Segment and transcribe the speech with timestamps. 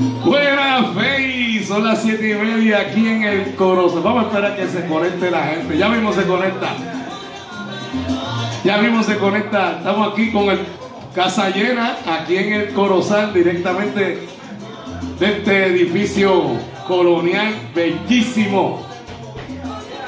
[0.00, 4.00] Buena fe, son las siete y media aquí en el Corozal.
[4.02, 5.76] Vamos a esperar que se conecte la gente.
[5.76, 6.68] Ya mismo se conecta.
[8.62, 9.78] Ya mismo se conecta.
[9.78, 10.60] Estamos aquí con el
[11.16, 14.28] Casa Llena, aquí en el Corozal, directamente
[15.18, 16.44] de este edificio
[16.86, 18.86] colonial bellísimo.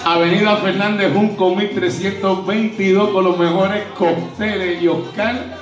[0.04, 5.56] Avenida Fernández Junco 1322 con los mejores cócteles y Oscar,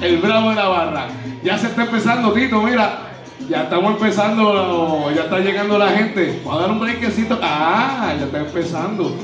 [0.00, 1.06] el bravo de la barra.
[1.42, 3.09] Ya se está empezando, Tito, mira.
[3.50, 6.40] Ya estamos empezando, ya está llegando la gente.
[6.44, 7.36] Voy a dar un breakcito.
[7.42, 9.16] Ah, ya está empezando.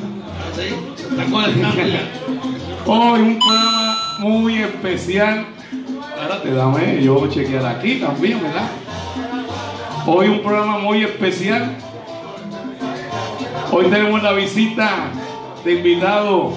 [2.86, 5.46] Hoy un programa muy especial.
[6.10, 8.68] Espérate, dame, yo chequear aquí también, ¿verdad?
[10.04, 11.76] Hoy un programa muy especial.
[13.70, 14.90] Hoy tenemos la visita
[15.64, 16.52] de invitado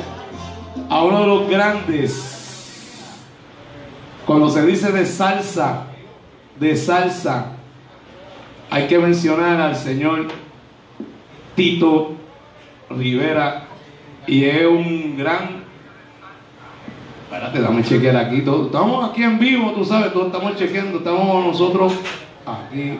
[0.89, 3.15] a uno de los grandes.
[4.25, 5.83] Cuando se dice de salsa,
[6.59, 7.58] de salsa,
[8.69, 10.27] hay que mencionar al señor
[11.55, 12.13] Tito
[12.89, 13.65] Rivera
[14.27, 15.59] y es un gran
[17.29, 18.41] Espérate, dame chequear aquí.
[18.41, 18.65] Todo.
[18.65, 21.93] Estamos aquí en vivo, tú sabes, todos estamos chequeando, estamos nosotros
[22.43, 22.97] aquí.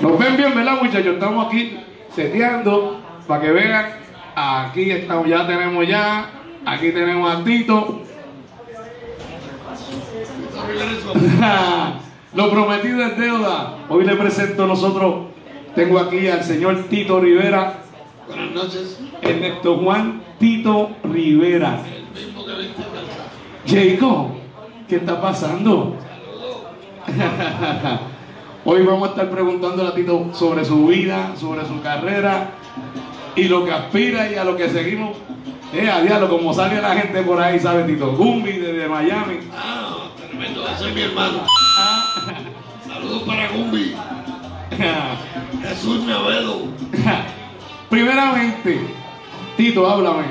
[0.00, 1.14] Nos ven bien, ¿verdad, muchachos?
[1.14, 1.78] Estamos aquí
[2.16, 3.86] seteando para que vean.
[4.34, 6.30] Aquí estamos, ya tenemos ya.
[6.64, 8.00] Aquí tenemos a Tito.
[12.34, 13.76] Lo prometido es deuda.
[13.88, 15.26] Hoy le presento a nosotros.
[15.74, 17.84] Tengo aquí al señor Tito Rivera,
[18.26, 18.98] Buenas noches.
[19.20, 21.80] Ernesto Juan Tito Rivera.
[21.86, 23.96] El mismo que.
[23.96, 24.28] Jacob,
[24.88, 25.96] ¿qué está pasando?
[28.64, 32.52] Hoy vamos a estar preguntando a Tito sobre su vida, sobre su carrera
[33.36, 35.16] y lo que aspira y a lo que seguimos.
[35.74, 38.12] Eh, a diablo, como sale la gente por ahí, ¿sabe Tito?
[38.12, 39.38] Gumbi desde Miami.
[39.52, 40.64] Ah, tremendo.
[40.68, 41.44] Ese es mi hermano.
[41.76, 42.04] Ah,
[42.86, 43.92] Saludos para Gumbi.
[45.68, 46.68] Jesús Navedo.
[47.90, 48.80] Primeramente,
[49.56, 50.24] Tito, háblame.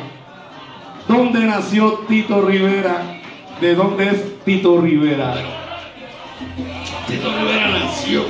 [1.10, 3.20] ¿Dónde nació Tito Rivera?
[3.60, 5.36] ¿De dónde es Tito Rivera?
[7.06, 8.24] Tito Rivera nació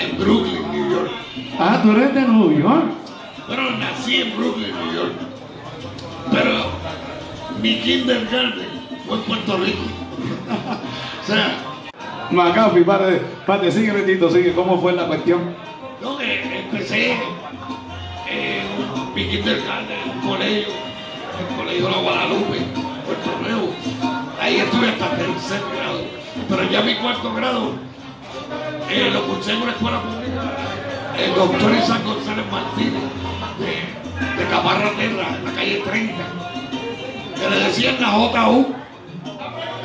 [0.00, 1.10] en Brooklyn, New York.
[1.60, 2.86] Ah, tú eres de New York.
[3.46, 5.35] Bueno, nací en Brooklyn, New York.
[6.32, 6.70] Pero
[7.62, 8.68] mi kindergarten
[9.06, 9.82] fue en Puerto Rico.
[11.22, 11.58] o sea,
[12.30, 14.52] Macafi, párate, párate, sigue Tito, sigue.
[14.52, 15.54] ¿Cómo fue la cuestión?
[16.02, 17.12] no, que empecé
[18.28, 20.68] en mi kindergarten, en un colegio,
[21.40, 22.58] el colegio La Guadalupe,
[23.04, 23.74] Puerto Nuevo.
[24.40, 26.00] Ahí estuve hasta tercer grado.
[26.48, 27.72] Pero ya mi cuarto grado
[28.90, 30.56] eh, lo cursé en una escuela pública.
[31.18, 33.02] El doctor Isaac González Martínez,
[33.58, 34.05] de,
[34.36, 36.14] de Caparra Terra, en la calle 30,
[37.40, 38.74] que le decían la JU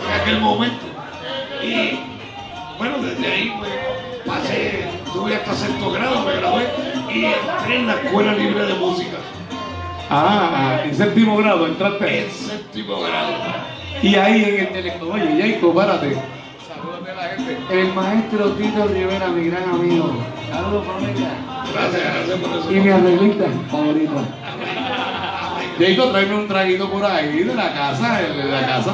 [0.08, 0.86] en aquel momento.
[1.64, 2.00] Y
[2.78, 3.72] bueno, desde ahí pues,
[4.26, 6.68] pasé, tuve hasta sexto grado, me gradué
[7.14, 9.18] y entré en la Escuela Libre de Música,
[10.14, 12.26] Ah, en séptimo grado entraste.
[12.26, 13.32] en séptimo grado.
[14.02, 16.18] Y ahí en el teléfono, oye, Jacob, párate.
[16.68, 17.58] Salúdate a la gente.
[17.70, 20.14] El maestro Tito Rivera, mi gran amigo.
[20.52, 21.32] Saludos, familia.
[21.72, 22.72] Gracias, gracias por eso.
[22.72, 24.14] Y mi arreglista favorito.
[25.80, 28.94] Jacob, tráeme un traguito por ahí de la casa, de la casa.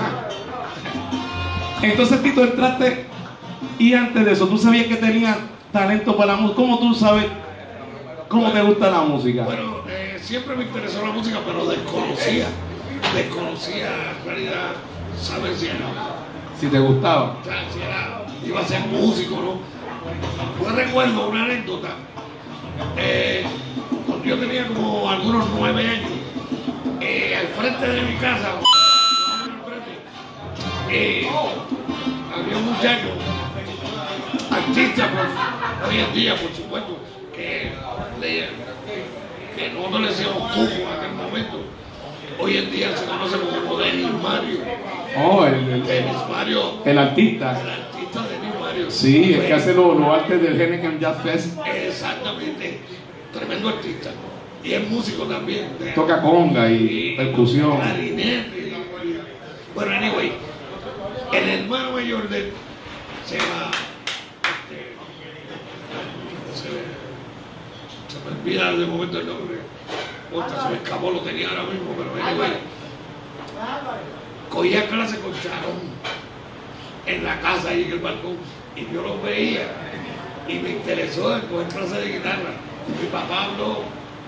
[1.81, 3.05] Entonces, Tito, entraste
[3.79, 5.37] y antes de eso, ¿tú sabías que tenías
[5.71, 6.55] talento para la música?
[6.55, 7.25] ¿Cómo tú sabes
[8.27, 9.43] cómo te gusta la música?
[9.43, 12.47] Bueno, eh, siempre me interesó la música, pero desconocía.
[13.15, 13.87] Desconocía
[14.19, 14.71] en realidad,
[15.19, 15.87] ¿sabes si era?
[16.59, 17.37] Si te gustaba.
[17.41, 19.76] O sea, si era, iba a ser músico, ¿no?
[20.61, 21.89] Yo recuerdo una anécdota.
[22.97, 23.43] eh,
[24.05, 26.09] cuando yo tenía como algunos nueve años,
[27.01, 28.49] eh, al frente de mi casa,
[30.89, 31.27] eh,
[32.33, 33.07] había un muchacho,
[34.51, 35.09] artista,
[35.87, 36.97] hoy en día, por supuesto,
[37.35, 37.71] que,
[38.21, 38.49] le-
[39.55, 41.57] que nosotros le decíamos Cuco en aquel momento.
[42.39, 44.59] Hoy en día se conoce como Denis Mario.
[45.17, 45.53] Oh, el,
[45.89, 47.59] el- Mario el artista.
[47.59, 47.96] el.
[48.89, 51.57] Sí, es que hace los los artes del Henneken Jazz Fest.
[51.65, 52.79] Exactamente.
[53.33, 54.09] Tremendo artista.
[54.63, 55.69] Y es músico también.
[55.95, 57.79] Toca conga y percusión.
[57.79, 58.73] clarinete.
[59.75, 60.31] Bueno, anyway.
[61.33, 62.51] El hermano mayor de él
[63.25, 63.71] se llama.
[64.63, 64.95] este,
[66.55, 66.67] se,
[68.13, 69.57] se me olvida de momento el nombre.
[70.33, 72.51] Otra, se me escapó, lo tenía ahora mismo, pero anyway.
[74.49, 75.97] Cogía clase con Charón
[77.05, 78.37] en la casa ahí en el balcón
[78.77, 79.67] y yo lo veía
[80.47, 82.51] y me interesó en coger clase de guitarra.
[83.01, 83.83] Mi papá habló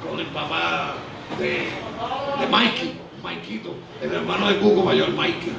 [0.08, 0.96] con el papá
[1.38, 1.68] de,
[2.40, 5.54] de Mikey, Maikito, el hermano de Cuco mayor, Mikey.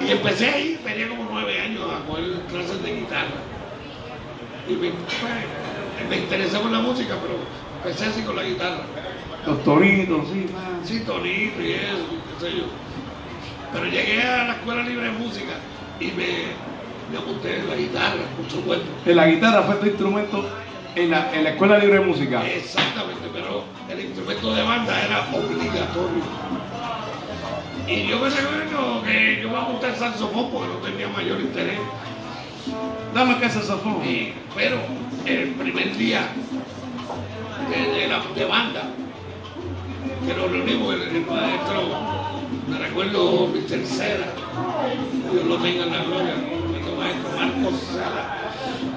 [0.00, 3.40] Y empecé ahí, tenía como nueve años a coger clases de guitarra.
[4.68, 7.38] Y me, pues, me interesé por la música, pero
[7.82, 8.82] empecé así con la guitarra.
[9.46, 10.46] Los toritos, sí.
[10.84, 12.06] Sí, tonito y eso,
[12.38, 12.64] qué sé yo.
[13.72, 15.54] Pero llegué a la escuela libre de música
[16.04, 16.28] y me,
[17.10, 18.86] me apunté en la guitarra, por supuesto.
[19.06, 20.44] En la guitarra fue tu instrumento
[20.94, 22.46] en la, en la escuela libre de música.
[22.46, 26.24] Exactamente, pero el instrumento de banda era obligatorio.
[27.86, 31.78] Y yo me recuerdo que yo me apunté al saxofón porque no tenía mayor interés.
[33.14, 34.04] Dame que saxofón.
[34.04, 34.78] Y, pero
[35.26, 36.28] el primer día
[37.70, 38.82] de, de la de banda,
[40.26, 41.82] que nos reunimos, el, el maestro,
[42.68, 44.26] me recuerdo mi tercera,
[45.32, 48.40] Dios lo tenga en la gloria, el maestro Marcos Sala.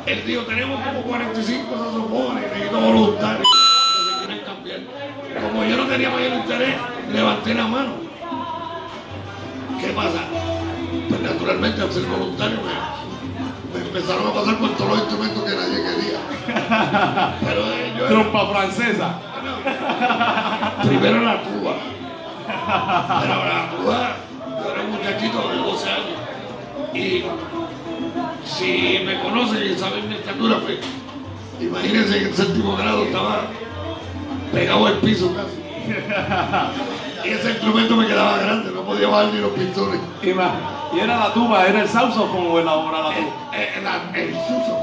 [0.05, 4.79] Él dijo, tenemos como 45 saxofones, necesito voluntarios que se quieren cambiar.
[5.51, 6.75] Como yo no tenía mayor interés,
[7.11, 7.91] levanté la mano.
[9.81, 10.19] ¿Qué pasa?
[11.09, 15.55] Pues naturalmente al ser voluntario me, me empezaron a pasar por todos los instrumentos que
[15.55, 17.35] nadie quería.
[17.41, 19.19] Pero eh, yo era- Trompa francesa.
[20.87, 21.73] Primero la tuba.
[22.67, 24.15] Pero la tuba,
[24.63, 26.17] yo era un muchachito de 12 años.
[26.93, 27.23] Y
[28.45, 30.79] si me conocen y saben mi estatura, pues
[31.59, 33.41] imagínense que en séptimo grado estaba
[34.51, 35.57] pegado al piso casi.
[37.27, 39.99] Y ese instrumento me quedaba grande, no podía bajar ni los pistones.
[40.21, 40.51] Y, más,
[40.93, 43.55] y era la tuba, era el saxofón o era ahora la El, tuba.
[43.55, 44.77] el, el, el suso.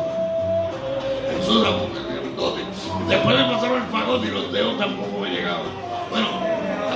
[1.31, 2.61] El porque el grandote.
[3.09, 5.63] Después me pasaron el fagote y los dedos tampoco me llegaban.
[6.11, 6.27] Bueno,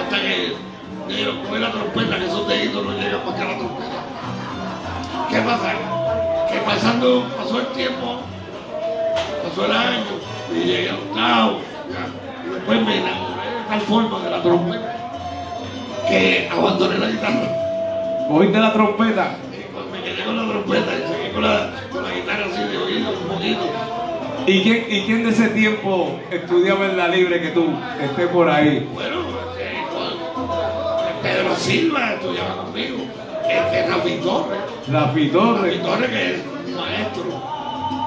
[0.00, 0.55] hasta que
[1.08, 3.99] me dieron con la trompeta, que esos deditos no llegan más que la trompeta.
[5.31, 5.72] ¿Qué pasa?
[6.52, 8.20] Que pasando, pasó el tiempo,
[9.43, 10.05] pasó el año,
[10.55, 11.60] y llegué a octavo,
[12.46, 14.94] y después me enamoré de tal forma de la trompeta
[16.08, 18.28] que abandoné la guitarra.
[18.31, 19.37] Oíste la trompeta.
[19.93, 23.10] Me quedé con la trompeta y seguí con la, con la guitarra así de oído
[23.10, 23.62] un poquito.
[24.46, 27.66] ¿Y quién, ¿Y quién de ese tiempo estudiaba en la libre que tú
[28.02, 28.88] esté por ahí?
[28.94, 29.16] Bueno,
[31.38, 32.96] Pedro Silva estudiaba conmigo.
[33.49, 34.58] Este Rafi Torres.
[34.90, 35.82] Rafi Rafi Torres.
[35.82, 37.25] Torres que es un maestro.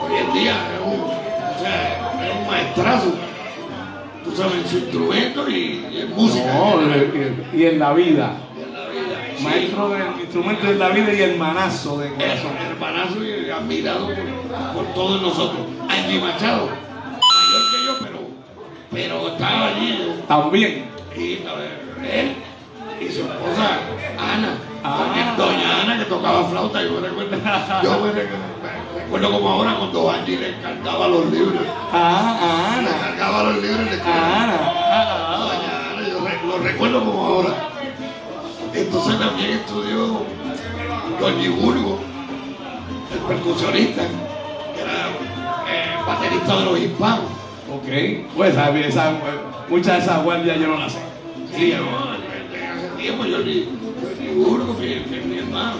[0.04, 3.14] Hoy en día es un, o sea, es un maestrazo.
[4.26, 6.54] Tú sabes, en su instrumento y, y en música.
[6.54, 6.82] No,
[7.54, 8.34] y y en la vida.
[9.38, 9.44] Sí.
[9.46, 12.52] Maestro del instrumento de la vida y hermanazo de corazón.
[12.60, 15.68] El hermanazo y admirado por, por todos nosotros.
[15.88, 18.20] Angie Machado, mayor que yo, pero,
[18.92, 20.22] pero estaba allí.
[20.28, 20.86] También.
[21.16, 21.82] Y a ver,
[22.14, 22.36] él
[23.02, 23.80] y su esposa
[24.18, 25.36] Ana, Ah.
[25.38, 27.32] doña, Ana que tocaba flauta, yo me recuerdo,
[27.84, 28.30] yo me, rec-
[28.94, 31.62] me recuerdo como ahora cuando Angie le cargaba los libros,
[31.92, 32.98] Ah, le Ana.
[33.00, 34.60] cargaba los libros y le Ana.
[34.64, 37.50] Ah, Doña Ana, yo lo recuerdo como ahora.
[38.74, 40.22] Entonces también estudió
[41.20, 42.00] Johnny Burgo,
[43.14, 44.02] el percusionista,
[44.76, 45.10] que era
[45.70, 47.26] eh, baterista de los hispanos.
[47.72, 48.34] Ok.
[48.36, 49.14] Pues esa, esa-
[49.70, 51.00] muchas de esas guardias yo no las sé.
[51.56, 51.82] Sí, hace
[53.02, 53.68] tiempo yo ni,
[54.20, 55.78] ni Burgo, mi, mi, mi hermano.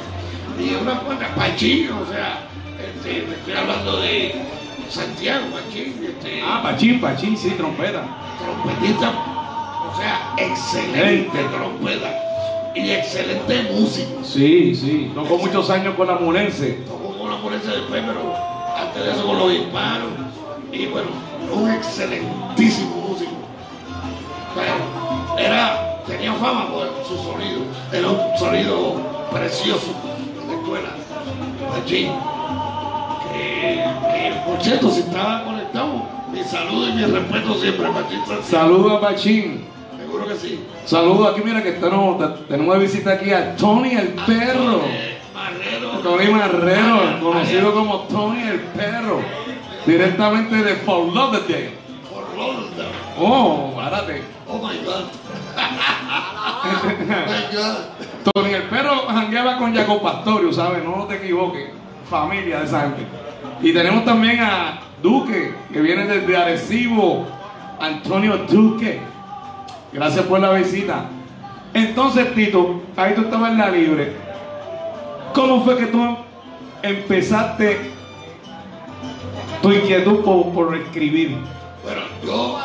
[0.60, 2.48] Y una cuanta, Pachín, o sea,
[2.80, 4.36] este, me estoy hablando de
[4.90, 8.04] Santiago Pachín, este, Ah, Pachín, Pachín, sí, trompeta.
[8.40, 12.14] trompetista, o sea, excelente trompeta
[12.76, 14.22] y excelente músico.
[14.24, 15.12] Sí, sí.
[15.16, 16.80] Tocó muchos años con la Munense.
[16.88, 18.34] Tocó con la Morense después, pero
[18.78, 20.08] antes de eso con los hispanos.
[20.72, 21.08] Y bueno,
[21.54, 23.32] un excelentísimo músico.
[26.22, 27.62] Tenía fama por su sonido.
[27.92, 28.94] Era un sonido
[29.32, 29.88] precioso
[30.48, 30.90] la escuela.
[31.76, 32.12] Allí.
[33.34, 38.44] Que, que, por cierto, si estaba conectado, mi saludo y mi respeto siempre, Machín Santiago.
[38.44, 39.66] Saludos a Pachín.
[39.98, 40.64] Seguro que sí.
[40.86, 44.82] Saludos aquí, mira que tenemos, tenemos de visita aquí a Tony el perro.
[44.86, 45.90] Eh, Marrero.
[46.04, 49.22] Tony Marrero, conocido como Tony el perro.
[49.88, 51.72] Directamente de Fort Lauderdale.
[52.14, 52.92] Por Rotterdam.
[53.20, 54.22] Oh, párate.
[54.48, 55.21] Oh my God.
[58.34, 60.84] Tony el perro jangueaba con Jacob Pastorio, ¿sabes?
[60.84, 61.70] No te equivoques.
[62.10, 63.08] Familia de gente.
[63.62, 67.28] Y tenemos también a Duque, que viene desde Arecibo.
[67.80, 69.02] Antonio Duque.
[69.92, 71.06] Gracias por la visita.
[71.74, 74.14] Entonces, Tito, ahí tú estabas en la libre.
[75.34, 76.18] ¿Cómo fue que tú
[76.84, 77.92] empezaste
[79.62, 81.38] tu inquietud por, por escribir?
[81.84, 82.60] Bueno, yo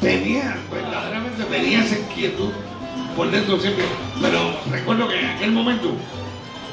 [0.00, 2.50] tenía, verdaderamente tenía esa inquietud
[3.16, 3.84] por dentro siempre,
[4.20, 4.38] pero
[4.70, 5.92] recuerdo que en aquel momento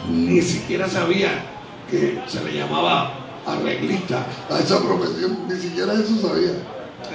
[0.09, 1.43] ni siquiera sabía
[1.89, 3.11] que se le llamaba
[3.45, 6.51] arreglista a esa profesión, ni siquiera eso sabía.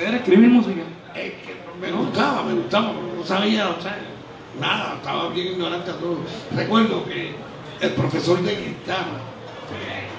[0.01, 0.83] Era escribir música.
[1.15, 3.99] Es que me gustaba, me gustaba, no sabía, o sea,
[4.61, 6.19] nada, estaba bien ignorante a todo.
[6.55, 7.35] Recuerdo que
[7.81, 9.21] el profesor de guitarra,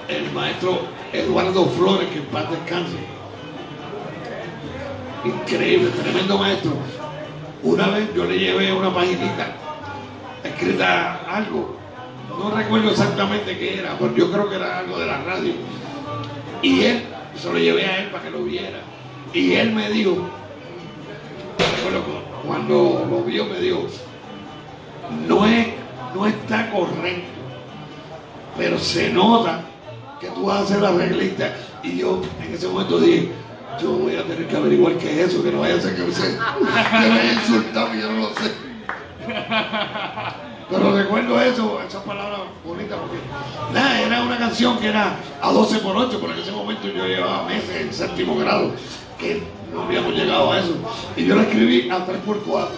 [0.08, 0.82] el maestro
[1.12, 2.98] Eduardo Flores, que en paz descanse.
[5.26, 6.74] Increíble, tremendo maestro.
[7.64, 9.56] Una vez yo le llevé una paginita
[10.44, 11.78] escrita algo,
[12.38, 15.54] no recuerdo exactamente qué era, porque yo creo que era algo de la radio.
[16.62, 17.04] Y él,
[17.36, 18.80] se lo llevé a él para que lo viera.
[19.34, 20.18] Y él me dijo,
[22.46, 23.88] cuando lo vio me dijo,
[25.28, 25.68] no, es,
[26.14, 27.30] no está correcto,
[28.58, 29.62] pero se nota
[30.20, 31.56] que tú vas a hacer la reglita.
[31.82, 33.32] Y yo en ese momento dije,
[33.82, 36.04] yo voy a tener que averiguar qué es eso, que no vaya a ser que
[36.04, 38.52] que me haya insultado y yo no lo sé.
[40.70, 43.18] Pero recuerdo eso, esas palabras bonitas, porque
[43.74, 47.06] nada, era una canción que era a 12 por 8, pero en ese momento yo
[47.06, 48.72] llevaba meses en séptimo grado,
[49.20, 50.76] que no habíamos llegado a eso.
[51.16, 52.76] Y yo la escribí a 3 por 4.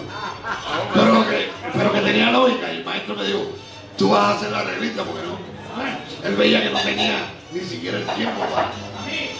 [0.94, 3.46] Pero que, pero que tenía lógica, y el maestro me dijo,
[3.96, 6.28] tú vas a hacer la reglita, porque no.
[6.28, 8.72] Él veía que no tenía ni siquiera el tiempo para,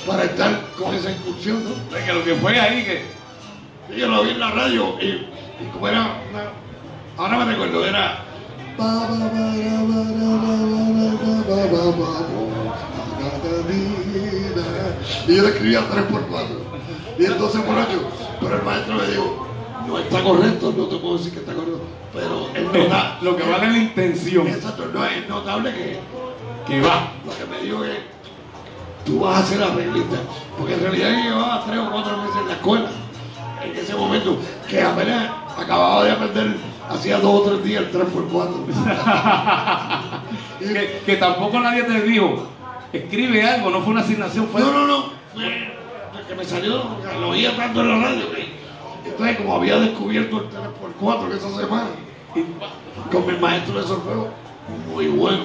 [0.06, 1.97] para estar con esa incursión, ¿no?
[1.97, 5.68] De que lo que fue ahí, que yo lo vi en la radio y, y
[5.73, 6.42] como era una,
[7.16, 8.25] ahora me recuerdo, era
[15.26, 16.56] y yo le escribía 3 por 4
[17.18, 17.88] y el 12 por 8
[18.40, 19.47] pero el maestro me dijo
[19.87, 21.80] no está correcto, no te puedo decir que está correcto
[22.12, 26.00] pero es notable lo que vale es la intención, exacto, no es notable que
[26.66, 27.12] que va.
[27.25, 27.99] lo que me dijo es
[29.06, 30.16] tú vas a hacer la reglita
[30.58, 32.90] porque en realidad yo llevaba tres o cuatro meses en la escuela
[33.64, 36.56] en ese momento que apenas acababa de aprender
[36.90, 38.66] hacía dos o tres días el 3 por 4
[40.58, 42.48] Que, que tampoco nadie te dijo,
[42.90, 45.76] escribe algo, no fue una asignación, fue no, no, no fue
[46.26, 46.82] que me salió
[47.20, 48.25] lo oía tanto en la radio
[49.04, 51.86] entonces como había descubierto el 3 por 4 esa semana
[53.12, 54.30] con mi maestro de solfeo
[54.92, 55.44] muy bueno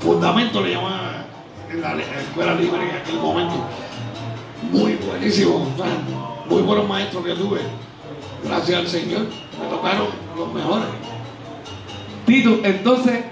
[0.00, 1.19] fundamento le llamaba
[1.70, 3.54] en la, escuela libre en aquel momento
[4.72, 5.66] muy buenísimo
[6.48, 7.60] muy buenos maestros que tuve.
[8.44, 9.26] Gracias al Señor
[9.60, 10.86] me tocaron los mejores.
[12.26, 13.24] Tito, entonces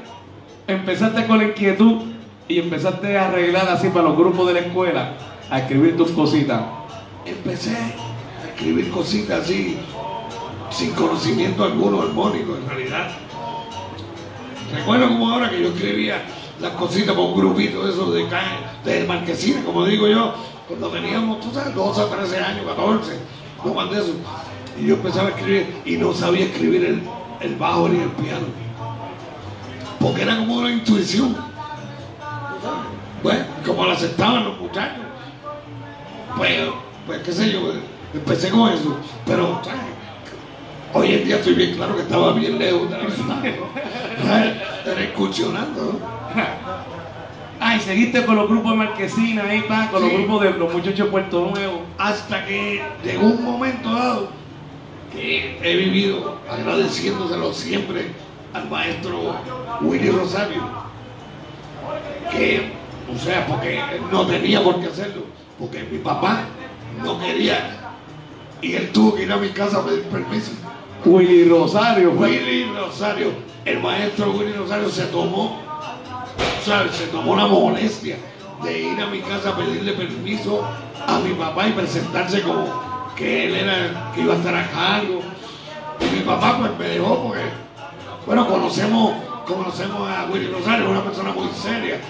[0.69, 2.03] empezaste con la inquietud
[2.47, 5.15] y empezaste a arreglar así para los grupos de la escuela,
[5.51, 6.63] a escribir tus cositas.
[7.27, 9.77] empecé a escribir cositas así
[10.71, 13.11] sin conocimiento alguno armónico en realidad.
[14.73, 16.23] Recuerdo como ahora que yo escribía
[16.61, 18.27] las cositas con un grupito de esos de,
[18.85, 20.35] de marquesina como digo yo
[20.67, 23.13] cuando teníamos tú sabes 12 a 13 años 14
[23.65, 24.13] no más de eso
[24.81, 27.03] y yo empezaba a escribir y no sabía escribir el,
[27.41, 28.47] el bajo ni el piano
[30.01, 31.37] porque era como una intuición
[33.23, 35.09] bueno como la aceptaban los muchachos
[36.39, 36.61] pues,
[37.07, 37.73] pues qué sé yo,
[38.15, 38.97] empecé con eso,
[39.27, 39.81] pero ¿sabes?
[40.93, 43.43] hoy en día estoy bien claro que estaba bien lejos de la verdad.
[44.25, 44.57] ¿sabes?
[44.93, 45.99] Era incursionando, ¿no?
[47.61, 51.07] Ay, seguiste con los grupos de Marquesina, ahí va, con los grupos de los muchachos
[51.07, 51.83] de Puerto Nuevo.
[51.99, 54.29] Hasta que llegó un momento dado
[55.13, 58.13] que he vivido agradeciéndoselo siempre
[58.53, 59.37] al maestro
[59.81, 60.63] Willy Rosario,
[62.31, 62.73] que,
[63.13, 63.81] o sea, porque
[64.13, 65.23] no tenía por qué hacerlo,
[65.59, 66.43] porque mi papá
[67.03, 67.79] no quería
[68.61, 70.53] y él tuvo que ir a mi casa a pedir permiso.
[71.05, 72.11] Willy Rosario.
[72.13, 73.33] Willy Rosario,
[73.69, 75.61] el maestro Willy Rosario se tomó,
[76.65, 76.97] ¿sabes?
[76.97, 78.17] Se tomó la molestia
[78.63, 80.67] de ir a mi casa a pedirle permiso
[81.07, 82.67] a mi papá y presentarse como
[83.15, 85.21] que él era, que iba a estar a cargo.
[86.01, 87.43] Y mi papá pues me dejó porque,
[88.27, 89.13] bueno, conocemos,
[89.47, 92.01] conocemos a Willy Rosario, una persona muy seria,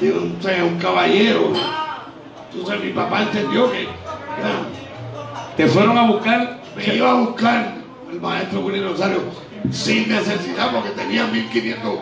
[0.00, 1.52] un, un caballero.
[2.52, 6.60] Entonces mi papá entendió que, ya, Te fueron a buscar.
[6.76, 7.74] me iba a buscar
[8.10, 11.98] el maestro Willy Rosario sin necesidad porque tenía 1500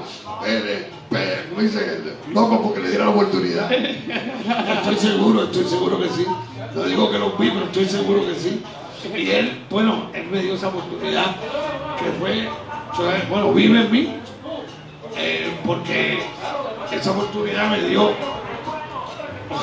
[0.46, 2.00] eh, ¿cómo dice?
[2.32, 3.70] locos porque le diera la oportunidad.
[3.72, 6.26] Estoy seguro, estoy seguro que sí.
[6.74, 8.62] No digo que los vi, pero estoy seguro que sí.
[9.14, 11.36] Y él, bueno, él me dio esa oportunidad
[11.98, 12.48] que fue,
[13.28, 14.14] bueno, vive en mí,
[15.16, 16.20] eh, porque
[16.90, 18.12] esa oportunidad me dio,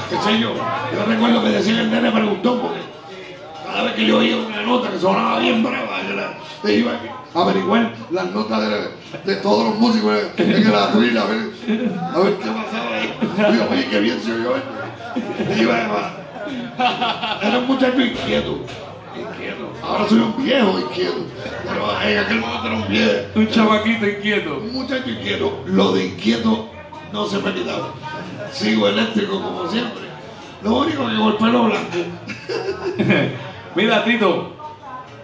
[0.10, 2.80] qué sé yo, yo recuerdo que decía el nene preguntó porque
[3.72, 6.92] cada vez que yo oía una nota que sonaba bien brava, yo la- iba
[7.36, 11.38] a averiguar las notas de, de todos los músicos en el atril, a ver,
[12.14, 13.52] a ver qué pasaba ahí.
[13.54, 15.62] Digo, oye, qué bien se oyó esto.
[15.62, 18.60] Iba a- Era un muchacho inquieto,
[19.16, 19.74] inquieto.
[19.84, 21.26] Ahora soy un viejo inquieto,
[21.68, 23.12] pero en aquel momento era un viejo.
[23.36, 24.58] Un chavaquito inquieto.
[24.58, 26.70] Un muchacho inquieto, lo de inquieto
[27.14, 27.94] no se me ha quitado.
[28.52, 30.10] Sigo eléctrico como siempre.
[30.64, 31.98] Lo único que con el pelo blanco.
[33.76, 34.54] Mira, Tito,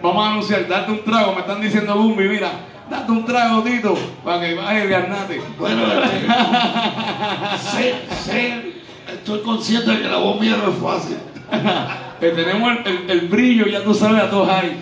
[0.02, 1.32] vamos a anunciar, darte un trago.
[1.34, 2.50] Me están diciendo Bumbi, mira,
[2.88, 5.40] Date un trago, Tito, para que vaya el garnate.
[5.58, 5.82] Bueno,
[7.58, 8.72] sé, sé,
[9.12, 11.16] estoy consciente de que la voz mía no es fácil.
[12.20, 14.80] Que tenemos el, el- el brillo, ya tú sabes, a todos ahí.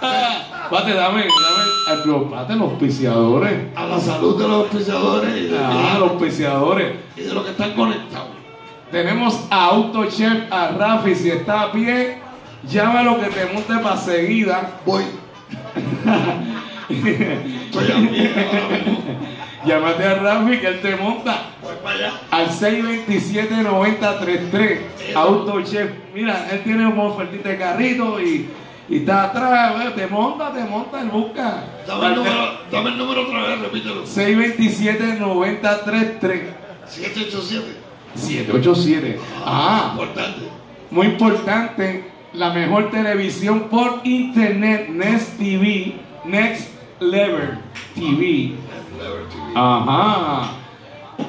[0.00, 2.00] Ah, Pate, dame, dame.
[2.04, 3.52] Pero, pate, los auspiciadores.
[3.76, 6.96] A la salud de los auspiciadores de, Ah, los auspiciadores.
[7.16, 8.28] y de los que están conectados.
[8.90, 12.18] Tenemos a AutoChef, a Rafi, si está a pie,
[12.68, 14.80] llámalo que te monte para seguida.
[14.84, 15.04] Voy.
[16.88, 19.02] Estoy a pie ahora mismo.
[19.64, 22.12] Llámate a Rafi que él te monta Voy para allá.
[22.30, 24.78] al 627-9033.
[25.16, 28.48] AutoChef, mira, él tiene una ofertita de carrito y,
[28.88, 31.64] y está atrás, eh, te monta, te monta, él busca.
[31.86, 34.04] Dame el número, dame el número otra vez, repítelo.
[34.04, 36.42] 627-9033.
[36.86, 37.76] 787.
[38.14, 39.18] 787.
[39.44, 40.42] Ah, Importante.
[40.90, 42.04] muy importante,
[42.36, 46.68] la mejor televisión por internet, Next TV, Next
[47.00, 47.58] Level
[47.94, 48.56] TV.
[49.54, 50.50] Ajá.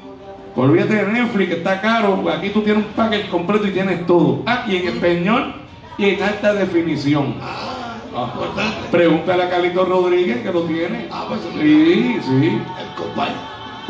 [0.54, 4.06] Olvídate de Netflix, que está caro, porque aquí tú tienes un paquete completo y tienes
[4.06, 4.42] todo.
[4.66, 5.54] Y en español
[5.98, 7.36] y en alta definición.
[7.40, 7.72] Ah.
[8.12, 8.88] Importante.
[8.90, 11.08] Pregúntale a Carlito Rodríguez que lo tiene.
[11.10, 12.20] Ah, pues sí.
[12.22, 12.60] Sí.
[12.78, 13.32] El compadre.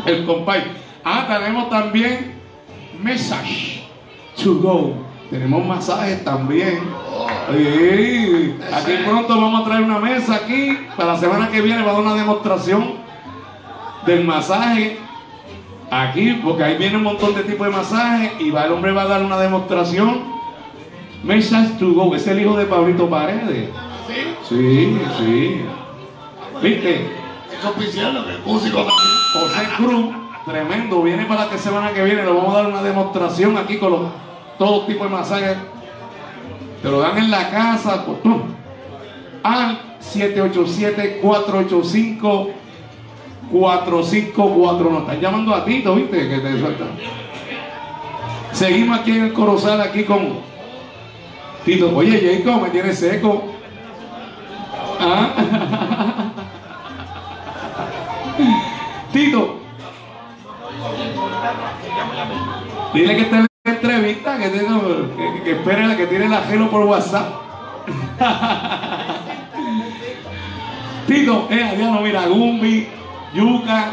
[0.05, 0.63] El compay.
[1.03, 2.35] Ah, tenemos también
[3.01, 3.83] Message
[4.41, 4.93] to Go.
[5.29, 6.79] Tenemos masajes también.
[7.51, 8.55] Sí.
[8.71, 10.77] Aquí pronto vamos a traer una mesa aquí.
[10.95, 12.93] Para la semana que viene va a dar una demostración
[14.05, 14.99] del masaje.
[16.01, 19.03] Aquí, porque ahí viene un montón de tipos de masajes y va, el hombre va
[19.03, 20.23] a dar una demostración.
[21.23, 23.69] Message to go, es el hijo de Pablito Paredes.
[24.49, 24.97] ¿Sí?
[25.19, 25.61] Sí,
[26.63, 26.95] ¿Viste?
[26.95, 28.87] Es oficial, músico
[29.33, 33.55] José Cruz, tremendo, viene para la semana que viene, le vamos a dar una demostración
[33.55, 34.01] aquí con los,
[34.57, 35.57] todo tipo de masajes.
[36.81, 38.17] Te lo dan en la casa, pues,
[39.43, 42.62] al 787 485
[43.51, 44.91] 4549.
[44.91, 46.29] Nos están llamando a Tito, ¿viste?
[46.29, 46.85] Que te suelta.
[48.51, 50.39] Seguimos aquí en el Corozal, aquí con
[51.65, 51.95] Tito.
[51.95, 53.43] Oye, Jacob, me tiene seco.
[54.99, 56.31] Ah.
[59.11, 59.59] Tito.
[62.93, 64.79] Dile que está en entrevista, que, tenga,
[65.17, 67.33] que, que espere, que tiene el ajeno por WhatsApp.
[71.07, 72.87] Tito, eh, no mira, Gumbi.
[73.33, 73.91] Yuca,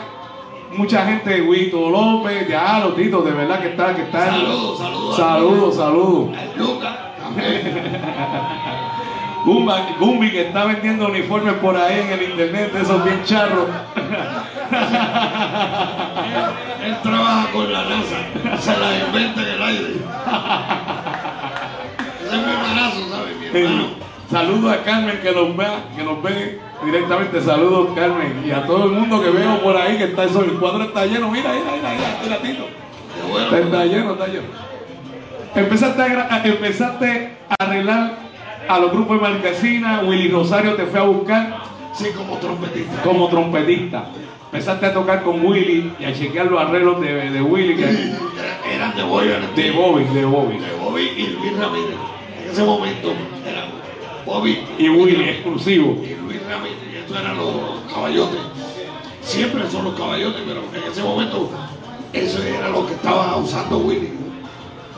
[0.77, 4.27] mucha gente, Huito López, ya los Tito, de verdad que está, que está.
[4.27, 5.17] Saludos, saludos.
[5.17, 6.31] Saludos, saludos.
[7.23, 8.01] También.
[9.45, 13.69] Gumba- Gumbi que está vendiendo uniformes por ahí en el internet, de esos bien charros.
[16.85, 18.59] Él trabaja con la NASA.
[18.61, 19.95] Se la inventa en el aire.
[22.27, 23.37] Ese es mi hermanazo, ¿sabes?
[23.53, 23.85] Mi hermano.
[24.31, 27.41] Saludos a Carmen que nos vea, que nos ve directamente.
[27.41, 30.43] Saludos Carmen y a todo el mundo que veo por ahí que está eso.
[30.43, 31.31] El cuadro está lleno.
[31.31, 32.67] Mira, mira, mira, mira, mira, Tito.
[33.31, 33.57] Bueno.
[33.57, 34.47] Está lleno, está lleno.
[35.55, 38.13] Empezaste a, empezaste a arreglar
[38.69, 40.01] a los grupos de Marquesina.
[40.07, 41.59] Willy Rosario te fue a buscar
[41.93, 43.03] Sí, como trompetista.
[43.03, 44.05] como trompetista.
[44.53, 47.85] Empezaste a tocar con Willy y a chequear los arreglos de, de Willy, que,
[48.75, 50.59] Eran de Bobby de Bobby, de Bobby.
[50.59, 51.97] De Bobby y Luis Ramírez.
[52.45, 53.13] En ese momento
[53.47, 53.65] eran
[54.31, 56.01] Bobby Y Willy, exclusivo.
[56.05, 56.79] y Luis Ramírez.
[56.93, 57.51] Y estos eran los
[57.93, 58.39] caballotes.
[59.23, 61.51] Siempre son los caballotes, pero en ese momento
[62.13, 64.11] eso era lo que estaba usando Willy.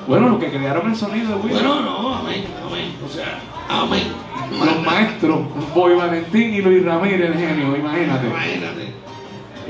[0.07, 1.55] Bueno, los que crearon el sonido de Willy.
[1.55, 2.95] Bueno, no, amén, amén.
[3.07, 4.03] O sea, amén.
[4.51, 5.41] los maestros,
[5.75, 8.27] Boy Valentín y Luis Ramírez, el genio, imagínate.
[8.27, 8.93] Imagínate.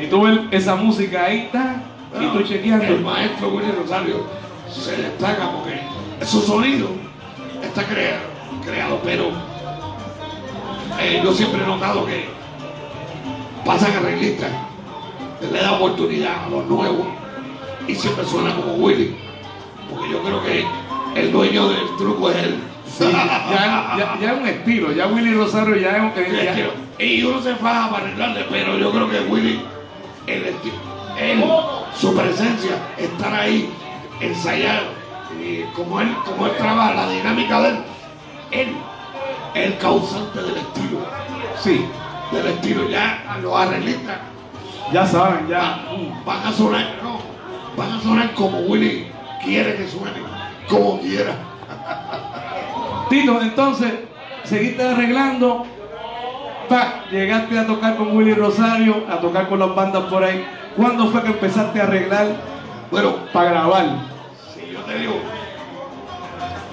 [0.03, 1.83] Y tú ves esa música ahí, está,
[2.21, 2.99] y tú El chequeando.
[3.09, 4.27] maestro Willy Rosario
[4.69, 5.81] se destaca porque
[6.27, 6.89] su sonido
[7.63, 8.23] está creado,
[8.65, 9.52] creado pero
[11.01, 12.27] eh, yo siempre he notado que
[13.65, 14.51] pasan arreglistas,
[15.51, 17.07] le da oportunidad a los nuevos
[17.87, 19.17] y siempre suena como Willy,
[19.91, 20.65] porque yo creo que
[21.21, 22.57] el dueño del truco es él.
[22.87, 27.41] Sí, ya, es un estilo, ya Willy Rosario ya es un ya- que- Y uno
[27.43, 29.61] se faja para arreglarle, pero yo creo que Willy,
[30.27, 30.73] el esti-
[31.19, 31.43] él,
[31.99, 33.71] su presencia, estar ahí,
[34.21, 34.83] ensayar,
[35.75, 37.77] como él, como él trabaja, la dinámica de él,
[38.53, 38.69] él
[39.55, 40.99] el causante del estilo,
[41.61, 41.85] sí,
[42.33, 42.89] del estilo.
[42.89, 44.19] Ya los arreglistas
[44.93, 45.81] ya saben, ya.
[46.25, 47.19] van, a sonar, no,
[47.77, 49.07] van a sonar como Willy
[49.43, 50.19] quiere que suene,
[50.69, 51.33] como quiera.
[53.09, 53.93] Tito, entonces,
[54.45, 55.67] seguiste arreglando,
[56.69, 60.45] pa, llegaste a tocar con Willy Rosario, a tocar con las bandas por ahí.
[60.77, 62.29] ¿Cuándo fue que empezaste a arreglar
[62.91, 63.87] Bueno, para grabar?
[64.55, 65.21] si yo te digo,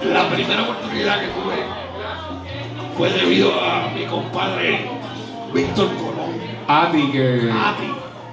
[0.04, 1.79] la primera oportunidad que tuve
[2.96, 4.88] fue debido a mi compadre
[5.52, 6.34] Víctor Colón,
[6.68, 7.86] Ati, que Ati,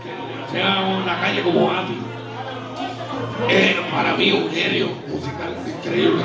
[0.04, 1.98] que se llama en la calle como Ati.
[3.50, 6.24] Es para mí un genio musical increíble,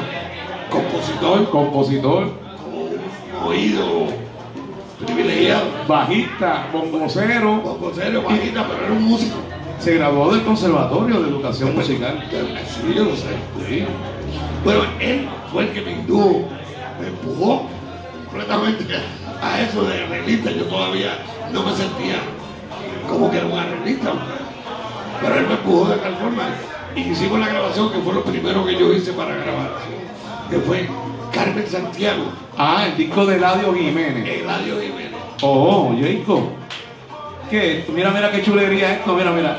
[0.70, 4.06] compositor, compositor, con un oído
[5.04, 9.36] privilegiado, bajista, bombocero, compositor, bajita, pero era un músico.
[9.78, 12.24] se graduó del Conservatorio de Educación Musical.
[12.30, 13.28] Sí, yo lo sé.
[13.68, 13.84] Sí.
[14.64, 16.48] Bueno, él fue el que me indujo,
[17.02, 17.66] me empujó
[18.30, 18.84] completamente
[19.42, 20.50] a eso de arreglista.
[20.52, 21.18] Yo todavía
[21.52, 22.16] no me sentía
[23.08, 24.12] como que era un arreglista.
[25.20, 26.42] Pero él me empujó de tal forma.
[26.94, 29.70] Y hicimos la grabación, que fue lo primero que yo hice para grabar.
[30.50, 30.88] Que fue
[31.32, 32.24] Carmen Santiago,
[32.56, 34.28] Ah, el disco de Eladio Jiménez.
[34.28, 35.18] Eladio Jiménez.
[35.40, 36.50] Oh, Jacob.
[37.50, 37.84] ¿Qué?
[37.92, 39.56] Mira, mira qué chulería esto, mira, mira.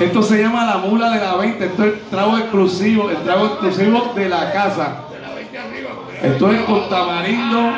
[0.00, 1.64] Esto se llama la mula de la 20.
[1.66, 5.09] Esto es el trago exclusivo, el trago exclusivo de la casa.
[6.22, 6.50] De la 20 arriba.
[6.50, 7.72] porque Esto es con tamarindo,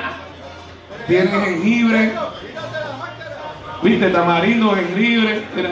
[1.07, 2.12] tiene jengibre.
[3.83, 5.44] Viste, tamarindo, jengibre.
[5.55, 5.70] Mira.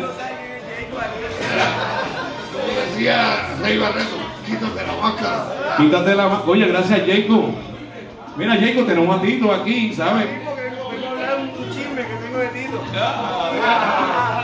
[2.52, 5.76] Como decía Rey Barreto, quítate la máscara.
[5.76, 6.42] Quítate la mano.
[6.46, 7.54] Oye, gracias, Jacob.
[8.36, 10.26] Mira, Jacob, tenemos a Tito aquí, ¿sabes?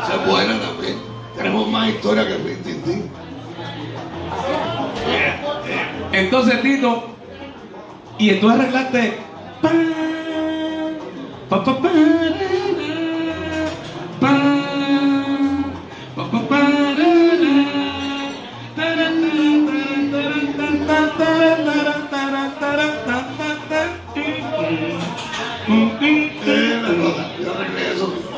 [0.08, 0.96] Es buena también.
[1.36, 3.10] Tenemos más historia que Rin Tin Tin.
[6.12, 7.15] Entonces, Tito,
[8.18, 9.18] y tú arreglaste.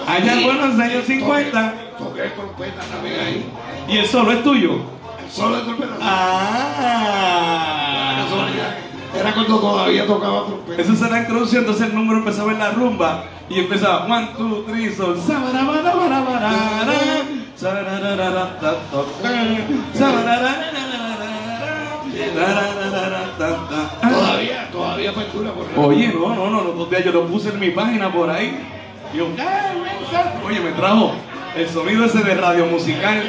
[0.07, 1.75] Allá en Buenos Aires 50.
[1.99, 3.47] Toqué trompeta también ahí.
[3.89, 4.81] ¿Y el solo es tuyo?
[5.25, 5.97] El solo es trompeta.
[6.01, 7.29] Ah.
[9.15, 10.83] Era cuando todavía tocaba trompeta.
[10.83, 14.65] Eso será la introducción, entonces el número empezaba en la rumba y empezaba one, two,
[14.67, 14.91] three.
[24.01, 27.61] Todavía, todavía factura por Oye, no, no, no, los dos días yo lo puse en
[27.61, 28.59] mi página por ahí.
[30.47, 31.13] Oye, me trajo
[31.57, 33.23] el sonido ese de radio musical.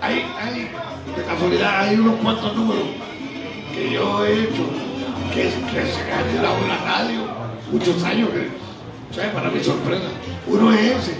[0.00, 0.70] Hay, hay,
[1.16, 2.84] de casualidad, hay unos cuantos números
[3.78, 4.64] que yo he hecho
[5.32, 7.20] que, que se han quedado en la radio
[7.70, 8.48] muchos años, que,
[9.14, 9.30] ¿sabes?
[9.32, 10.06] Para mi sorpresa.
[10.46, 11.16] Uno es ese,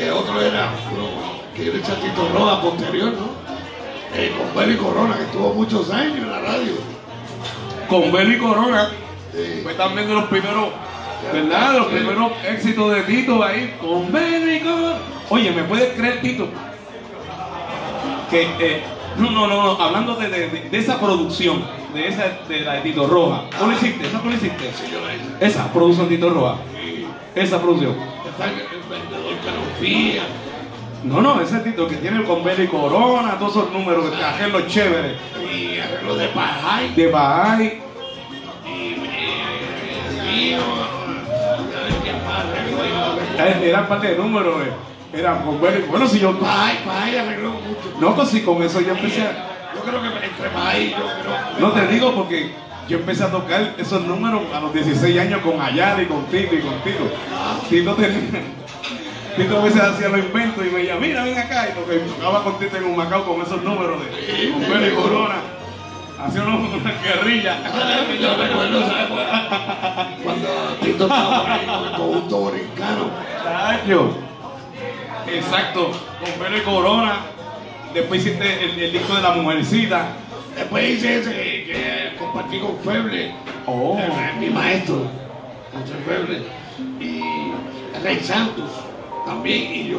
[0.00, 1.08] el otro era uno
[1.56, 3.30] que yo le eché a Tito Roja posterior, ¿no?
[4.14, 6.72] Eh, con Beli Corona, que estuvo muchos años en la radio.
[7.88, 8.90] Con Beli Corona,
[9.32, 9.60] Sí.
[9.62, 10.70] fue también de los primeros,
[11.32, 11.72] ¿verdad?
[11.72, 14.96] De los primeros éxitos de Tito ahí, con Beli Corona.
[15.30, 16.48] Oye, ¿me puedes creer, Tito?
[18.28, 18.82] Que, eh,
[19.18, 21.62] no, no, no, no, hablando de, de- esa producción,
[21.94, 23.42] de esa, de la de Tito Roja.
[23.58, 24.06] ¿Tú lo hiciste?
[24.06, 24.70] ¿Esa tú lo hiciste?
[24.72, 25.24] Sí, yo la hice.
[25.40, 26.56] Esa producción Tito Roja.
[27.34, 27.96] Esa producción.
[28.28, 30.40] Está el, el vendedor que no.
[31.02, 35.16] No, no, ese Tito que tiene con Beli Corona, todos esos números, que arreglos chéveres.
[35.52, 36.94] Y arreglo de Pajay.
[36.94, 37.80] De Bahay.
[40.32, 40.54] Y
[43.38, 44.89] eh, Eran parte de números, eh.
[45.12, 45.84] Eran con Beli.
[45.88, 46.30] Bueno, si yo.
[47.18, 47.96] Arregló mucho.
[48.00, 49.46] No, pues si con eso yo empecé a.
[49.74, 51.36] Yo creo que entre Pajay, yo creo.
[51.60, 52.52] No te digo porque
[52.88, 56.54] yo empecé a tocar esos números a los 16 años con Ayala y con Tito
[56.54, 57.10] y con Tito.
[57.68, 58.42] Tito tenía.
[59.36, 61.68] Tito a veces hacía los inventos y me decía, mira, ven acá.
[61.68, 65.36] Y toque- tocaba con Tito en un Macao con esos números de con Beli Corona.
[66.20, 67.56] Hacía una guerrilla.
[68.20, 68.82] Yo recuerdo
[70.22, 70.48] cuando
[70.82, 73.10] Tito estaba con el conjunto borincano.
[75.36, 75.90] Exacto.
[76.20, 77.20] Con Beli Corona.
[77.94, 80.08] Después hiciste el, el disco de la mujercita.
[80.56, 83.32] Después hice ese que, compartí con Feble,
[83.66, 83.98] Oh.
[84.38, 85.02] mi maestro,
[85.72, 86.42] José Feble,
[86.98, 87.20] y
[88.02, 88.70] Rey Santos
[89.26, 89.98] también, y yo.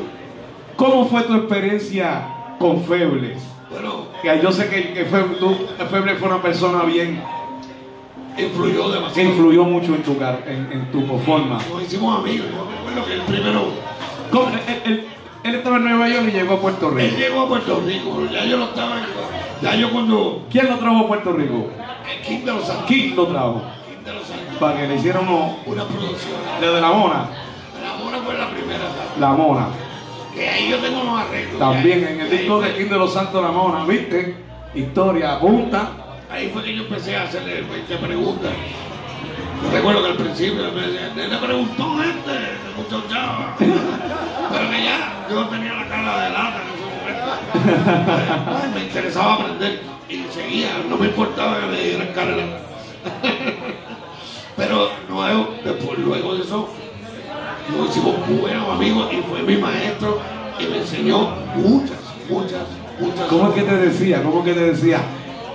[0.75, 2.27] ¿Cómo fue tu experiencia
[2.59, 3.41] con Febles?
[3.69, 5.55] Bueno, Que yo sé que, que Fe- tú,
[5.89, 7.21] Feble fue una persona bien
[8.37, 9.29] influyó demasiado.
[9.29, 10.11] influyó mucho en tu,
[10.47, 11.59] en, en tu forma.
[11.71, 12.47] Nos hicimos amigos.
[12.51, 13.71] Yo recuerdo que el primero,
[15.43, 17.17] él- él estaba en Nueva York y llegó a Puerto él Rico.
[17.17, 18.95] llegó a Puerto Rico, ya yo no estaba,
[19.61, 21.67] ya yo cuando, ¿Quién lo trajo a Puerto Rico?
[22.13, 23.61] el King de los Santos, ¿Quién lo trajo?
[23.87, 26.33] King de los Santos, Para que le hicieran uno- una producción.
[26.59, 27.25] de la Mona.
[27.83, 28.79] La Mona fue la primera,
[29.19, 29.67] La Mona.
[30.33, 31.59] que ahí yo tengo unos arreglos.
[31.59, 34.35] También Ahí- en el disco de King de los Santos La Mona, ¿viste?
[34.75, 35.89] Historia, punta.
[36.31, 38.51] Ahí fue que yo empecé a hacerle 20 preguntas.
[39.69, 42.31] Recuerdo que al principio me decían, le preguntó gente,
[42.75, 43.55] mucho chava.
[43.57, 48.61] Pero que ya, yo tenía la cara de lata en ese momento.
[48.63, 52.61] Ay, me interesaba aprender y seguía, no me importaba que me dieran lata.
[54.57, 56.69] Pero luego, después, luego de eso,
[57.77, 60.19] nos hicimos buenos amigos y fue mi maestro
[60.59, 61.97] y me enseñó muchas,
[62.29, 62.67] muchas,
[62.99, 64.21] muchas ¿Cómo es que te decía?
[64.23, 64.99] ¿Cómo es que te decía?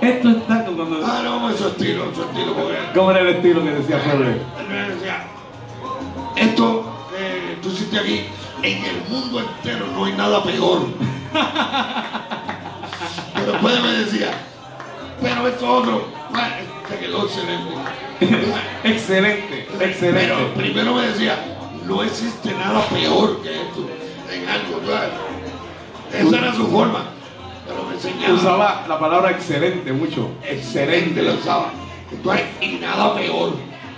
[0.01, 0.99] Esto está cuando...
[1.05, 4.31] Ah, no, es su estilo, su estilo, porque ¿Cómo era el estilo que decía Febre?
[4.31, 5.23] él me decía,
[6.35, 8.25] esto que tú hiciste aquí,
[8.61, 10.87] en el mundo entero no hay nada peor.
[13.33, 14.31] Pero después me decía,
[15.21, 16.55] pero esto otro, bueno,
[16.89, 17.73] te quedó excelente.
[18.83, 20.33] Excelente, Pero excelente.
[20.55, 21.35] primero me decía,
[21.85, 23.87] no existe nada peor que esto
[24.31, 25.09] en algo, ¿sabes?
[26.13, 27.03] Esa era su forma.
[27.93, 28.33] Enseñaba.
[28.33, 30.29] Usaba la palabra excelente mucho.
[30.43, 31.71] excelente lo usaba.
[32.61, 33.53] Y nada peor.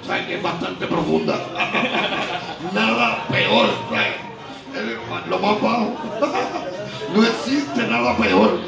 [0.06, 1.36] Sea, que es bastante profunda.
[2.74, 3.70] nada peor.
[3.90, 5.28] ¿sabes?
[5.30, 5.94] Lo más bajo.
[7.16, 8.60] no existe nada peor.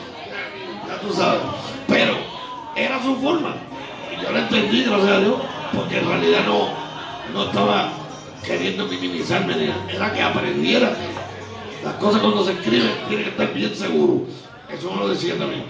[0.87, 1.41] Ya tú sabes.
[1.87, 2.13] Pero
[2.75, 3.55] era su forma.
[4.11, 5.35] Y yo la entendí, gracias a Dios,
[5.73, 6.69] porque en realidad no,
[7.33, 7.89] no estaba
[8.45, 9.71] queriendo minimizarme.
[9.89, 10.93] Era que aprendiera.
[11.83, 14.25] Las cosas cuando se escriben tienen que estar bien seguro.
[14.73, 15.63] Eso me lo decía también.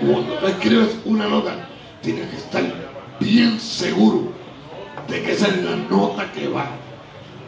[0.00, 1.68] Cuando tú escribes una nota,
[2.02, 2.62] tienes que estar
[3.20, 4.32] bien seguro
[5.08, 6.66] de que esa es la nota que va.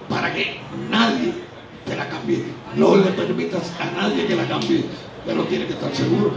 [0.09, 1.33] Para que nadie
[1.85, 2.45] te la cambie.
[2.77, 4.85] No le permitas a nadie que la cambie.
[5.25, 6.33] Pero tienes que estar seguro.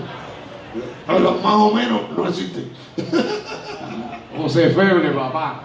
[1.06, 2.64] Pero más o menos no existe.
[4.38, 5.64] José Febre, papá.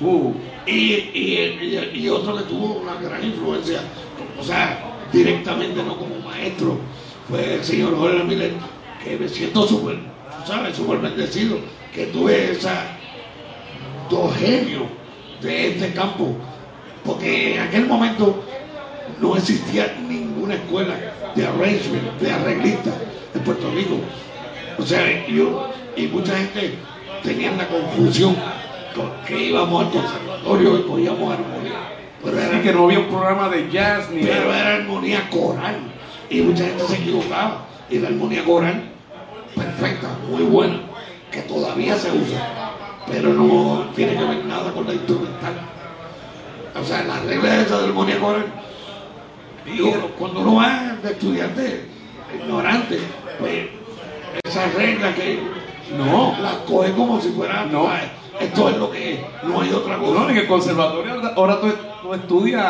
[0.00, 0.32] Uh,
[0.66, 3.80] Y, y, y, y otro que tuvo una gran influencia,
[4.38, 4.78] o sea,
[5.12, 6.78] directamente no como maestro,
[7.32, 8.52] fue el señor Jorge Miller,
[9.02, 9.96] que me siento súper,
[10.46, 10.76] ¿sabes?
[10.76, 11.56] Súper bendecido,
[11.94, 12.84] que tuve esa
[14.10, 14.82] dos genios
[15.40, 16.36] de este campo,
[17.02, 18.44] porque en aquel momento
[19.18, 20.94] no existía ninguna escuela
[21.34, 22.90] de arrangement, de arreglista
[23.34, 23.96] en Puerto Rico.
[24.78, 26.74] O sea, yo y mucha gente
[27.22, 28.36] tenían la confusión
[28.94, 31.92] con que íbamos al conservatorio y cogíamos armonía.
[32.22, 34.60] Pero era, que no había un programa de jazz ni pero nada.
[34.60, 35.92] era armonía coral.
[36.32, 37.66] Y mucha gente se equivocaba.
[37.90, 38.82] Y la armonía coral,
[39.54, 40.76] perfecta, muy buena,
[41.30, 42.72] que todavía se usa,
[43.06, 45.52] pero no tiene que ver nada con la instrumental.
[46.80, 48.46] O sea, la regla esa de la armonía coral,
[49.66, 51.84] digo, cuando uno va de estudiante
[52.34, 52.98] ignorante,
[53.38, 53.66] pues
[54.42, 55.38] esa regla que
[55.98, 56.34] No.
[56.40, 57.88] la coge como si fuera, No.
[57.88, 58.00] "Ah,
[58.40, 60.12] esto es lo que es, no hay otra cosa.
[60.20, 61.68] No, en el conservatorio ahora- ahora tú,
[62.02, 62.64] tú estudias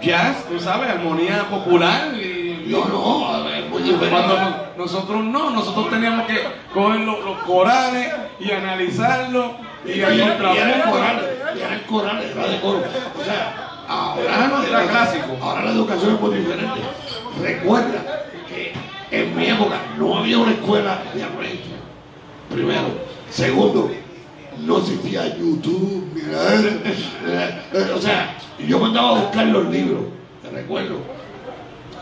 [0.00, 2.12] jazz, tú sabes, armonía popular.
[2.14, 4.10] Y, No, no, a ver, muy diferente.
[4.10, 6.38] Cuando no- nosotros no, nosotros teníamos que
[6.74, 9.52] coger los, los corales y analizarlos
[9.86, 10.90] y Y, al contrapunto.
[10.90, 11.24] corales,
[11.56, 12.82] y eran corales, era de coro.
[13.18, 15.36] O sea, ahora la Era clásico.
[15.42, 16.80] Ahora la educación es muy diferente.
[17.40, 18.02] Recuerda
[18.48, 18.72] que
[19.10, 21.82] en mi época no había una escuela de arrangement.
[22.50, 23.08] Primero.
[23.30, 23.90] Segundo,
[24.64, 30.00] no existía YouTube, mira, eh, eh, o sea, yo mandaba a buscar los libros,
[30.42, 30.96] te recuerdo.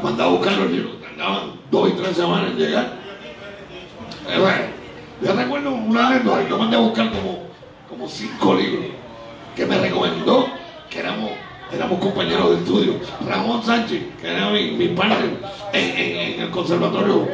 [0.02, 2.92] Mandaba a buscar los libros, tardaban dos y tres semanas en llegar.
[4.28, 4.62] Eh, bueno,
[5.22, 7.38] yo recuerdo una anécdota, yo mandé a buscar como,
[7.88, 8.84] como cinco libros
[9.54, 10.48] que me recomendó
[10.90, 11.30] que éramos,
[11.72, 12.94] éramos compañeros de estudio.
[13.26, 15.30] Ramón Sánchez, que era mi, mi partner
[15.72, 17.26] en, en- en el conservatorio.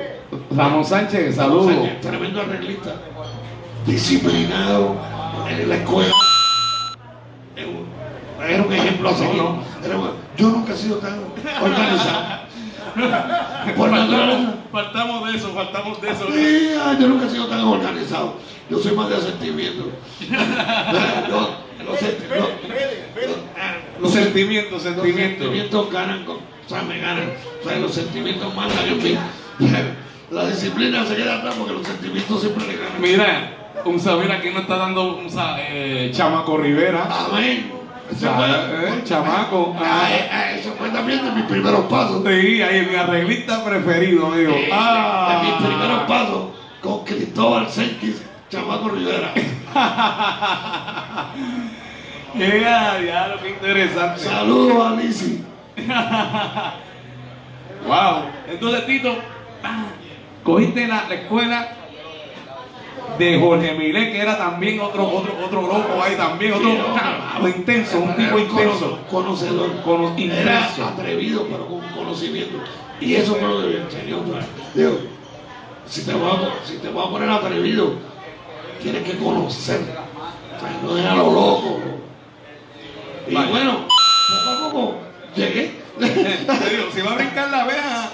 [0.57, 1.75] Ramón Sánchez, saludos.
[2.01, 2.95] Tremendo arreglista,
[3.87, 4.95] disciplinado
[5.49, 6.13] en la escuela.
[7.57, 9.43] Era un- ejemplo a seguir.
[10.37, 11.19] yo nunca he sido tan
[11.63, 12.43] organizado.
[13.77, 13.91] Por
[14.73, 16.27] faltamos de eso, faltamos de eso.
[16.29, 18.35] Ay, yo nunca he sido tan organizado.
[18.69, 19.85] Yo soy más de sentimiento.
[21.29, 25.39] Yo- los, senti- los- Los sentimientos, los sentimientos.
[25.39, 27.33] sentimientos ganan, con, o sea, me ganan.
[27.65, 29.19] O sea, los sentimientos mandan en mí.
[30.31, 33.01] La disciplina se queda atrás porque los sentimientos siempre le ganan.
[33.01, 35.27] Mira, un saber aquí nos está dando un
[35.59, 37.09] eh, Chamaco Rivera.
[37.11, 37.73] Amén.
[38.13, 39.75] Fue- eh, chamaco.
[39.81, 42.23] Ah, eh, ah, Eso fue también de mis primeros pasos.
[42.27, 44.53] Sí, ahí es mi arreglista preferido, amigo.
[44.53, 45.41] Eh, Ah.
[45.43, 46.45] De mis primeros pasos
[46.83, 49.33] con Cristóbal Senkis, Chamaco Rivera.
[52.35, 54.21] Yeah, ya, lo que interesante.
[54.21, 55.45] Saludos a Lizzy.
[57.87, 58.23] Wow.
[58.49, 59.13] Entonces, Tito,
[59.65, 59.87] ah,
[60.45, 61.69] cogiste la, la escuela
[63.19, 66.71] de Jorge Milé, que era también otro, otro, otro loco ahí también, otro
[67.49, 68.99] intenso, un tipo intenso.
[69.11, 69.83] cono- Conocedor.
[69.83, 70.85] Cono- Era intenso.
[70.87, 72.59] atrevido, pero con conocimiento.
[73.01, 74.19] Y eso fue lo me enseñó.
[74.31, 74.47] ¿sabes?
[74.75, 74.99] Digo,
[75.87, 77.95] si te, vas a, si te vas a poner atrevido,
[78.83, 79.81] tienes que conocer.
[80.85, 81.81] no era lo loco.
[83.29, 83.51] Y Vale.
[83.51, 83.73] bueno,
[84.45, 84.95] poco a poco
[85.37, 85.83] llegué.
[86.95, 88.11] si va a brincar la vea,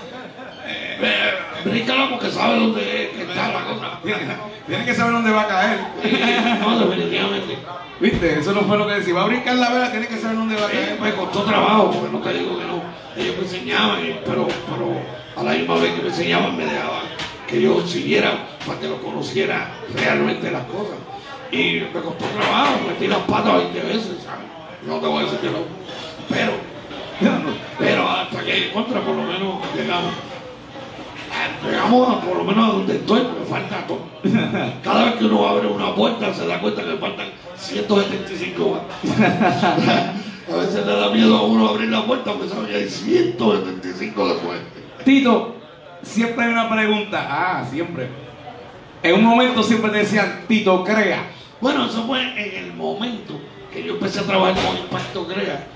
[0.70, 1.30] Eh,
[1.64, 3.98] Bríncalo porque sabe dónde está la cosa.
[4.66, 5.78] tiene que saber dónde va a caer.
[6.60, 7.58] No, definitivamente.
[8.00, 8.38] ¿Viste?
[8.38, 9.14] Eso no fue lo que decía.
[9.14, 11.00] Va a brincar la vea, tiene que saber dónde va a Eh, caer.
[11.00, 12.82] me costó trabajo, porque no te digo que no.
[13.16, 15.00] Ellos me enseñaban, y- pero, pero
[15.36, 17.02] a la misma vez que me enseñaban me dejaban
[17.48, 18.32] que yo siguiera
[18.66, 20.96] para que lo conociera realmente las cosas.
[21.50, 24.46] Y me costó trabajo, metí las patas 20 veces, ¿sabes?
[24.86, 25.58] No te voy a decir que no.
[26.28, 26.52] Pero,
[27.78, 30.12] pero hasta que contra por lo menos llegamos.
[31.64, 34.00] Llegamos a, por lo menos a donde estoy, porque falta todo.
[34.84, 39.18] Cada vez que uno abre una puerta se da cuenta que faltan 175 más.
[40.50, 44.28] A veces le da miedo a uno abrir la puerta porque sabe que hay 175
[44.28, 44.64] de puente.
[45.04, 45.56] Tito,
[46.02, 47.26] siempre hay una pregunta.
[47.28, 48.08] Ah, siempre.
[49.02, 51.30] En un momento siempre te decían, Tito, crea.
[51.60, 53.34] Bueno, eso fue en el momento
[53.72, 55.66] que yo empecé a trabajar con Impacto Crea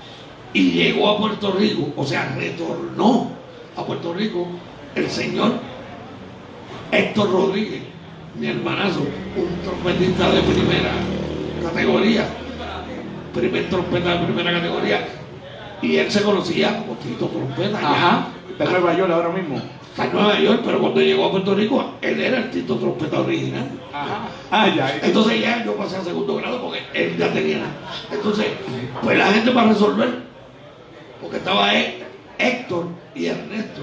[0.53, 3.31] y llegó a Puerto Rico, o sea, retornó
[3.75, 4.47] a Puerto Rico
[4.95, 5.53] el señor
[6.91, 7.81] Héctor Rodríguez,
[8.39, 8.99] mi hermanazo,
[9.35, 10.91] un trompetista de primera
[11.63, 12.25] categoría,
[13.33, 15.07] primer trompeta de primera categoría,
[15.81, 17.77] y él se conocía como Tito Trompeta.
[17.79, 18.27] Ajá.
[18.57, 19.59] De Nueva York ahora mismo.
[19.89, 23.19] Está en Nueva York, pero cuando llegó a Puerto Rico, él era el Tito Trompeta
[23.21, 23.67] original.
[23.91, 24.19] Ajá.
[24.51, 24.95] Ah, ya.
[25.01, 27.63] Entonces ya yo pasé a segundo grado porque él ya tenía.
[28.11, 28.45] Entonces,
[29.01, 30.09] pues la gente para resolver,
[31.21, 32.03] porque estaba Hé-
[32.37, 33.81] Héctor y Ernesto,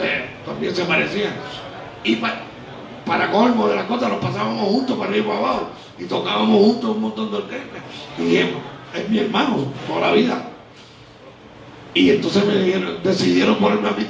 [0.00, 1.32] eh, también se parecían.
[2.04, 2.40] Y pa-
[3.06, 6.58] para colmo de las cosas, nos pasábamos juntos para arriba y para abajo y tocábamos
[6.60, 7.82] juntos un montón de orquestas.
[8.18, 8.46] Y es,
[8.94, 10.42] es mi hermano toda la vida.
[11.94, 14.06] Y entonces me dijeron, decidieron ponerme a mí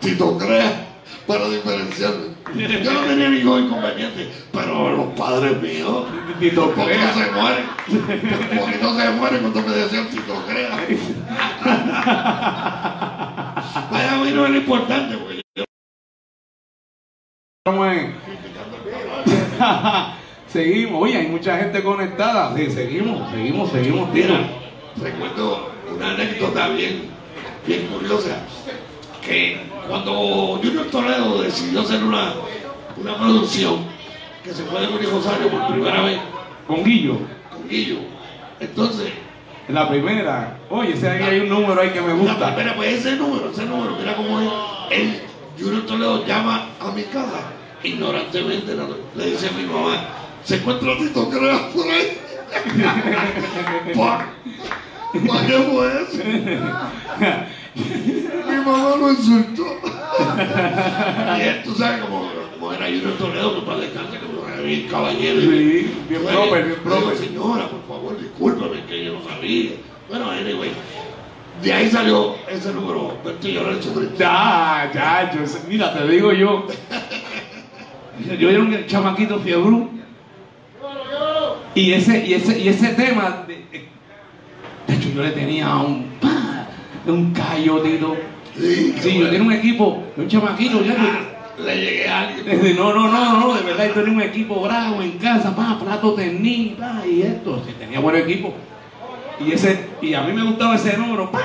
[0.00, 0.86] Tito Crea
[1.26, 2.28] para diferenciarme.
[2.82, 6.04] Yo no tenía ningún inconveniente, pero los padres míos,
[6.40, 7.12] Tito Crea.
[7.12, 7.66] se mueren,
[8.48, 10.78] por poquito se mueren cuando me decían Tito Crea.
[13.90, 15.38] Vaya, a mí no era importante, en-
[20.48, 22.56] seguimos, oye, hay mucha gente conectada.
[22.56, 24.10] Sí, seguimos, seguimos, seguimos.
[24.12, 24.48] Mira,
[24.96, 27.02] recuerdo una anécdota bien,
[27.66, 28.38] bien curiosa,
[29.24, 32.32] que cuando Junior Toledo decidió hacer una,
[32.96, 33.84] una producción,
[34.42, 36.18] que se fue de Rosario por primera vez.
[36.66, 37.18] Con Guillo,
[37.50, 37.96] con Guillo,
[38.60, 39.12] entonces, en
[39.68, 40.58] la primera.
[40.70, 42.54] Oye, ese ahí hay un número ahí que me la gusta.
[42.54, 44.48] primera, pues ese número, ese número, mira cómo es,
[44.90, 45.20] él,
[45.58, 47.40] Junior Toledo llama a mi casa,
[47.82, 48.74] ignorantemente
[49.16, 50.08] le dice a mi mamá,
[50.44, 52.18] se encuentra Tito Creas por ahí.
[53.94, 54.32] ¿Para
[55.26, 56.18] ¿Para qué fue eso?
[58.48, 59.62] Mi mamá lo insultó.
[61.38, 64.88] y él, tú sabes cómo, cómo era Junior Toledo, que para descansar, que era bien
[64.88, 65.40] caballero.
[65.40, 67.16] Sí, bien proper, bien proper.
[67.16, 69.70] Señora, por favor, discúlpame, que yo no sabía.
[70.08, 70.70] Bueno, anyway,
[71.62, 73.14] de ahí salió ese número.
[74.18, 76.66] Ya, ya, yo, mira, te digo yo.
[78.38, 79.90] Yo era un chamaquito fiebrú.
[81.74, 83.54] Y ese, y ese, y ese tema, de,
[84.86, 86.06] de hecho, yo le tenía un,
[87.06, 88.16] un callo, Tito.
[88.58, 91.37] Sí, Sí, yo tenía un equipo, un chamaquito, ya.
[91.64, 92.76] Le llegué a alguien.
[92.76, 96.14] No, no, no, no, de verdad, yo tenía un equipo bravo en casa, pa, plato
[96.14, 98.54] tenis, pa, y esto, tenía buen equipo.
[99.40, 101.40] Y ese, y a mí me gustaba ese número, pa,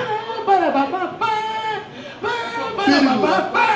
[0.46, 2.30] para, pa, pa, pa, pa,
[2.76, 3.68] para, pa, pa, pa,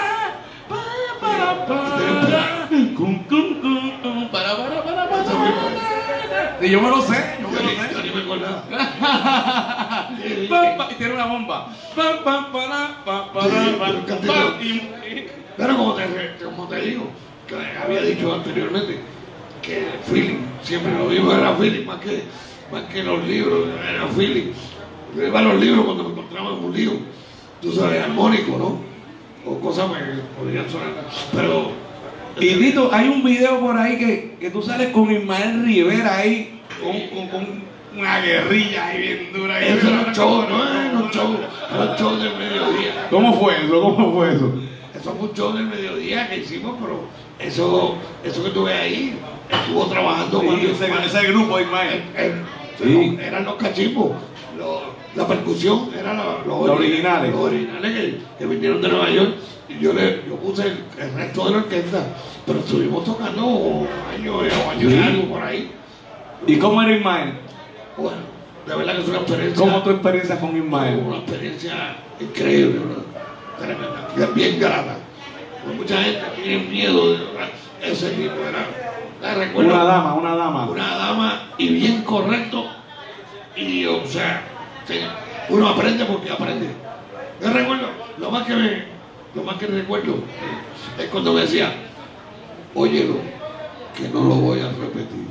[0.69, 0.80] pa,
[1.19, 3.62] para, pa, cum, cum,
[4.02, 5.97] cum, para, para, para, para, para.
[6.62, 7.93] Y yo me lo sé, yo me lo sé.
[7.93, 8.63] yo ni me acordaba.
[10.91, 11.67] Y tiene una bomba.
[11.95, 13.88] Pa, pa, para, pa, para, pa,
[14.26, 14.58] pa,
[15.57, 16.03] Pero como te,
[16.43, 17.03] como te digo,
[17.47, 18.99] que había dicho anteriormente,
[19.61, 22.23] que el feeling, siempre lo mismo era feeling, más que,
[22.71, 24.51] más que los libros, era feeling.
[25.15, 26.97] Yo iba a los libros cuando me encontraba en un libro,
[27.61, 29.51] tú sabes, armónico, ¿no?
[29.51, 30.89] O cosas que podrían sonar.
[31.33, 31.71] Pero.
[32.39, 36.61] Y Tito, hay un video por ahí que, que tú sales con Ismael Rivera ahí,
[36.79, 39.55] con, con- con una guerrilla ahí bien dura.
[39.55, 39.69] ahí.
[39.69, 41.35] Eso era un show, no era un show,
[41.73, 43.08] era un show del mediodía.
[43.10, 43.81] ¿Cómo fue eso?
[43.81, 44.53] ¿Cómo fue eso?
[45.00, 47.02] Eso fue un show del mediodía que hicimos, pero
[47.39, 49.17] eso, eso que tuve ahí,
[49.50, 52.04] estuvo trabajando cuando ese, ese grupo de Ismael.
[52.15, 52.33] Eh,
[52.81, 53.15] Sí.
[53.17, 54.12] no, eran los cachimbos.
[54.58, 57.31] Lo- la percusión era la- los, Los originales.
[57.31, 59.33] Los originales que, que vinieron de Nueva York.
[59.67, 62.04] Y yo, le, yo puse el, el resto de la orquesta.
[62.45, 65.02] Pero estuvimos tocando años o años y Sí.
[65.04, 65.71] algo por ahí.
[66.45, 67.33] ¿Y cómo era Ismael?
[67.98, 68.17] Bueno,
[68.67, 69.65] de verdad que es una experiencia.
[69.65, 71.04] ¿Cómo tu experiencia con Ismael?
[71.06, 73.02] Una experiencia increíble, tremenda,
[74.15, 74.97] bien, bien grata.
[75.63, 77.17] Pues mucha gente tiene miedo de
[77.81, 78.65] ese tipo, era
[79.21, 80.65] La recuerdo Una dama, una dama.
[80.65, 82.65] una dama y bien correcto.
[83.55, 84.43] Y, o sea,
[84.87, 84.99] sí,
[85.49, 86.69] uno aprende porque aprende.
[87.41, 87.87] Yo recuerdo,
[88.17, 88.83] lo más que me,
[89.35, 91.71] lo más que recuerdo eh, es cuando me decía,
[92.73, 93.15] óyelo,
[93.95, 95.27] que no lo voy a repetir.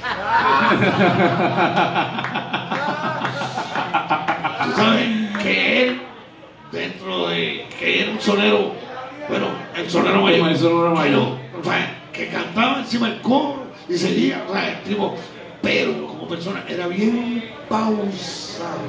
[4.64, 5.08] Tú sabes
[5.42, 6.02] que él,
[6.72, 8.72] dentro de que era un sonero,
[9.28, 9.46] bueno,
[9.76, 11.36] el sonero mayor, El sonero mayor.
[11.50, 15.14] pero, o sea, que cantaba encima del coro y seguía, o sea, el tipo,
[15.62, 18.80] pero como persona era bien pausado,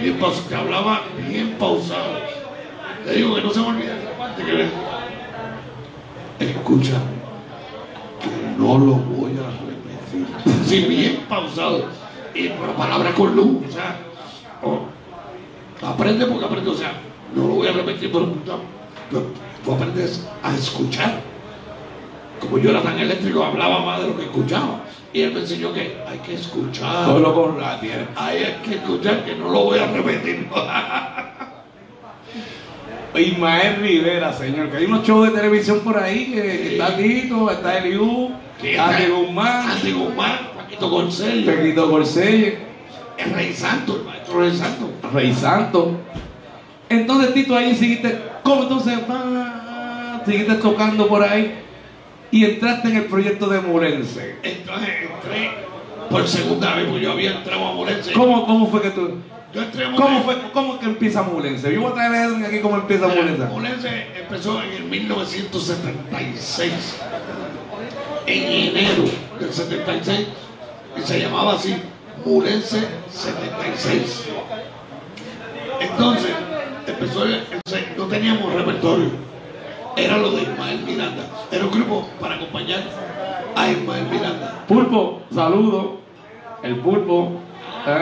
[0.00, 2.18] bien pausado, que hablaba bien pausado.
[3.04, 4.68] Te digo que no se me olvida esa parte que le
[6.40, 6.94] escucha,
[8.20, 10.66] que no lo voy a repetir.
[10.66, 11.86] Sí, bien pausado.
[12.34, 13.96] Y por palabras con luz, o sea,
[14.62, 14.86] o-
[15.82, 16.92] aprende porque aprende, o sea,
[17.34, 18.38] no lo voy a repetir, pero tú,
[19.10, 19.26] tú-
[19.64, 21.20] tú aprendes a escuchar.
[22.40, 24.82] Como yo era tan eléctrico, hablaba más de lo que escuchaba.
[25.12, 27.06] Y él me enseñó que hay que escuchar.
[27.06, 28.06] Solo con la tierra.
[28.14, 30.46] Hay que escuchar, que no lo voy a repetir.
[33.16, 37.78] Ismael Rivera, señor, que hay unos shows de televisión por ahí, que está Tito, está
[37.78, 38.30] Eliú,
[38.78, 42.58] Andy Guzmán, Andy Guzmán, Paquito González, Pequito Corselle,
[43.16, 44.90] el Rey Santo, maestro Rey Santo.
[45.12, 45.92] Rey Santo.
[46.88, 48.98] Entonces Tito ahí seguiste, ¿cómo entonces?
[49.10, 50.22] va?
[50.24, 51.54] Seguiste tocando por ahí
[52.30, 54.36] y entraste en el proyecto de Murense.
[54.42, 55.50] Entonces entré
[56.10, 58.12] por segunda vez, porque yo había entrado a Morense.
[58.12, 59.18] ¿Cómo, cómo fue que tú,
[59.54, 60.24] Yo entré a cómo Morense.
[60.24, 61.72] fue, cómo que empieza Murense?
[61.72, 63.44] Yo voy a traer a Edwin aquí cómo empieza Murense.
[63.44, 66.72] Morense empezó en el 1976,
[68.26, 69.04] en enero
[69.40, 70.26] del 76,
[70.96, 71.74] y se llamaba así,
[72.28, 74.28] Murense 76.
[75.80, 76.30] Entonces,
[76.86, 77.24] empezó,
[77.96, 79.10] no teníamos repertorio,
[79.96, 82.82] era lo de Ismael Miranda, era un grupo para acompañar
[83.56, 84.62] a Ismael Miranda.
[84.68, 86.00] Pulpo, saludo.
[86.62, 87.32] El pulpo,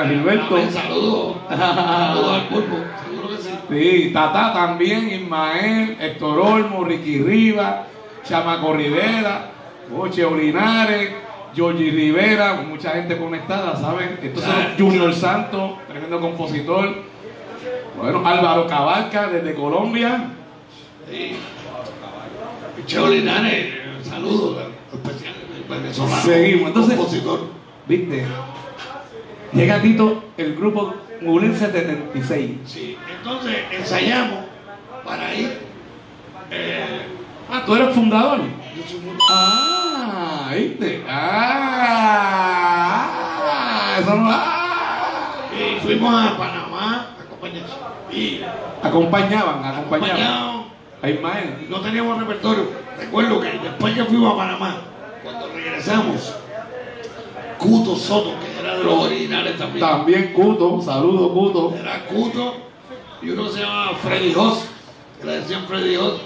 [0.08, 0.56] Gilberto.
[0.72, 2.76] Saludos, saludos al pulpo,
[3.08, 3.50] seguro que sí.
[3.68, 7.84] Sí, Tata también, Ismael, Héctor Olmo, Ricky Riva,
[8.24, 9.50] Chamaco Rivera,
[9.96, 11.25] Oche Orinares,
[11.56, 14.70] Georgie Rivera, mucha gente conectada, son Claro.
[14.78, 16.94] Junior Santos, tremendo compositor.
[17.96, 20.24] Bueno, Álvaro Cabalca desde Colombia.
[21.10, 21.36] Sí.
[22.86, 24.58] Cheo Linares, saludos
[24.92, 25.34] especial
[25.68, 26.22] venezolano.
[26.22, 27.40] Seguimos, entonces- compositor.
[27.88, 28.24] ¿Viste?
[29.52, 32.50] Llega Tito, el grupo Murense 76.
[32.66, 34.40] Sí, entonces ensayamos
[35.04, 35.50] para ir.
[36.50, 37.06] eh,
[37.50, 38.40] Ah, tú eres fundador.
[38.40, 39.75] yo soy muy- Ah,
[40.54, 41.04] ¿viste?
[42.68, 44.30] Ah, eso no.
[44.30, 45.48] Ah.
[45.52, 47.64] y fuimos a Panamá a acompañar.
[48.12, 48.40] Y
[48.82, 49.76] Acompañaban, acompañaban.
[49.76, 50.66] acompañados,
[51.02, 51.66] A Ismael.
[51.68, 52.64] no teníamos repertorio.
[52.98, 54.76] Recuerdo que después que fuimos a Panamá,
[55.22, 56.34] cuando regresamos,
[57.58, 59.80] Cuto Soto, que era de los originales también.
[59.86, 61.74] También Cuto, saludo Cuto.
[61.78, 62.54] Era Cuto
[63.22, 64.66] y uno se llamaba Freddy Hoss,
[65.20, 66.20] que le decían Freddy Hoss,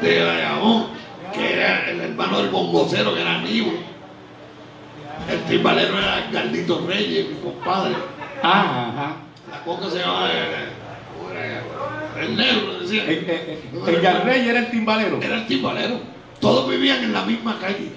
[0.00, 0.86] de Bayamón,
[1.36, 3.76] que era el hermano del bombocero, que era Aníbal.
[5.30, 7.94] El timbalero era Galdito Reyes, mi compadre.
[8.42, 9.16] Ah, ajá.
[9.50, 11.60] La coca se llamaba eh,
[12.20, 13.06] el negro, le El, decían.
[13.08, 13.18] el,
[13.88, 15.20] el, el Garrey era el timbalero.
[15.20, 16.00] Era el timbalero.
[16.40, 17.90] Todos vivían en la misma calle.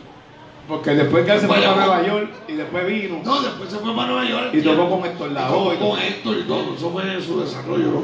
[0.67, 1.75] Porque después que él se fue a.
[1.75, 4.49] Nueva York y después vino No, después se fue para Nueva York.
[4.53, 5.77] y tocó con Héctor Lavoe.
[5.77, 8.03] con Héctor y todo, eso fue su desarrollo, ¿no?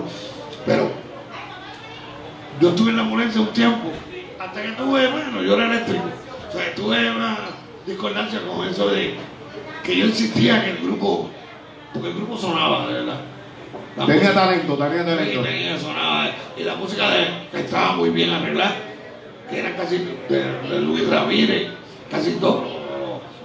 [0.66, 0.90] Pero
[2.60, 3.90] yo estuve en la ambulancia un tiempo,
[4.46, 6.04] hasta que tuve, bueno, yo era eléctrico.
[6.50, 7.38] O sea, tuve una
[7.86, 9.16] discordancia con eso de
[9.84, 11.30] que yo insistía en el grupo,
[11.94, 13.20] porque el grupo sonaba, de verdad.
[13.98, 15.42] La Tenía música- talento, tenía talento.
[15.44, 16.28] tenía, sonaba,
[16.58, 17.28] y la música de,
[17.60, 18.76] estaba muy bien arreglada,
[19.50, 19.98] que era casi
[20.30, 21.68] de, de Luis Ramírez,
[22.12, 22.64] casi todos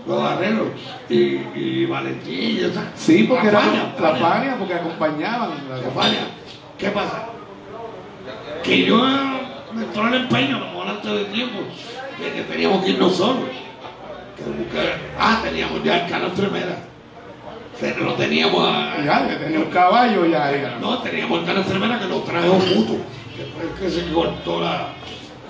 [0.06, 0.68] los, los arreglos,
[1.08, 1.14] y,
[1.54, 2.84] y Valentín, y esa.
[2.96, 3.60] Sí, porque era
[4.00, 5.50] la Fania, porque acompañaban.
[5.84, 6.26] Rafaña.
[6.78, 7.26] ¿Qué pasa?
[8.62, 8.98] Que yo
[9.78, 11.58] entró el empeño, lo mejor antes de tiempo,
[12.18, 13.44] de que teníamos que irnos solos.
[14.36, 16.76] Que ah, teníamos ya el canal Tremera.
[17.98, 20.52] Lo teníamos a, Ya, que tenía un caballo ya.
[20.52, 20.78] ya.
[20.80, 22.96] no, teníamos el canal Tremera que lo trajo Cuto.
[23.36, 24.88] Después que se cortó la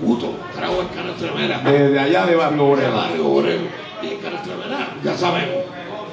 [0.00, 1.58] Cuto, trajo el canal Tremera.
[1.60, 2.96] Desde allá de Barrio de Obrero.
[2.96, 3.62] Barrio Obrero.
[4.02, 5.64] Y el canal Tremera, ya sabemos,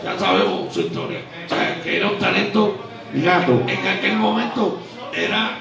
[0.03, 1.20] ya sabemos su historia.
[1.45, 2.76] O sea, que era un talento,
[3.14, 3.64] Nato.
[3.68, 4.80] en aquel momento
[5.16, 5.60] era,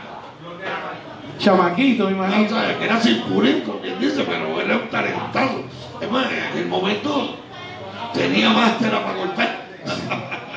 [1.39, 2.49] Chamaquito, me o imagino.
[2.49, 3.41] sea, que era sin como
[3.81, 5.63] quien dice, pero era un talentazo.
[6.01, 7.37] Es más, en aquel momento
[8.15, 9.67] tenía más tela para cortar.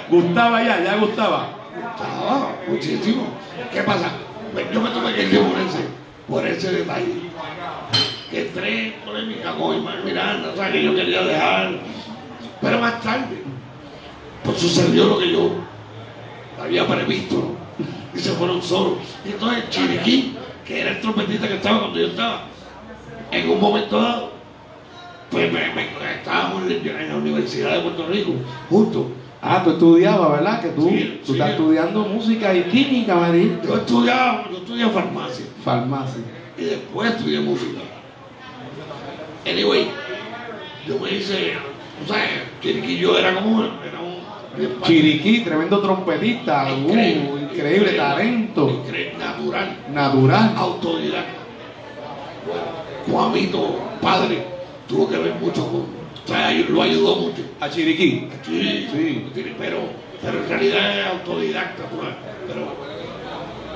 [0.09, 1.49] Gustaba ya, ya gustaba.
[1.75, 3.27] Gustaba muchísimo.
[3.71, 4.11] ¿Qué pasa?
[4.53, 5.80] Pues yo me tuve que ir de Morense
[6.27, 7.30] por ese detalle.
[8.32, 11.71] que entré en polémica con Ismael Miranda, o sea, que yo quería dejar.
[12.61, 13.43] Pero más tarde,
[14.43, 15.51] pues sucedió lo que yo
[16.61, 17.59] había previsto, ¿no?
[18.17, 18.97] Y se fueron solos.
[19.25, 20.36] Y entonces Chiriquí,
[20.70, 22.43] que era el trompetista que estaba cuando yo estaba,
[23.32, 24.32] en un momento dado,
[25.32, 28.32] pues me, me- estábamos en la Universidad de Puerto Rico,
[28.70, 29.05] juntos.
[29.41, 30.61] Ah, tú estudiabas, ¿verdad?
[30.61, 31.39] Que tú, Sí, tú sí.
[31.39, 33.67] estás estudiando música y química, dijiste.
[33.67, 35.45] Yo estudiaba, yo estudié farmacia.
[35.63, 36.22] Farmacia.
[36.57, 37.80] y después estudié música.
[39.47, 39.88] Anyway,
[40.88, 41.53] yo me hice,
[42.05, 42.26] o sea,
[42.61, 44.82] Chiriquillo era como, era un...
[44.84, 50.53] Chiriquí, tremendo trompetista, uh, increíble, talento, increíble, natural, natural.
[50.57, 51.39] autodidacta.
[53.10, 54.43] Juanito, padre,
[54.88, 57.41] tuvo que ver mucho con, o sea, lo ayudó mucho.
[57.60, 58.28] A Chiriquí.
[58.45, 59.55] Sí, Sí.
[59.57, 59.78] pero,
[60.22, 61.84] pero en realidad es autodidacta,
[62.47, 62.68] pero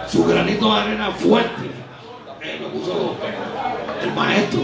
[0.08, 1.66] su granito de arena fuerte
[2.42, 3.16] eh, lo puso
[4.02, 4.62] el maestro.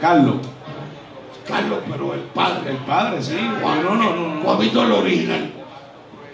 [0.00, 0.34] Carlos.
[1.46, 2.70] Carlos, pero el padre.
[2.70, 3.36] El padre, sí.
[3.60, 4.34] Juan- No, no, no.
[4.34, 4.40] no.
[4.42, 5.50] Juanito el original.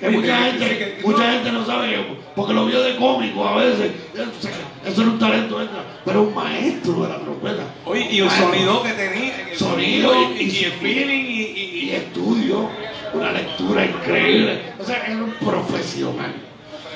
[0.00, 1.32] Que mucha gente, mucha no.
[1.32, 3.90] gente no sabe, porque lo vio de cómico a veces.
[4.14, 4.48] Eso
[4.86, 7.62] eso era un talento extra, pero un maestro de la trompeta.
[7.84, 8.48] Oye, y el Maestro.
[8.48, 9.48] sonido que tenía.
[9.50, 12.68] El Sonido y- y, y- el feeling y, estudio,
[13.12, 14.62] una lectura increíble.
[14.78, 16.32] O sea, era un profesional.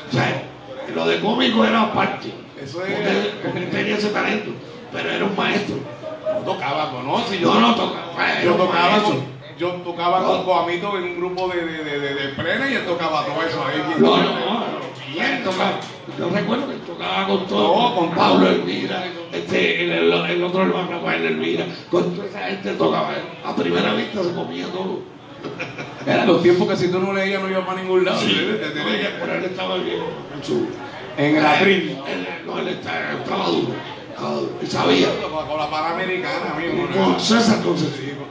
[0.09, 0.43] O sea,
[0.95, 2.29] lo de cómico era aparte.
[2.63, 4.53] Eso es- Porque, porque tenía ese talento,
[4.93, 5.77] pero era un maestro.
[6.45, 8.43] tocaba con Ozzy, No, no tocaba.
[8.45, 9.23] Yo tocaba maestro.
[9.63, 13.25] Yo tocaba con Coamito en un grupo de, de, de, de, plena y él tocaba
[13.25, 13.81] todo eso ahí.
[13.99, 14.65] No, no, no.
[15.15, 15.79] Bien, tocaba.
[16.19, 17.91] Yo recuerdo que tocaba con todo.
[17.91, 18.49] No, con Pablo.
[18.49, 21.67] Elvira, este, el, el, el otro hermano Rafael Elvira.
[21.93, 23.11] Con toda esa gente tocaba.
[23.45, 25.01] A primera vista se comía todo.
[26.07, 28.19] Eran los tiempos que si tú no leías no ibas para ningún lado.
[28.21, 30.03] Sí, Te- te- no, te- ella- pero él estaba bien
[30.37, 30.67] en su.
[31.17, 31.99] En el atril.
[32.47, 33.75] No, él estaba, estaba duro.
[34.11, 34.53] Estaba duro.
[34.67, 35.09] Sabía.
[35.49, 36.89] Con la panamericana, amigo.
[36.97, 38.27] Con César Concesivo.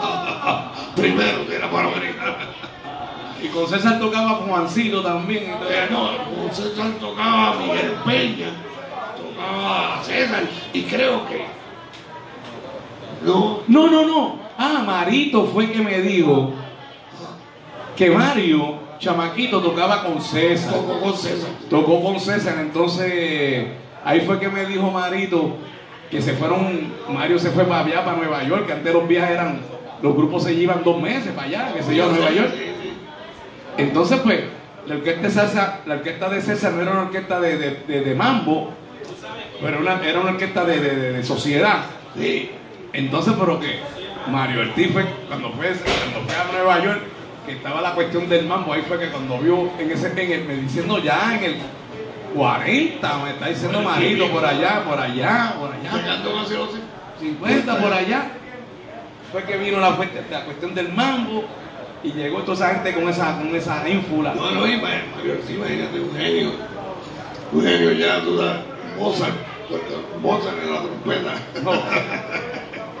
[0.96, 2.36] Primero que era para americana.
[3.42, 5.44] Y con César tocaba con Juancito también.
[5.68, 8.48] Eh, no, con César tocaba Miguel Peña,
[9.16, 11.46] tocaba César, y creo que.
[13.24, 14.40] No, No, no, no.
[14.58, 16.52] Ah, Marito fue que me dijo
[17.96, 20.74] que Mario, chamaquito, tocaba con César.
[20.74, 21.50] tocó con César.
[21.70, 23.68] Tocó con César, entonces
[24.04, 25.56] ahí fue que me dijo Marito
[26.10, 29.30] que se fueron, Mario se fue para allá, para Nueva York, que antes los viajes
[29.30, 29.60] eran,
[30.02, 32.50] los grupos se llevan dos meses para allá, que se yo, a Nueva York.
[33.76, 34.40] Entonces, pues,
[34.86, 38.00] la orquesta de César, la orquesta de César no era una orquesta de, de, de-
[38.00, 38.72] de mambo,
[39.62, 41.82] pero una- era una orquesta de, de- de- de sociedad.
[42.16, 42.50] Sí.
[42.92, 43.78] Entonces, pero que
[44.30, 47.00] Mario Ortiz fue, cuando fue, cuando fue a Nueva York,
[47.46, 50.44] que estaba la cuestión del mambo, ahí fue que cuando vio en ese, en el,
[50.46, 51.56] me diciendo ya en el
[52.34, 56.76] 40, me está diciendo Marito, por allá, por allá, por allá, Sacando canciones.
[57.20, 58.30] 50 por allá,
[59.32, 59.90] fue que vino la,
[60.30, 61.44] la cuestión del mambo
[62.02, 64.34] y llegó toda esa gente con esa, con esa ínfula.
[64.34, 66.52] No, no, ima- Mario Ortiz, imagínate, un genio.
[67.52, 68.60] Un genio ya, tú sabes,
[68.98, 69.34] Mozart.
[70.20, 71.34] Mozart en la trompeta.
[71.62, 71.72] No.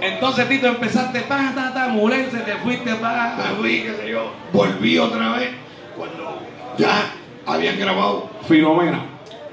[0.00, 3.34] Entonces, Tito, empezaste, pa, ta, ta, mulense, te fuiste, pa.
[3.36, 4.32] Me fui, qué sé yo.
[4.52, 5.50] Volví otra vez
[5.96, 6.40] cuando
[6.78, 7.06] ya
[7.46, 9.00] habían grabado Filomena.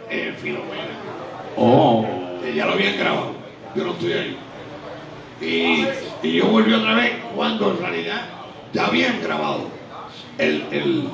[0.10, 0.94] eh, Filomena.
[1.58, 2.06] Oh.
[2.42, 3.32] que ya lo habían grabado.
[3.76, 4.38] Yo no estoy ahí.
[5.42, 5.86] Y,
[6.24, 8.22] y yo volví otra vez cuando en realidad
[8.74, 9.70] ya habían grabado
[10.38, 11.10] el, el,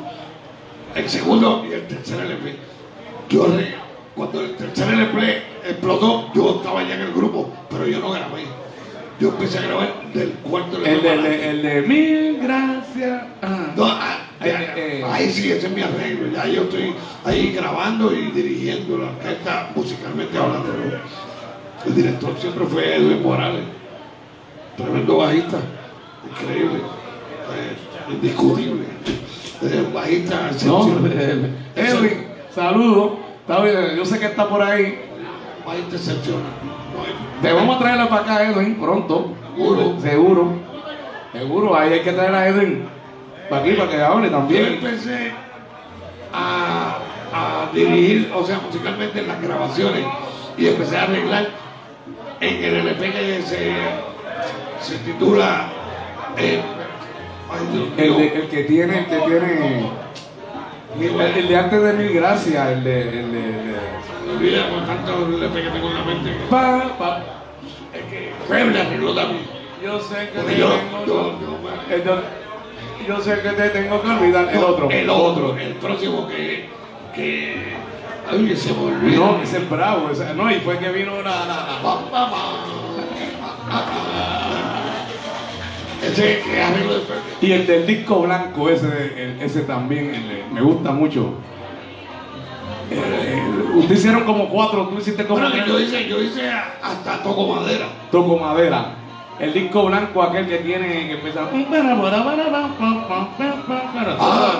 [0.95, 2.55] el segundo y el tercer LP.
[3.29, 3.47] Yo
[4.15, 8.43] cuando el tercer LP explotó, yo estaba ya en el grupo, pero yo no grabé.
[9.19, 10.91] Yo empecé a grabar del cuarto LP.
[10.91, 11.49] El de, el de, adelante.
[11.49, 13.23] el de mil gracias.
[13.41, 13.73] Ah.
[13.75, 16.31] No, ah, ya, Eh, eh, ahí sí, ese es mi arreglo.
[16.33, 16.93] Ya yo estoy
[17.23, 20.69] ahí grabando y dirigiendo la orquesta musicalmente hablando.
[21.85, 23.63] El director siempre fue Edwin Morales,
[24.77, 25.57] tremendo bajista,
[26.29, 28.85] increíble, eh, indiscutible.
[29.61, 31.11] Eh, bajista No, excepcional.
[31.15, 33.11] eh, Edwin, saludos.
[33.41, 34.99] Está bien, yo sé que está por ahí.
[35.65, 36.41] Bajista excepcional.
[37.41, 39.33] Te vamos a traerla para acá, Edwin, pronto.
[39.55, 39.95] Seguro.
[40.01, 40.53] Seguro.
[41.31, 42.85] Seguro, ahí hay que traer a Edwin
[43.49, 44.65] para aquí, para que hable Yo también.
[44.73, 45.31] empecé
[46.31, 46.97] a,
[47.33, 50.05] a dirigir, o sea, musicalmente en las grabaciones
[50.57, 51.47] y empecé a arreglar
[52.39, 53.71] en el LP que se,
[54.83, 55.67] se titula
[56.37, 56.61] eh,
[57.97, 59.89] El, de- el que tiene, el que tiene.
[60.99, 63.01] El, el de antes de mil gracias, el de.
[63.01, 63.73] El de,
[64.27, 66.31] me olvidé con tanto LP que tengo en la mente.
[66.49, 67.23] Pa, pa.
[67.93, 69.43] Es que Feble arregló también.
[69.83, 71.05] Yo sé que te yo, tengo.
[71.05, 72.03] yo, yo- el
[73.07, 74.49] yo sé que te tengo que olvidar.
[74.53, 74.89] El otro.
[74.89, 76.69] El otro, el próximo que,
[77.13, 77.73] que
[78.31, 79.17] Ay, se me olvida.
[79.17, 80.09] No, ese es bravo.
[80.11, 81.45] ese- no, y fue que vino la.
[81.45, 82.99] la- la-.
[86.11, 87.37] Ese que arreglo de Fernández.
[87.41, 88.87] y el del disco blanco, ese,
[89.17, 91.33] el- ese también el de- me gusta mucho.
[92.91, 93.43] Eh, eh,
[93.75, 97.87] Ustedes hicieron como cuatro, tú hiciste como Bueno, yo hice, yo hice hasta toco madera.
[98.11, 98.95] Toco madera.
[99.39, 101.41] El disco blanco, aquel que tiene que empieza.
[101.41, 101.49] Ah,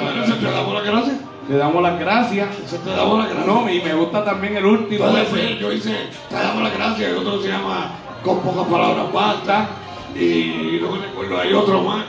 [0.02, 1.18] bueno, te damos las gracias.
[1.50, 2.48] Le damos las gracias.
[2.84, 3.46] Te damos las gracias.
[3.48, 5.06] No, y me gusta también el último.
[5.06, 5.48] Entonces, ese.
[5.48, 5.96] pues, yo hice,
[6.30, 7.92] te damos las gracias, y otro se llama
[8.24, 9.68] Con pocas palabras basta,
[10.16, 12.06] y no me recuerdo, hay otro más.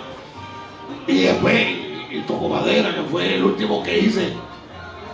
[1.06, 1.66] Y después,
[2.10, 4.32] y, Toco Madera, que fue el último que hice.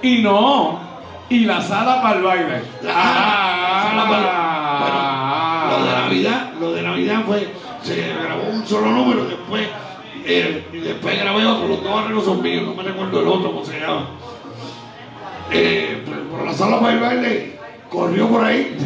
[0.02, 0.80] Y no.
[1.28, 2.62] Y la sala para el baile.
[2.88, 3.80] Ah,
[4.12, 5.68] Ah.
[5.70, 7.48] Bueno, lo de Navidad, lo de Navidad fue,
[7.82, 9.68] se grabó un solo número, después,
[10.24, 13.52] eh, y después grabé otro, los dos arreglos son míos, no me recuerdo el otro,
[13.52, 14.06] cómo se llama.
[15.50, 18.76] Eh, pero, pero la sala para el baile corrió por ahí.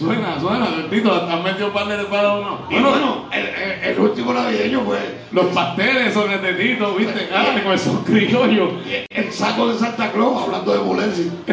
[0.00, 2.60] Suena, suena, Tito, han metido un par de para uno.
[2.70, 4.98] Y bueno, el, el- el último navideño fue
[5.30, 7.28] Los pasteles son de Tito, ¿viste?
[7.34, 8.70] Ah, con esos criollos.
[9.10, 11.30] el saco de Santa Claus, hablando de Mulensi.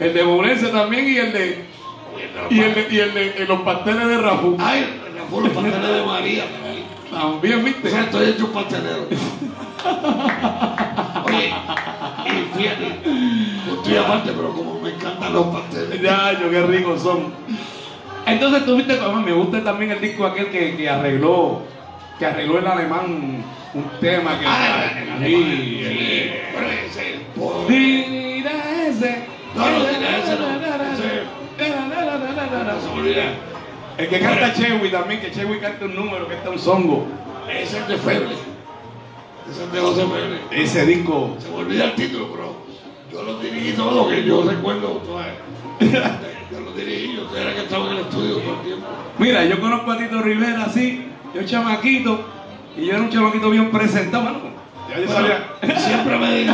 [0.00, 1.64] El de Boulense también y el de.
[2.50, 4.56] Y el de, y el de, y los pasteles de Rafu.
[4.60, 6.44] Ay, Rafa, los pasteles de María.
[7.12, 7.90] También, O ¿viste?
[7.90, 9.06] sea, estoy hecho un pastelero.
[11.26, 11.54] Oye,
[12.26, 13.00] y fíjate,
[13.66, 16.00] no estoy aparte, pero como me encantan los pasteles.
[16.00, 17.32] Ya, yo qué ricos son.
[18.26, 21.62] Entonces tú viste me gusta también el disco aquel que, que arregló,
[22.18, 23.44] que arregló el alemán
[23.74, 24.84] un tema que Ah,
[25.18, 29.24] el el- bueno, ese, por- ese.
[29.54, 30.54] No, no, ese no.
[33.96, 37.06] El que canta Chewy también, que Chewy canta un número, que está un songo.
[37.48, 38.34] Ese es de Feble.
[39.50, 40.38] Ese es de José Feble.
[40.62, 41.36] Ese disco.
[41.38, 42.63] Se me olvida el título, pero
[43.14, 45.00] yo lo dirigí todo, que yo recuerdo.
[45.80, 48.86] Yo lo dirigí, yo era que estaba en el estudio todo el tiempo.
[49.18, 52.20] Mira, yo conozco a Tito Rivera así, yo chamaquito,
[52.76, 54.38] y yo era un chamaquito bien presentado, mano.
[54.90, 55.20] Ya yo Bueno,
[55.60, 55.78] sabía.
[55.78, 56.46] siempre, me,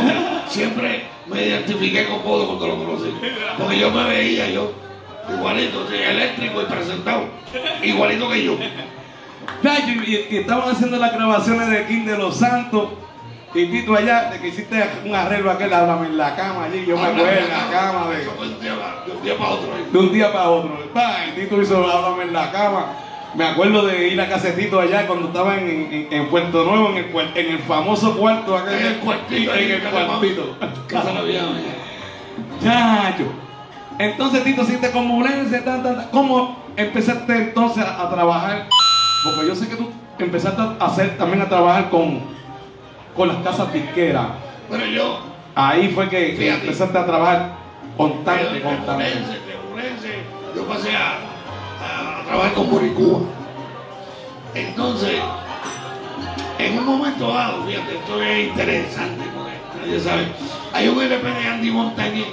[0.47, 3.13] siempre me identifiqué con Podo cuando lo conocí.
[3.57, 4.71] Porque yo me veía yo,
[5.35, 7.23] igualito, eléctrico y presentado.
[7.83, 8.57] Igualito que yo.
[9.63, 12.89] Y- y estaban haciendo las grabaciones de King de los Santos,
[13.53, 16.95] y Tito allá, de que hiciste un arreglo aquel, háblame en la cama allí, yo
[16.97, 18.23] me acuerdo en la cama de...
[18.23, 19.73] De un día para, otro.
[19.75, 19.85] ahí.
[19.91, 20.77] de un día para otro.
[21.35, 22.85] Tito hizo háblame en la cama.
[23.33, 26.97] Me acuerdo de ir a casetito allá cuando estaba en, en- en Puerto Nuevo, en
[26.97, 28.73] el, en el famoso cuarto aquel.
[28.79, 30.57] En el cuartito, En el cuartito.
[30.87, 31.41] Casa mía.
[32.63, 33.25] Chacho.
[33.97, 34.89] Entonces Tito siente
[35.63, 36.07] tan, tan, tan.
[36.11, 38.67] ¿Cómo empezaste entonces a, a trabajar?
[39.23, 39.89] Porque yo sé que tú
[40.19, 42.21] empezaste a hacer también a trabajar con,
[43.21, 44.25] con las casas disqueras.
[44.67, 45.19] Pero yo,
[45.53, 47.51] Ahí fue que, que empezaste a trabajar
[47.95, 49.05] constante, constante.
[50.55, 51.17] Yo pasé a,
[51.83, 53.19] a- a trabajar con Boricúa.
[54.55, 55.19] Entonces,
[56.57, 60.27] en un momento dado, fíjate, esto es interesante porque nadie sabe.
[60.73, 62.27] Hay un LP de Andy Montañez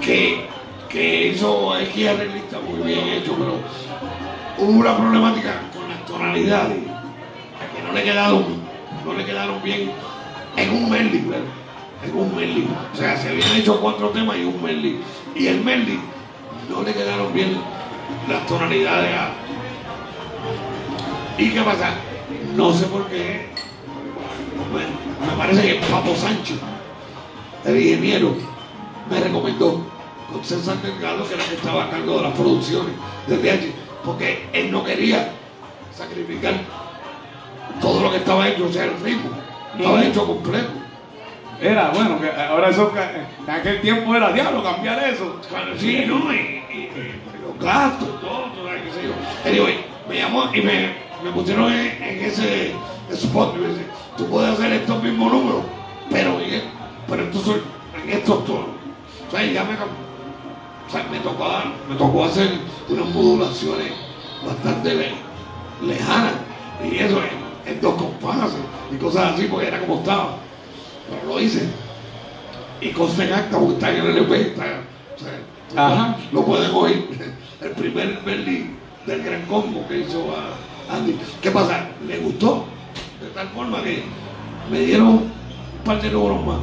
[0.00, 0.46] que,
[0.88, 3.56] que hizo X arreglista muy bien hecho, pero
[4.58, 8.65] hubo una problemática con las tonalidades que no le quedaron,
[9.06, 9.92] no le quedaron bien
[10.56, 11.44] en un medley, pero
[12.04, 12.68] en un medley.
[12.92, 15.00] O sea, se habían hecho cuatro temas y un medley.
[15.34, 16.00] Y el medley
[16.68, 17.56] no le quedaron bien
[18.28, 19.30] las tonalidades a.
[21.38, 21.94] ¿Y qué pasa?
[22.56, 23.54] No sé por qué.
[24.72, 26.54] Me parece que Papo Sancho,
[27.64, 28.34] el ingeniero,
[29.08, 29.86] me recomendó
[30.32, 32.92] con César Delgado, que era el que estaba a cargo de las producciones
[33.28, 33.72] del DH,
[34.04, 35.30] porque él no quería
[35.96, 36.54] sacrificar
[37.80, 39.30] todo lo que estaba hecho, o sea, el ritmo,
[39.76, 40.02] estaba Ujú.
[40.08, 40.68] hecho completo.
[41.60, 42.92] Era, bueno, que ahora eso,
[43.46, 45.40] en aquel tiempo era diablo cambiar eso.
[45.48, 46.32] Claro, sí, ¿no?
[46.32, 49.50] Y, y- y los gastos, todo, todo, qué sé yo.
[49.50, 50.90] Anyway, me llamó y me,
[51.24, 52.72] me pusieron en, en ese
[53.10, 53.54] spot.
[53.56, 53.86] y Me dice,
[54.18, 55.62] tú puedes hacer estos mismos números,
[56.10, 56.36] pero,
[57.08, 57.56] pero entonces
[58.04, 58.66] en estos tonos.
[59.26, 61.48] O sea, ya me, o sea, me, tocó,
[61.88, 62.50] me tocó hacer
[62.90, 63.92] unas modulaciones
[64.46, 65.14] bastante le-
[65.86, 66.34] lejanas.
[66.84, 68.60] Y eso en, en dos compases
[68.92, 70.36] y cosas así, porque era como estaba.
[71.10, 71.68] Pero lo hice.
[72.80, 74.40] Y consta en acta, porque está en el LP.
[74.40, 74.64] Está,
[75.14, 76.16] o sea, Ajá.
[76.32, 77.08] Lo pueden oír.
[77.60, 81.16] El primer Berlín del Gran Combo que hizo a Andy.
[81.40, 81.88] ¿Qué pasa?
[82.06, 82.66] Le gustó.
[83.20, 84.02] De tal forma que
[84.70, 85.32] me dieron un
[85.84, 86.58] par de números más.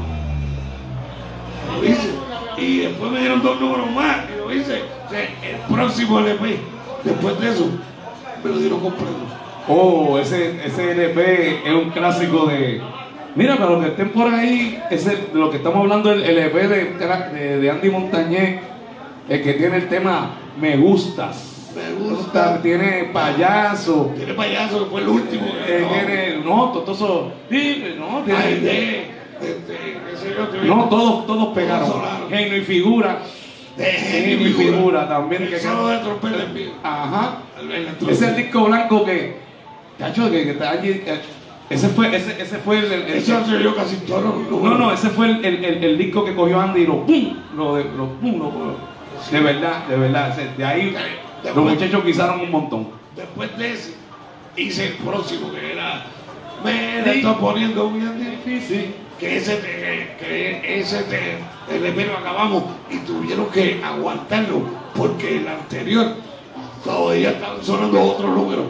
[1.75, 2.09] Lo hice.
[2.57, 4.17] Y después me dieron dos números más.
[4.29, 4.83] Y lo hice.
[5.05, 6.59] O sea, el próximo LP,
[7.03, 7.65] después de eso,
[8.43, 9.32] me lo dieron completo.
[9.67, 12.81] Oh, ese, ese LP es un clásico de,
[13.35, 16.21] Mira, para los que estén por ahí, es el- de lo que estamos hablando, el,
[16.23, 16.85] el EP de,
[17.33, 18.59] de- de Andy Montañez,
[19.27, 21.71] el que tiene el tema Me Gustas.
[21.75, 22.61] Me gusta.
[22.61, 25.47] Tiene payaso, Tiene payaso, que fue el último.
[25.67, 25.93] eh, grabó.
[25.93, 29.07] tiene, no, no, tiene, Ay, de,
[30.67, 31.91] no, todos, todos pegaron.
[32.29, 33.19] Genio y figura,
[33.75, 35.43] genio y figura también.
[35.43, 36.73] El que- solo de trompeta en vivo.
[36.83, 37.37] Ajá.
[37.59, 39.37] El- el- Ese es el disco blanco que,
[39.97, 41.21] cacho, que, que está allí, eh,
[41.69, 43.23] ese fue, ese, ese fue el, el- el-
[43.63, 44.45] yo casi todo.
[44.51, 47.83] no, no, ese fue el, el, disco que cogió Andy y lo pum, lo de,
[47.85, 48.93] lo pum, lo-
[49.31, 50.95] de verdad, de verdad, de ahí
[51.43, 52.87] los muchachos guisaron un montón.
[53.15, 53.93] Después de ese,
[54.57, 56.05] hice el próximo, que era.
[56.63, 58.93] Me la está poniendo muy difícil.
[59.19, 61.37] Que ese, te- que ese te-
[61.73, 64.63] el lo acabamos y tuvieron que aguantarlo
[64.95, 66.15] porque el anterior
[66.83, 68.65] todavía estaban sonando otros números.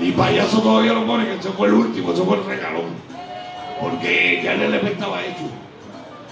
[0.00, 2.86] Y payaso todavía lo pone, que ese fue el último, ese fue el regalón.
[3.80, 5.44] Porque ya el LP estaba hecho.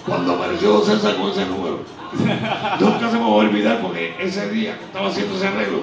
[0.06, 1.80] Cuando apareció César con ese número.
[2.80, 5.82] Nunca se me va a olvidar porque ese día que estaba haciendo ese arreglo,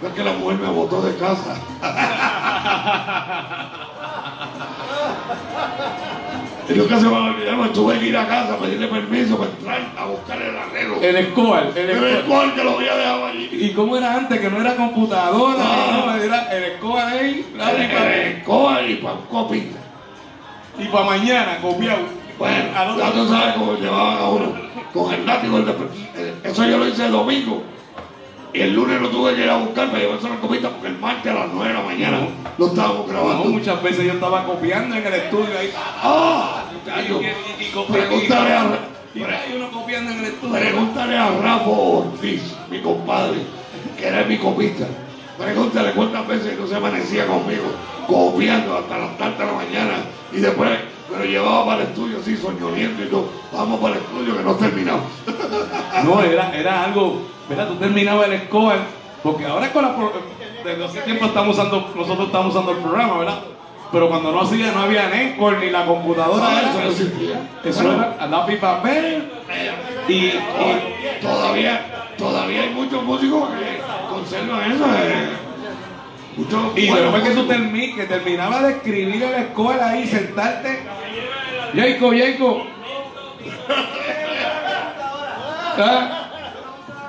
[0.00, 1.56] fue que la mujer me botó de casa.
[6.68, 8.88] Y nunca se me va a olvidar, me tuve que ir a casa a pedirle
[8.88, 10.96] permiso para entrar a buscar el arreglo.
[11.00, 12.24] El Escobar, el Pero el Escobar.
[12.26, 13.48] cual que lo había dejado allí.
[13.52, 14.40] ¿Y cómo era antes?
[14.40, 16.04] Que no era computadora, Ah.
[16.06, 19.78] no, era el Escobar ahí, El- la el Escobar y para un copita.
[20.78, 22.00] y para mañana, copiado.
[22.38, 22.54] Bueno,
[22.98, 24.52] ya tú sabes cómo llevaban a uno
[24.92, 25.58] con el látigo.
[25.58, 25.64] el
[26.50, 27.62] eso yo lo hice el domingo.
[28.56, 30.98] Y el lunes lo tuve que ir a buscar para llevarse la copita porque el
[30.98, 32.20] martes a las 9 de la mañana
[32.56, 33.44] lo estábamos No, grabando.
[33.50, 35.70] muchas veces yo estaba copiando en el estudio ahí.
[35.76, 36.64] ¡Ah!
[37.92, 38.78] Pregúntale a,
[40.52, 43.38] pregúntale a Rafa Ortiz, mi compadre,
[43.98, 44.86] que era mi copista.
[45.38, 47.64] Pregúntale cuántas veces no se amanecía conmigo
[48.06, 49.92] copiando hasta las tantas de la mañana
[50.32, 50.70] y después
[51.10, 53.28] me lo llevaba para el estudio así soñoliendo y todo.
[53.52, 55.04] Vamos para el estudio que no terminamos.
[56.04, 57.68] No, era, era algo, ¿verdad?
[57.68, 58.78] Tú terminabas el Escobar,
[59.22, 60.12] porque ahora con la pro-
[60.62, 63.38] desde hace tiempo estamos usando, nosotros estamos usando el programa, ¿verdad?
[63.90, 67.48] Pero cuando no hacía, no había Encore ni la computadora, Ah, eso no existía.
[67.64, 69.30] eso Bueno, era a lápiz papel
[70.08, 70.40] y, y-
[71.22, 73.80] todavía, todavía hay muchos músicos que
[74.12, 74.84] conservan eso.
[74.84, 75.28] eh.
[76.76, 80.80] Y después que tú termi- que terminabas de escribir el Escobar ahí, sentarte,
[81.74, 82.62] Jacob, Jacob.
[85.78, 86.22] ¿Ah?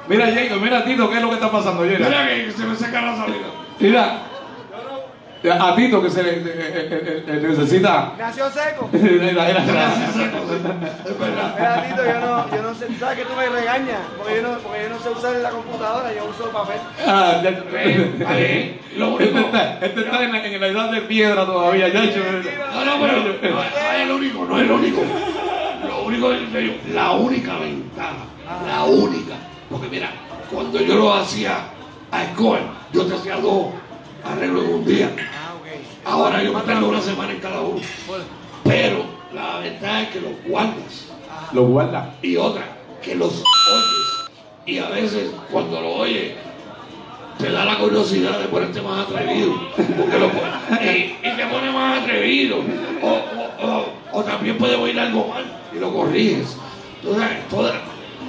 [0.07, 1.84] Mira, Jacob, mira, Tito, ¿qué es lo que está pasando?
[1.84, 3.47] Mira, Mira que se me saca la salida.
[3.80, 4.21] mira.
[5.52, 8.14] A Tito que se le, eh, eh, necesita.
[8.18, 8.89] Nació seco.
[8.93, 11.56] Era- era- Gracias, es verdad.
[11.58, 14.00] Mira, Tito, yo no, yo no sé, ¿sabes que tú me regañas?
[14.18, 16.78] Porque yo no, porque yo no sé usar la computadora, yo uso papel.
[17.06, 17.64] Ah, ya-
[18.26, 21.88] vale, lo Este único- está, este está en, la, en la edad de piedra todavía,
[21.89, 22.20] ya hecho.
[22.74, 25.02] No, no, pero no, es- no es el único, no es el único.
[25.88, 28.16] Lo único es que yo- la única ventaja,
[28.68, 29.36] la única.
[29.70, 30.10] Porque mira,
[30.52, 31.58] cuando yo lo hacía
[32.12, 32.62] a Escobar,
[32.93, 33.68] yo te hacía dos
[34.32, 35.11] arreglos en un día.
[35.17, 35.53] Ah.
[36.05, 37.82] Ahora yo me tardo una semana en cada uno.
[38.63, 41.05] Pero la ventaja es que los guardas.
[41.53, 42.13] Lo guarda.
[42.21, 42.63] Y otra,
[43.01, 44.30] que los oyes.
[44.65, 46.34] Y a veces cuando lo oyes,
[47.38, 49.53] te da la curiosidad de ponerte más atrevido.
[49.75, 50.28] Porque lo
[50.82, 52.57] y, y te pone más atrevido.
[53.01, 53.86] O, o- o-
[54.19, 56.57] o también puedes oír algo mal y lo corriges.
[57.03, 57.73] Entonces, todas,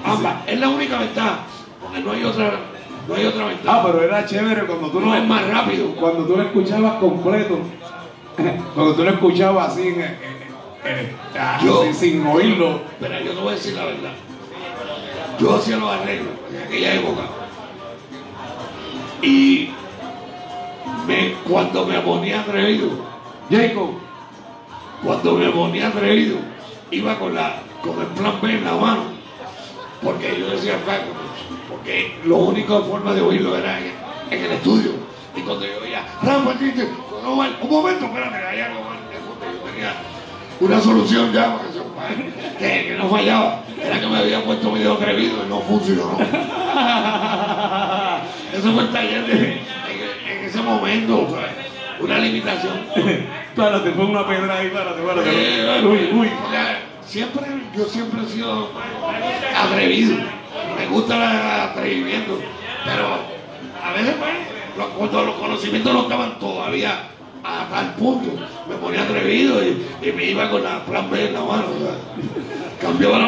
[0.05, 0.37] ambas.
[0.47, 1.41] Es la única ventaja.
[1.81, 2.53] Porque no hay otra,
[3.09, 3.83] no hay otra Ah, ventaja.
[3.87, 5.89] pero era chévere cuando tú no es más rápido.
[5.97, 7.59] Cuando tú lo escuchabas completo.
[8.75, 10.09] Cuando tú lo escuchabas así, en- en-
[10.85, 12.81] en- ah, Yo- sin, sin oírlo.
[13.01, 14.13] Pero yo te voy a decir la verdad.
[15.41, 17.23] Yo hacía los arreglos en aquella época.
[19.23, 19.71] Y
[21.07, 22.89] me, cuando me ponía atrevido,
[23.51, 23.91] Jacob,
[25.05, 26.37] cuando me ponía atrevido,
[26.91, 29.03] iba con, la, con el plan B en la mano.
[30.03, 30.75] Porque yo decía,
[31.89, 33.93] porque lo único forma de oírlo era en,
[34.31, 34.91] en el estudio.
[35.35, 38.99] Y cuando yo oía, Rafa, un momento, espérate, hay algo mal.
[39.11, 39.95] Yo tenía
[40.61, 43.63] una solución ya para que, se- que, que no fallaba.
[43.83, 46.19] Era que me había puesto medio atrevido y no funcionó.
[48.53, 49.61] Eso fue el taller de, en,
[50.31, 51.27] en ese momento,
[52.01, 52.81] una limitación.
[53.57, 55.31] párate, fue una pedra ahí, párate, párate.
[55.31, 56.29] Eh, Uy, uy.
[57.09, 58.69] Siempre, yo siempre he sido
[59.57, 60.17] atrevido.
[60.79, 62.39] Me gusta el atrevimiento.
[62.85, 63.07] Pero
[63.83, 67.09] a veces, pues, cuando los conocimientos no estaban todavía
[67.43, 68.31] a tal punto.
[68.69, 71.65] Me ponía atrevido y, y me iba con la plan B en la mano.
[71.75, 71.95] o sea,
[72.79, 73.27] cambió la,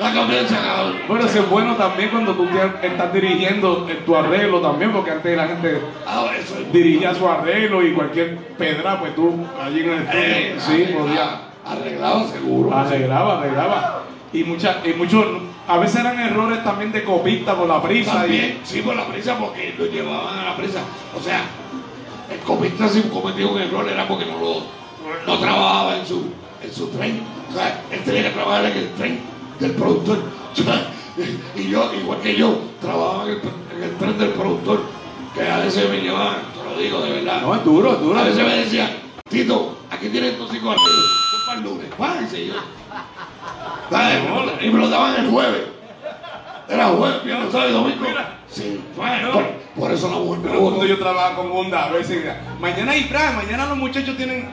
[0.00, 0.90] la cambié se acabó.
[1.06, 2.48] Bueno, eso es bueno también cuando tú
[2.82, 7.86] estás dirigiendo en tu arreglo también, porque antes la gente Ah, es dirigía su arreglo
[7.86, 10.86] y cualquier pedra, pues tú allí en el estudio, Eh, sí,
[11.18, 11.82] ah, podía.
[11.82, 12.74] Arreglado seguro.
[12.74, 14.02] Arreglaba, arreglaba.
[14.32, 15.26] Y muchas, y muchos,
[15.66, 18.12] a veces eran errores también de copista por la prisa.
[18.12, 20.80] También, sí, por la prisa, porque lo llevaban a la prisa.
[21.18, 21.42] O sea,
[22.30, 24.80] el copista si cometió un error era porque no lo
[25.26, 26.26] no trabajaba en su,
[26.62, 27.22] en su tren.
[27.50, 29.20] O sea, él tenía que trabajar en el tren
[29.58, 30.22] del productor.
[31.54, 33.40] Y yo, igual que yo, trabajaba en el,
[33.76, 34.80] en el tren del productor,
[35.34, 37.40] que a veces me llevaban, te lo digo de verdad.
[37.42, 38.18] Y, no, es duro, es duro.
[38.18, 38.90] A veces me decían,
[39.28, 40.78] Tito, aquí tienes estos cinco para
[41.60, 42.54] el lunes, páguense yo.
[44.60, 45.62] Y me lo daban el jueves.
[46.68, 48.06] Era jueves, viernes, sábado y domingo.
[48.48, 49.44] Sí, bueno, por,
[49.76, 52.24] por eso la mujer Pero cuando yo trabajaba con Honda, a veces
[52.60, 54.48] mañana hay brass, mañana los muchachos tienen,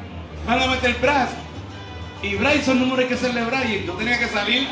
[0.45, 1.30] van a meter brass.
[2.22, 3.66] Y brass son números que hacerle brass.
[3.70, 4.68] Y yo tenía que salir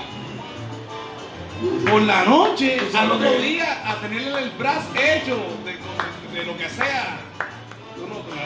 [1.90, 6.58] por la noche, ¿Tú al otro día, a tenerle el brass hecho, de, de lo
[6.58, 7.20] que sea.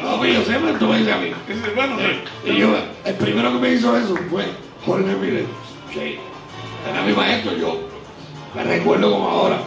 [0.01, 1.31] No- pero yo sé, pero tú me dices a mí.
[1.75, 1.95] Bueno,
[2.45, 2.75] Y yo,
[3.05, 4.45] el primero que me hizo eso fue
[4.85, 5.45] Jorge
[5.93, 6.19] que
[6.89, 7.53] era mi maestro.
[7.57, 7.79] Yo
[8.55, 9.57] me recuerdo como ahora.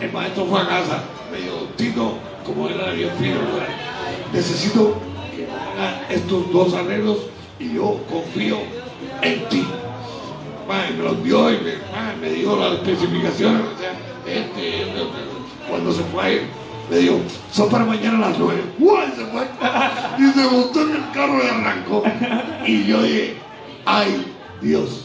[0.00, 1.02] El maestro fue a casa,
[1.32, 3.66] me dijo, Tito, como era bien fino, ¿verdad?
[4.32, 4.96] necesito
[5.34, 7.18] que estos dos arreglos
[7.58, 8.58] y yo confío
[9.22, 9.66] en ti.
[10.68, 13.62] Mae, me los dio y me, mae, me dio las especificaciones.
[13.62, 13.92] o sea,
[14.26, 15.68] este, este, este.
[15.68, 16.42] Cuando se fue a ir,
[16.90, 17.20] me dijo,
[17.52, 18.62] son para mañana a las nueve.
[18.78, 19.08] ¡Guay!
[19.16, 19.46] Se fue.
[20.18, 22.02] Y se montó en el carro y arrancó.
[22.66, 23.36] Y yo dije,
[23.84, 25.04] ¡ay, Dios!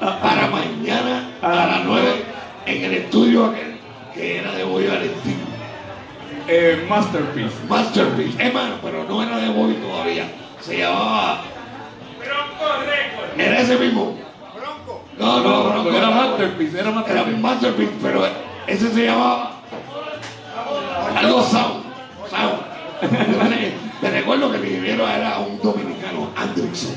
[0.00, 2.24] Para mañana a las nueve
[2.66, 3.78] en el estudio aquel
[4.12, 5.36] que era de Boy Valentín.
[6.46, 7.54] eh, Masterpiece.
[7.68, 8.52] Masterpiece.
[8.52, 10.30] Más, pero no era de Bobby todavía.
[10.60, 11.42] Se llamaba.
[13.36, 14.16] Era ese mismo.
[15.18, 17.30] No, no, No, Bronco era era- Masterpiece, era Era Masterpiece.
[17.36, 18.26] mi Masterpiece, pero
[18.66, 19.53] ese se llamaba.
[21.16, 21.84] Algo Sound.
[22.30, 22.60] Sound.
[24.02, 26.94] Me recuerdo que el ingeniero era un dominicano, Andrickson.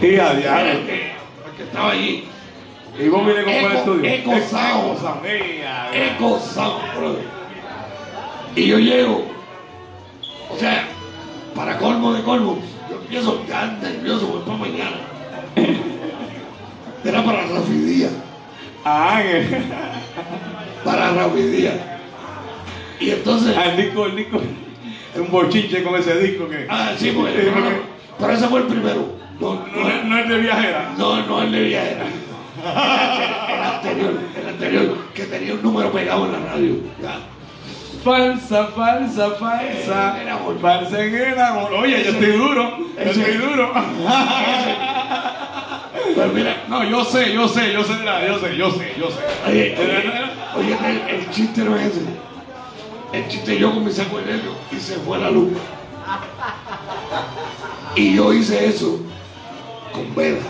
[0.00, 0.72] Y a Era diario.
[0.72, 1.12] el que,
[1.62, 2.24] estaba allí.
[2.98, 4.10] Y vos vienes con el Eco- estudio.
[4.10, 5.26] Eco Sound.
[5.94, 7.24] Eco Sound, brother.
[8.54, 9.24] Y yo llego,
[10.50, 10.84] o sea,
[11.54, 12.58] para colmo de colmo,
[12.90, 14.96] yo empiezo ya nervioso, voy para mañana.
[17.04, 18.12] Era para Rafi Díaz,
[18.84, 19.64] Ah, el-
[20.84, 21.74] para Rafi Díaz.
[23.02, 24.40] Y entonces, ah, el disco, el disco.
[25.14, 26.66] Es un bochinche con ese disco que.
[26.68, 27.82] ah, sí, pues, pero, porque-
[28.18, 29.20] pero ese fue el primero.
[29.40, 30.94] No, No, no, es- no es de viajera.
[30.96, 32.04] no, no el de Viajera.
[32.64, 36.74] El anterior, el anterior, que tenía un número pegado en la radio.
[37.02, 37.18] ya.
[38.04, 40.22] Falsa, falsa, falsa.
[40.22, 40.28] Eh.
[40.60, 41.72] Falsa en el amor.
[41.74, 42.78] Oye, yo estoy duro.
[42.96, 43.72] Yo estoy duro.
[46.14, 49.18] Pero mira, No, yo sé, yo sé, yo sé, yo sé, yo sé, yo sé.
[49.48, 50.12] Oye, oye,
[50.56, 50.76] oye,
[51.10, 52.00] el, el chiste no es ese.
[53.12, 55.52] El chiste yo con mi saco de negro y se fue la luz.
[57.94, 59.00] Y yo hice eso
[59.92, 60.40] con vela.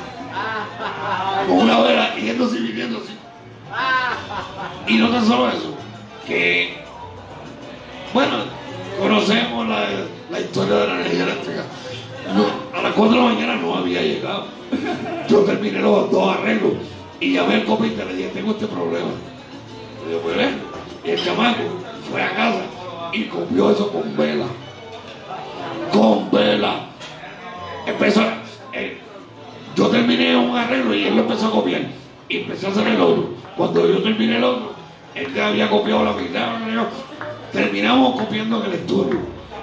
[1.48, 3.18] Con una vela y viniendo así.
[4.86, 5.74] Y no tan solo eso,
[6.26, 6.76] que,
[8.14, 8.44] bueno,
[8.98, 9.86] conocemos la,
[10.30, 11.64] la historia de la energía eléctrica.
[12.76, 14.46] A las 4 de la mañana no había llegado.
[15.28, 16.74] Yo terminé los dos arreglos
[17.18, 19.10] y llamé al copista y le dije, tengo este problema.
[20.04, 20.60] Le digo, pues ven.
[21.04, 21.62] Y el chamaco
[22.10, 22.62] fue a casa
[23.12, 24.46] y copió eso con vela.
[25.92, 26.86] Con vela.
[27.86, 28.22] Empezó,
[28.72, 28.98] eh,
[29.76, 31.82] yo terminé un arreglo y él lo empezó a copiar.
[32.28, 33.30] Y empezó a hacer el otro.
[33.56, 34.72] Cuando yo terminé el otro,
[35.14, 36.56] él ya había copiado la mitad.
[37.52, 39.20] Terminamos copiando en el estudio.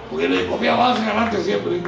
[0.09, 1.81] Porque le copia base adelante siempre.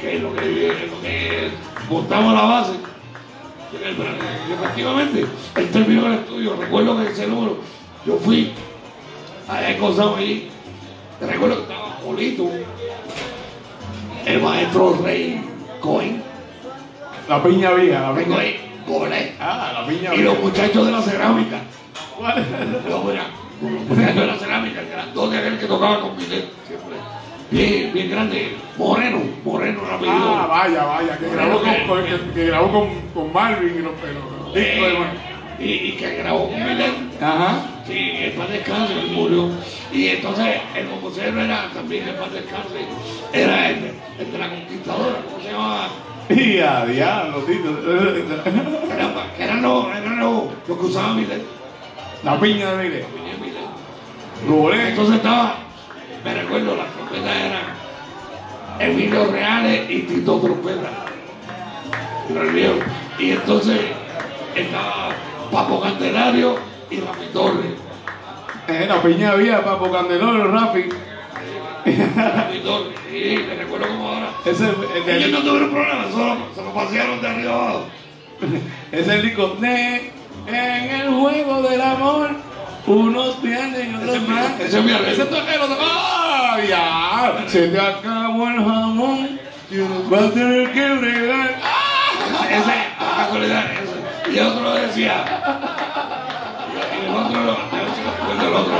[0.00, 1.50] Que es lo que, es lo que
[1.90, 2.72] montamos la base.
[3.72, 5.26] Y efectivamente,
[5.56, 6.56] él terminó el estudio.
[6.56, 7.58] Recuerdo que ese número,
[8.06, 8.52] yo fui
[9.48, 10.48] a Ecosam allí.
[11.20, 12.50] Recuerdo que estaba Polito,
[14.26, 15.40] el maestro Rey
[15.80, 16.22] Cohen,
[17.28, 18.36] La piña vieja, la Rey piña.
[18.36, 20.32] Cohen, Golet, Ah, la piña y vieja.
[20.34, 21.60] los muchachos de la cerámica.
[22.88, 23.04] Los
[23.62, 26.44] los muchachos de la cerámica, el grandote aquel que tocaba con siempre.
[27.50, 30.14] Bien, bien grande, moreno, moreno apellido.
[30.36, 33.92] Ah, vaya, vaya, que grabó con, con- que, que grabó con, con Marvin y los
[33.94, 34.24] pelos.
[35.58, 36.92] De y, y que grabó con Milet.
[37.20, 37.62] Ajá.
[37.86, 39.50] Sí, el paz descanse, él murió.
[39.92, 42.84] Y entonces el compositor era también el paz descanse,
[43.32, 45.88] era el, el de la conquistadora, ¿cómo se llamaba?
[46.28, 47.68] Y a diablo, Tito.
[49.38, 51.42] Eran, los, eran los, los que usaban Milet.
[52.24, 53.04] La piña de Mire.
[53.04, 54.48] Tenía Milet.
[54.48, 54.88] Golet.
[54.88, 55.58] Entonces estaba,
[56.24, 57.76] me recuerdo, las trompetas eran
[58.80, 60.90] Emilio Reales y Tito Trompeta.
[63.18, 63.80] Y entonces
[64.56, 65.10] estaba
[65.50, 66.56] Papo Candelario
[66.90, 67.72] y Rafi Torres.
[68.68, 70.88] En la piña había Papo Candeloro, Rafi.
[71.84, 74.30] Rafi Torres, sí, me recuerdo como ahora.
[74.44, 77.86] Ese es el, Ellos no tuvieron problema, solo se lo pasearon de arriba abajo.
[78.92, 80.12] ese es el disco de
[80.46, 82.30] En el juego del amor.
[82.86, 84.60] Unos pierden y otros más.
[84.60, 85.12] ese es mi arreglo.
[85.12, 85.66] Ese es tu arreglo.
[85.80, 86.58] ¡Ah!
[86.68, 87.48] Ya.
[87.48, 89.40] Se te acabó el jamón.
[90.12, 91.60] Va a tener que bregar.
[91.64, 92.46] ¡Ah!
[92.50, 93.85] Ese, casualidad.
[94.32, 95.24] Y el otro decía.
[97.02, 98.74] Y el otro, lo- a ver si me acuerdo el otro.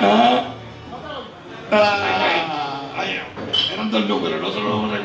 [0.00, 0.44] Ah.
[1.70, 2.80] Ay, Ah.
[2.96, 3.20] ay,
[3.74, 5.04] eran dos números, no solo lo recuerdo.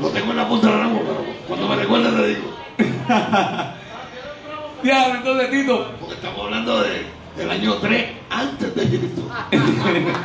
[0.00, 2.54] Lo tengo en la punta de la lengua, pero cuando me recuerdes te digo.
[4.82, 5.90] Diablo, entonces Tito.
[5.98, 7.06] Porque estamos hablando de,
[7.36, 9.22] del año 3 antes de Cristo.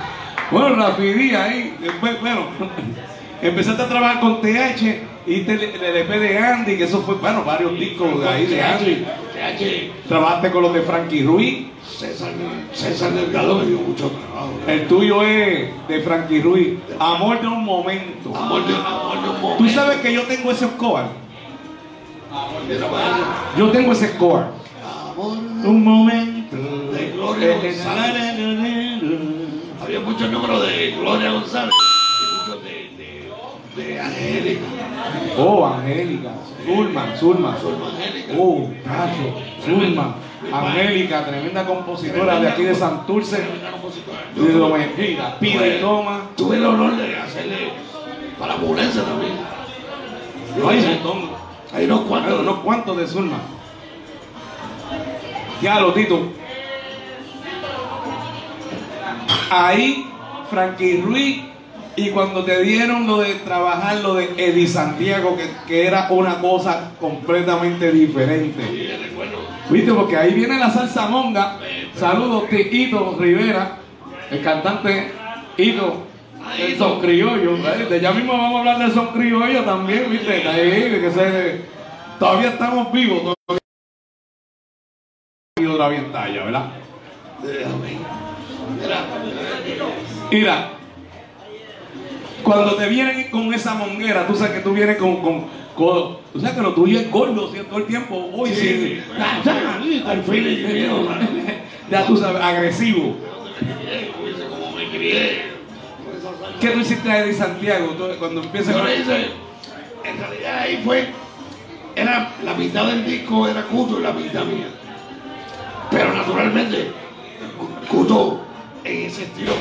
[0.51, 2.47] Bueno, Rafi Díaz ahí, después, bueno,
[3.41, 7.43] empezaste a trabajar con TH y te- el LP de Andy, que eso fue, bueno,
[7.43, 9.05] varios discos de ahí de Andy.
[9.33, 11.67] TH, Trabajaste con los de Frankie Ruiz,
[11.97, 12.31] César,
[12.73, 14.51] César Delgado me dio mucho trabajo.
[14.67, 18.35] el tuyo es de Frankie Ruiz, Amor de un momento.
[18.35, 19.63] Amor de, amor de un momento.
[19.63, 21.05] Tú sabes que yo tengo ese score,
[23.57, 24.45] yo tengo ese score.
[25.11, 28.39] Amor de Un momento De Gloria González.
[29.83, 31.73] Había muchos números de Gloria González
[33.75, 34.65] de, Angélica.
[35.37, 36.31] Oh, Angélica,
[36.65, 37.57] Zulma, Zulma.
[37.59, 38.33] Zulma Angélica.
[38.37, 40.15] Oh, Cacho, Zulma,
[40.51, 43.37] Angélica, tremenda compositora de aquí de Santurce.
[43.37, 44.19] Tremenda compositora.
[44.35, 46.21] De lo mentira, pide y toma.
[46.35, 47.73] Tuve el honor de hacerle
[48.39, 49.33] para Murense también.
[50.67, 51.29] Hay un montón.
[51.73, 52.39] Hay unos cuantos.
[52.39, 53.37] unos cuantos de Zulma.
[55.61, 56.33] Ya lo Tito.
[59.49, 60.09] Ahí,
[60.49, 61.50] Frankie Ruiz,
[61.95, 66.39] y cuando te dieron lo de trabajar lo de Eddie Santiago, que, que era una
[66.39, 68.63] cosa completamente diferente.
[68.69, 69.39] Sí, recuerdo.
[69.69, 69.93] ¿Viste?
[69.93, 71.57] Porque ahí viene la salsa monga.
[71.95, 73.77] Saludos, Tito Rivera,
[74.31, 75.11] el cantante
[75.57, 76.03] Hito,
[76.57, 77.57] el son criollo.
[78.01, 80.47] ya mismo vamos a hablar del son criollo también, ¿viste?
[80.47, 81.61] Ahí, que se-
[82.17, 83.19] todavía estamos vivos.
[83.23, 83.59] Todavía
[85.73, 86.65] otra bien talla, ¿verdad?
[90.31, 90.69] Mira,
[92.43, 96.39] cuando te vienen con esa monguera, tú sabes que tú vienes con, con, con- tú
[96.39, 100.01] sabes que lo tuyo es gordo, todo el tiempo, hoy Sí, sí, sí.
[100.05, 100.43] al fin
[101.89, 103.15] ya tú sabes, agresivo.
[106.59, 109.27] ¿Qué tú hiciste a Eddie Santiago cuando empiezas Yo con hice,
[110.03, 111.07] en realidad ahí fue,
[111.95, 114.67] era la mitad del disco era Cuto y la mitad mía.
[115.89, 116.91] Pero naturalmente,
[117.89, 118.41] Cuto
[118.83, 119.53] en ese estilo,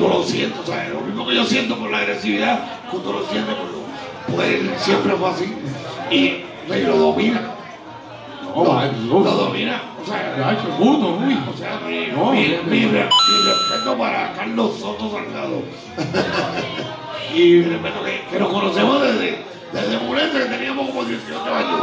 [0.00, 2.60] Lo siento, o sea, lo mismo que yo siento por la agresividad,
[2.90, 5.54] Cuto lo siente por lo, pues él siempre fue así.
[6.10, 7.40] Y me lo domina.
[8.54, 9.82] Oh, lo, domina.
[10.02, 11.38] O sea, hecho puto, uy.
[11.52, 15.62] o sea, mi, No, mi- respeto para Carlos Soto Salgado.
[17.34, 21.80] y mi respeto que, que nos conocemos desde, desde Murense, que teníamos como 18 años.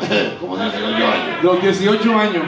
[0.40, 1.42] como 18 años.
[1.42, 2.44] Los 18 años.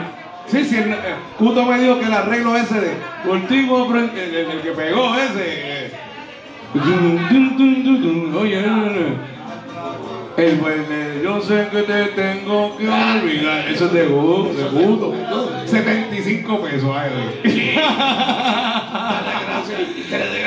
[0.47, 0.97] Sí, sí, el, eh,
[1.37, 2.91] Cuto me dijo que el arreglo ese de
[3.27, 5.43] contigo, el, el- el que pegó ese.
[5.45, 5.91] eh,
[6.73, 9.13] dun, dun, dun, dun, dun, Oye, eh,
[10.37, 13.67] el buen de yo sé que te tengo que olvidar.
[13.69, 15.13] Eso es de Cuto, de Cuto.
[15.65, 17.09] 75 pesos, ay,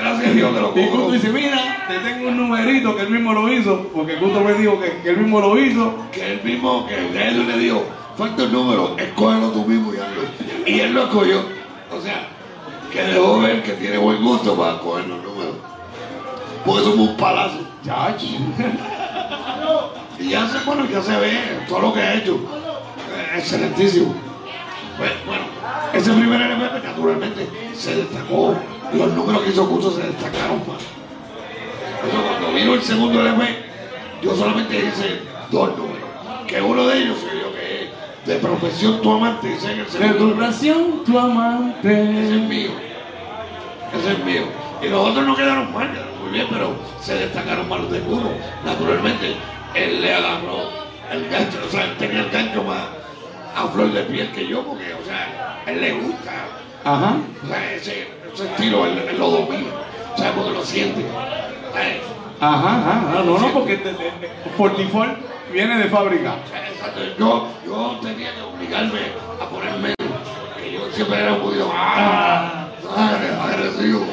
[0.00, 3.10] gracias, a Dios que lo Y Cuto dice, mira, te tengo un numerito que él
[3.10, 5.94] mismo lo hizo, porque Cuto me dijo que, que él mismo lo hizo.
[6.12, 7.84] Que él mismo, que él le dijo,
[8.18, 10.22] falta un número, escógelo tú mismo y hazlo.
[10.66, 11.38] Y él lo escogió.
[11.96, 12.28] O sea,
[12.92, 15.54] que dejó ver que tiene buen gusto para escoger los números.
[16.66, 17.60] Porque somos un palazo.
[17.84, 18.16] Ya,
[20.18, 22.34] Y ya se, bueno, ya se ve todo lo que ha hecho.
[22.34, 24.14] Eh, excelentísimo.
[24.98, 25.44] Pues, bueno,
[25.94, 28.56] ese primer LP naturalmente se destacó.
[28.92, 30.82] Los números que hizo Cuto se destacaron más.
[30.82, 33.64] Eso cuando vino el segundo LP,
[34.22, 36.08] yo solamente hice dos números.
[36.48, 37.47] Que uno de ellos que es
[38.28, 40.14] de profesión tu amante, ese es el de segundo.
[40.18, 40.34] número.
[40.36, 42.02] duración tu amante.
[42.02, 42.70] Ese es mío.
[43.98, 44.42] Ese es mío.
[44.82, 48.00] Y los otros no quedaron mal, quedaron muy bien, pero se destacaron más los de
[48.00, 48.30] Cudo.
[48.64, 49.34] Naturalmente,
[49.74, 50.68] él le agarró
[51.10, 52.82] el gancho, o sea, él tenía el gancho más
[53.56, 56.30] a flor de piel que yo, porque, o sea, a él le gusta.
[56.84, 57.16] Ajá.
[57.44, 59.66] O sea, ese, ese estilo él, él lo domina,
[60.14, 61.04] o sea, porque lo siente.
[62.40, 64.12] Ajá, ajá, no, no, porque te- te-
[64.56, 65.10] por default
[65.52, 66.36] viene de fábrica.
[66.70, 67.00] exacto.
[67.18, 69.00] Yo, yo tenía que obligarme
[69.40, 69.94] a ponerme,
[70.56, 74.06] que yo siempre era un poquito, ah, agresivo.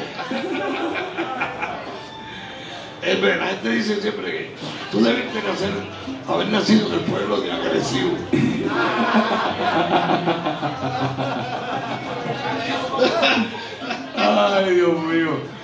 [3.02, 4.54] Es verdad, la gente dice siempre que
[4.90, 5.70] tú debiste nacer,
[6.28, 8.16] haber nacido en el pueblo de agresivo.
[14.16, 15.55] Ay, Dios mío.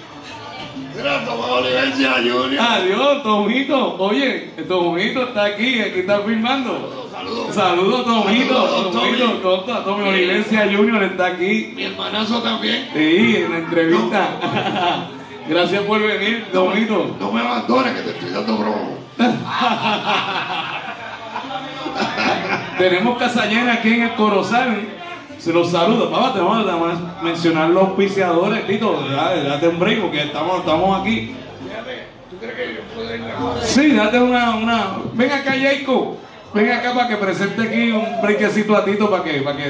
[1.05, 2.61] Olivencia Junior.
[2.61, 3.97] Adiós, Tomito.
[3.99, 7.09] Oye, Tomito está aquí, aquí está filmando.
[7.13, 7.55] Saludos.
[7.55, 8.55] Saludos, Tomito.
[8.55, 9.19] Saludos, Tommy.
[9.19, 11.73] Tomito, Tomito, Tommy Olivencia Junior está aquí.
[11.75, 12.89] Mi hermanazo también.
[12.93, 14.29] Sí, en la entrevista.
[15.49, 17.17] Gracias por venir, Tomito.
[17.19, 18.99] No me abandones que te estoy dando promo.
[22.79, 25.02] Tenemos casa llena aquí en el Corozal.
[25.43, 26.09] Se los saludo.
[26.09, 28.97] Papá, te vamos a mencionar los auspiciadores, Tito.
[29.11, 31.35] Date un break porque estamos, estamos aquí.
[32.31, 34.99] ¿Tú crees que Sí, date una, una.
[35.15, 36.15] Ven acá, Jacob.
[36.55, 39.63] Ven acá para que presente aquí un breakcito a Tito para que, para que.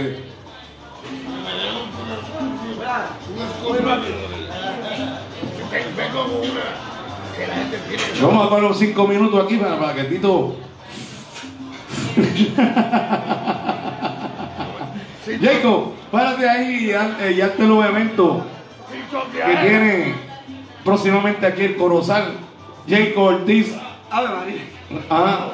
[7.35, 10.55] Que que Vamos a parar los cinco minutos aquí para, para que Tito.
[15.41, 18.43] Jacob, párate ahí y haz- eh, hazte los eventos
[19.33, 20.15] que tiene
[20.85, 22.33] próximamente aquí el Corozal.
[22.89, 23.75] Jacob Ortiz.
[24.11, 24.63] Ave María.
[25.09, 25.49] Ah,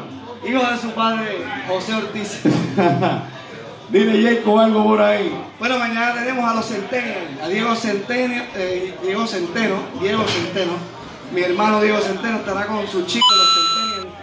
[0.48, 1.26] Hijo de su padre,
[1.68, 2.40] José Ortiz.
[3.90, 5.32] dile Jacob algo por ahí.
[5.58, 10.72] Bueno, mañana tenemos a los Centennial, a Diego Centeno, eh, Diego Centeno, Diego Centeno.
[11.32, 14.14] Mi hermano Diego Centeno estará con sus chicos, los Centennial,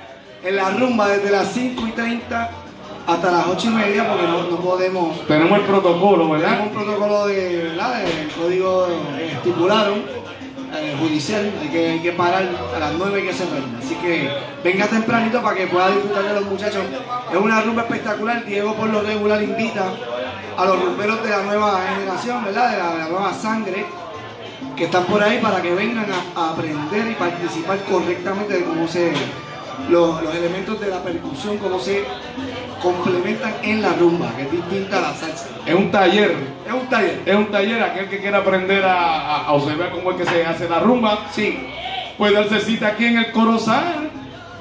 [0.43, 2.49] en la rumba desde las 5 y 30
[3.07, 5.27] hasta las 8 y media, porque no, no podemos.
[5.27, 6.59] Tenemos el protocolo, Tenemos ¿verdad?
[6.63, 8.03] un protocolo de, ¿verdad?
[8.03, 10.03] del código que estipularon,
[10.75, 13.61] eh, judicial, hay que, hay que parar a las 9 hay que cerrar.
[13.79, 14.29] Así que
[14.63, 16.83] venga tempranito para que pueda disfrutar de los muchachos.
[17.31, 19.85] Es una rumba espectacular, Diego por lo regular invita
[20.57, 22.71] a los rumberos de la nueva generación, ¿verdad?
[22.71, 23.85] De la, de la nueva sangre
[24.75, 28.87] que están por ahí para que vengan a, a aprender y participar correctamente de cómo
[28.87, 29.13] se
[29.89, 32.03] los, los elementos de la percusión, cómo se
[32.81, 35.47] complementan en la rumba, que es distinta a la salsa.
[35.65, 36.35] Es un taller.
[36.67, 37.21] Es un taller.
[37.25, 40.79] Es un taller, aquel que quiera aprender a, observar cómo es que se hace la
[40.79, 41.57] rumba, Sí.
[42.17, 44.09] puede darse cita aquí en el Corozal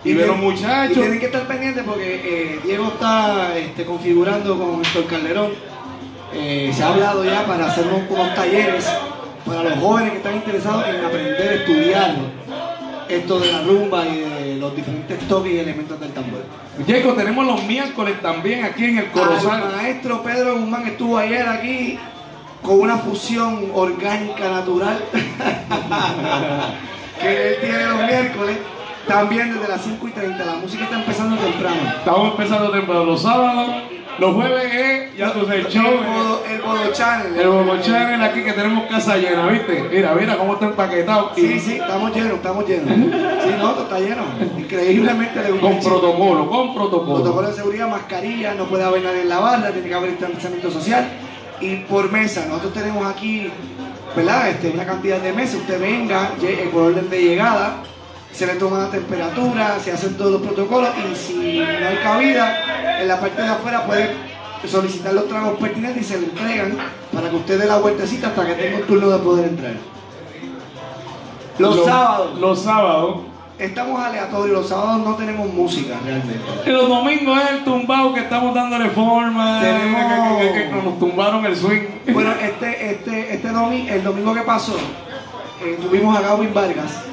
[0.05, 0.97] y, ver a los muchachos.
[0.97, 5.53] Y tienen que estar pendientes porque eh, Diego está este, configurando con Héctor Calderón.
[6.33, 8.89] Eh, se ha hablado ya para hacer unos, unos talleres
[9.45, 12.17] para los jóvenes que están interesados en aprender a estudiar
[13.09, 14.34] esto de la rumba y de
[14.65, 16.43] los diferentes toques y elementos del tambor.
[16.87, 19.63] Jacob, tenemos los miércoles también aquí en el Corozal.
[19.63, 21.99] El maestro Pedro Guzmán estuvo ayer aquí
[22.63, 25.05] con una fusión orgánica natural
[27.21, 28.57] que él tiene los miércoles.
[29.07, 30.45] También desde las 5 y 30.
[30.47, 31.77] La música está empezando temprano.
[31.99, 33.83] Estamos empezando temprano los sábados.
[34.19, 35.85] Los jueves es, ya tú sabes, el show.
[35.85, 37.41] Bodo, el Bodo Channel.
[37.41, 39.89] El Bobo Channel aquí que tenemos casa llena, ¿viste?
[39.91, 41.33] Mira, mira cómo está empaquetado.
[41.35, 42.95] Sí, sí, estamos llenos, estamos llenos.
[42.95, 44.23] Sí, no, está lleno.
[44.57, 47.15] Increíblemente le gusta Con protocolo, con protocolo.
[47.17, 50.71] Protocolo de seguridad, mascarilla, no puede haber nadie en la barra, tiene que haber distanciamiento
[50.71, 51.09] social.
[51.61, 53.51] Y por mesa, nosotros tenemos aquí,
[54.15, 54.51] ¿verdad?
[54.51, 56.31] Este, una cantidad de mesas, usted venga,
[56.73, 57.83] por orden de llegada,
[58.35, 63.01] se le toma la temperatura, se hacen todos los protocolos y si no hay cabida,
[63.01, 64.11] en la parte de afuera puede
[64.67, 66.77] solicitar los tragos pertinentes y se le entregan
[67.13, 69.75] para que usted dé la vueltecita hasta que tenga un turno de poder entrar.
[71.59, 73.17] Los sábados, Los sábados.
[73.59, 76.41] estamos aleatorios, los sábados no tenemos música realmente.
[76.73, 79.61] Los domingos es el tumbado que estamos dándole forma.
[79.61, 81.83] Tenemos- Que, que- que- que nos tumbaron el swing.
[82.13, 84.77] Bueno, este, este, este domingo, el domingo que pasó,
[85.65, 87.05] eh, tuvimos a Gavin Vargas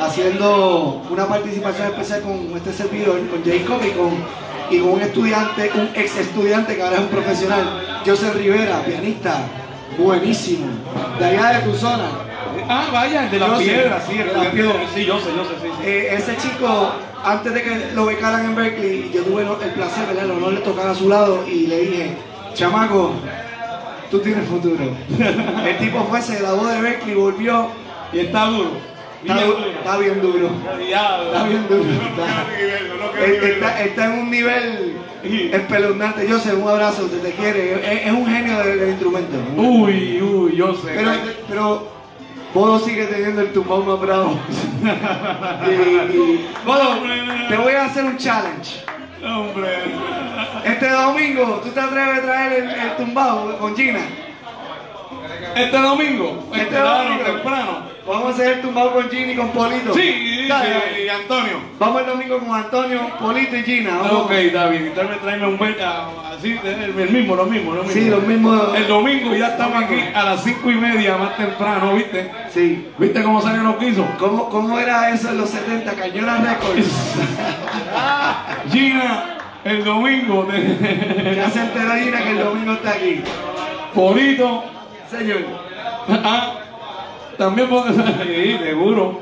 [0.00, 4.10] haciendo una participación especial con este servidor, con Jacob y con,
[4.70, 9.40] y con un estudiante, un ex estudiante que ahora es un profesional, José Rivera, pianista,
[9.98, 10.66] buenísimo,
[11.18, 12.08] de allá de tu zona.
[12.68, 14.72] Ah, vaya, de la Yo sé, piedra, sí, de la de piedra.
[14.94, 15.68] Sí, yo sé, yo sé, sí.
[15.80, 15.88] sí.
[15.88, 16.92] Eh, ese chico,
[17.24, 20.24] antes de que lo becaran en Berkeley, yo tuve el placer, ¿verdad?
[20.24, 22.16] el honor de tocar a su lado y le dije,
[22.54, 23.12] chamaco,
[24.10, 24.84] tú tienes futuro.
[25.66, 27.68] el tipo fue, se graduó de Berkeley, volvió,
[28.12, 28.89] Y está duro.
[29.22, 29.70] Está, Bien du- duro.
[29.78, 30.50] está bien duro.
[31.28, 31.84] Está bien duro.
[34.04, 34.96] En un nivel
[35.52, 36.26] espeluznante.
[36.28, 37.74] Yo sé, un abrazo, te, te quiere.
[37.74, 39.36] Es, es un genio del, del instrumento.
[39.56, 40.92] Uy, uy, yo sé.
[40.94, 41.12] Pero,
[41.48, 41.88] pero
[42.54, 44.38] Bodo sigue teniendo el tumbao más bravo.
[45.66, 45.70] y,
[46.16, 46.96] y- Bodo,
[47.48, 48.84] te voy a hacer un challenge.
[49.24, 49.68] Hombre.
[50.64, 54.00] Este domingo, ¿tú te atreves a traer el, el tumbao con Gina?
[55.54, 57.24] Este domingo, Este este domingo.
[57.24, 57.90] temprano.
[58.10, 59.94] Vamos a hacer el tumbado con Gini y con Polito.
[59.94, 61.58] Sí, Dale, y Antonio.
[61.78, 63.98] Vamos el domingo con Antonio, Polito y Gina.
[63.98, 64.24] Vamos.
[64.24, 67.94] Ok, David, entonces tráeme un beta así, el, mismo, lo mismo, lo mismo.
[67.94, 68.74] Sí, los mismos.
[68.74, 72.32] El domingo ya estamos aquí a las cinco y media más temprano, ¿viste?
[72.52, 72.88] Sí.
[72.98, 74.04] ¿Viste cómo salió los quiso?
[74.18, 75.92] ¿Cómo, ¿Cómo era eso en los 70?
[75.92, 77.14] Cañona Records.
[78.72, 81.34] Gina, el domingo, de...
[81.36, 83.22] ya se enteró Gina que el domingo está aquí.
[83.94, 84.64] Polito,
[85.08, 85.44] Señor.
[87.40, 89.20] También puede ser, sí, seguro.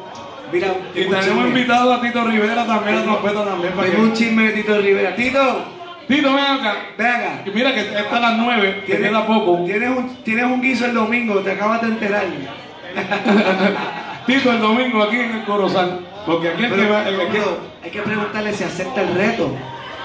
[0.52, 3.72] Mira, Y un tenemos invitado a Tito Rivera también, a trompeta también.
[3.74, 4.16] Para Tengo un que...
[4.18, 5.14] chisme de Tito Rivera.
[5.14, 5.60] Tito,
[6.08, 6.74] Tito, ven acá.
[6.96, 7.42] ven acá.
[7.44, 9.62] Y mira que está a las nueve, que Tienes- queda poco.
[9.66, 12.24] Tienes un, tienes un guiso el domingo, te acabas de enterar.
[14.26, 16.00] Tito, el domingo aquí en el Corozal.
[16.26, 17.08] Porque aquí es que Pero, va...
[17.08, 19.54] el- Tito, hay que preguntarle si acepta el reto.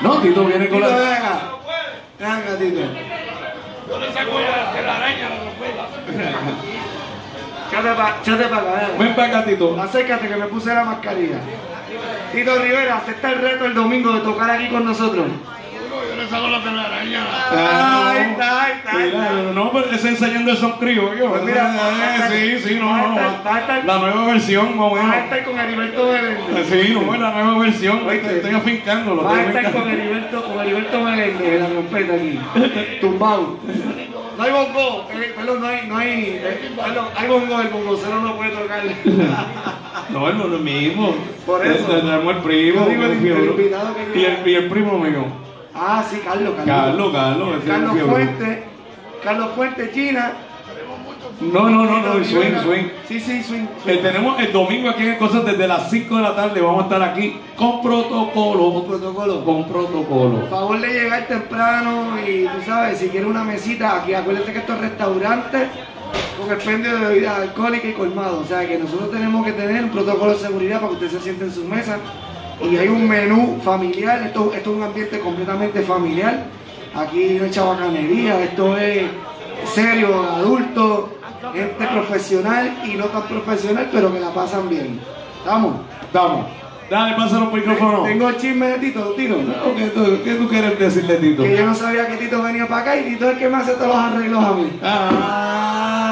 [0.02, 1.16] No, Tito viene con Tito, ven la...
[1.16, 1.40] acá.
[2.20, 2.82] Ven acá, Tito.
[3.90, 5.88] Yo le saco la araña la trompeta.
[7.74, 8.98] Chate para chate pa acá, ven acá.
[9.00, 9.82] Ven para acá, Tito.
[9.82, 11.38] Acércate que me puse la mascarilla.
[12.34, 15.26] Tito Rivera, acepta el reto el domingo de tocar aquí con nosotros.
[15.28, 17.20] Yo le saco la de la araña.
[17.52, 18.32] Ah, Ahí no.
[18.32, 19.22] está, ahí está, ahí está.
[19.34, 21.30] Mira, no, pero ese enseñando el son criollo.
[21.30, 21.72] Pues mira,
[22.30, 23.16] Eh, sí, sí, no, no.
[23.86, 25.24] La nueva versión, más o Vas a menos.
[25.24, 26.68] estar con Heriberto Meléndez.
[26.70, 28.08] Sí, no, es la nueva versión.
[28.08, 28.36] Oíste.
[28.38, 29.24] Estoy afincándolo.
[29.24, 29.90] Vas a estar con afincando.
[30.04, 32.40] Heriberto, con Heriberto Meléndez la trompeta aquí.
[33.02, 33.58] Tumbado.
[34.38, 38.20] No hay bongo, eh, perdón, no hay, no hay, eh, perdón, hay bongo, el bongocero
[38.20, 38.82] no puede tocar.
[40.10, 41.16] No, es lo mismo.
[41.46, 41.86] Por eso.
[41.86, 42.84] Te traemos el primo.
[42.84, 43.46] Yo digo el fiebre.
[43.46, 45.26] invitado que y, el, y el primo mío.
[45.74, 46.76] Ah, sí, Carlos, Carlos.
[46.76, 47.50] Carlos, Carlos.
[47.54, 48.10] el Carlos.
[48.10, 48.60] Fuentes,
[49.24, 50.34] Carlos Fuentes, China.
[51.42, 52.86] No, no, no, no, swing, swing.
[53.08, 53.66] Sí, sí, swing.
[53.86, 56.62] Eh, tenemos el domingo aquí en Cosas desde las 5 de la tarde.
[56.62, 58.74] Vamos a estar aquí con protocolo.
[58.74, 59.44] Con protocolo.
[59.44, 60.40] Con protocolo.
[60.42, 64.60] Por favor de llegar temprano y tú sabes, si quieres una mesita, aquí acuérdate que
[64.60, 65.68] estos restaurantes
[66.40, 68.40] con expendio de bebidas alcohólicas y colmado.
[68.40, 71.24] O sea que nosotros tenemos que tener un protocolo de seguridad para que usted se
[71.24, 71.98] siente en su mesa.
[72.62, 76.46] Y hay un menú familiar, esto, esto es un ambiente completamente familiar.
[76.96, 79.08] Aquí no hay chabacanería, esto es
[79.68, 81.18] serio, adulto,
[81.54, 85.00] gente profesional y no tan profesional, pero que la pasan bien.
[85.40, 85.76] ¿Estamos?
[86.14, 86.46] Vamos.
[86.90, 88.06] Dale, pasa los micrófonos.
[88.06, 89.38] Tengo el chisme de Tito, Tito.
[89.76, 91.44] ¿Qué tú, qué tú quieres decirle, Tito?
[91.44, 93.58] Que yo no sabía que Tito venía para acá y Tito es el que me
[93.58, 94.80] hace todos los arreglos a mí.
[94.84, 96.04] Ah.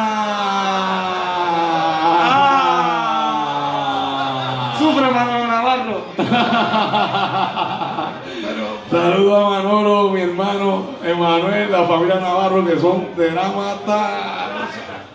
[8.92, 14.68] Saludos a Manolo, mi hermano Emanuel, la familia Navarro, que son de la mata.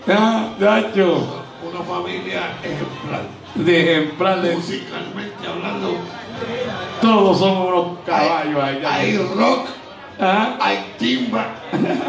[0.07, 3.23] Ya, Yacho, Una familia ejemplar.
[3.55, 5.93] de ejemplar de Musicalmente hablando,
[7.03, 8.83] todos somos unos caballos ahí.
[8.85, 9.67] hay rock,
[10.19, 11.45] Ah, hay timba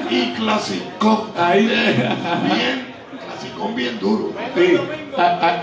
[0.09, 1.23] y clasicón.
[1.37, 1.65] Ahí.
[1.65, 2.95] Bien,
[3.57, 4.33] clasicón bien duro.
[4.55, 4.77] sí.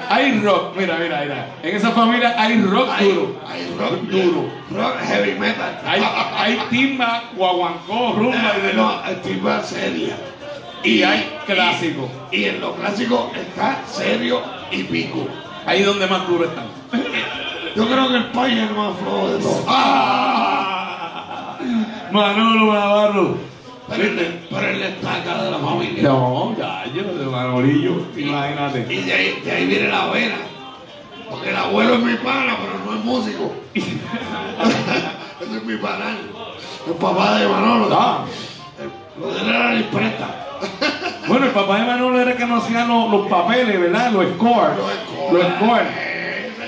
[0.09, 1.55] Hay rock, mira, mira, mira.
[1.63, 3.41] En esa familia hay rock Hay, duro.
[3.47, 4.49] hay rock Duro.
[4.71, 5.81] Rock heavy metal.
[5.87, 6.03] Hay,
[6.37, 10.17] hay timba, guaguancó, rumba y de no, timba seria.
[10.83, 12.11] Y hay clásico.
[12.31, 15.27] Y, y en lo clásico está serio y pico.
[15.67, 16.67] Ahí donde más duro están.
[17.75, 19.65] Yo creo que el país es el más flojo de todos.
[19.67, 21.57] Ah.
[22.13, 23.54] Manolo Navarro.
[23.89, 26.03] Pero él, pero él destaca de la familia.
[26.05, 28.87] No, ya, yo de Manolillo, imagínate.
[28.89, 30.37] Y de ahí, de ahí viene la vena.
[31.31, 33.53] Porque el abuelo es mi pana, pero no es músico.
[33.75, 36.17] Ese es mi panal.
[36.87, 37.89] El papá de Manolo.
[37.93, 38.25] Ah.
[39.19, 40.59] Lo de él era la imprenta.
[41.27, 44.13] Bueno, el papá de Manolo era el que nos hacía los, los papeles, ¿verdad?
[44.13, 44.77] Los scores.
[44.77, 46.14] Los Los scores.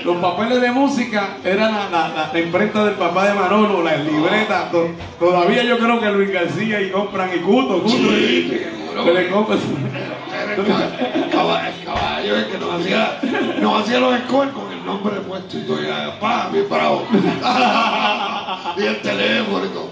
[0.07, 4.71] Los papeles de música eran la, la- la- imprenta del papá de Manolo, las libretas.
[4.71, 4.89] To-
[5.19, 7.89] Todavía yo creo que Luis García y compran y Cuto, Cuto.
[7.89, 8.61] Sí,
[9.03, 9.59] que le compran.
[9.59, 13.19] El cab- el cab- el caballo el que nos hacía,
[13.59, 15.81] nos hacía los scores con el nombre puesto y todo.
[15.81, 17.05] ya, Pa, bien bravo.
[18.77, 19.89] y el teléfono y todo.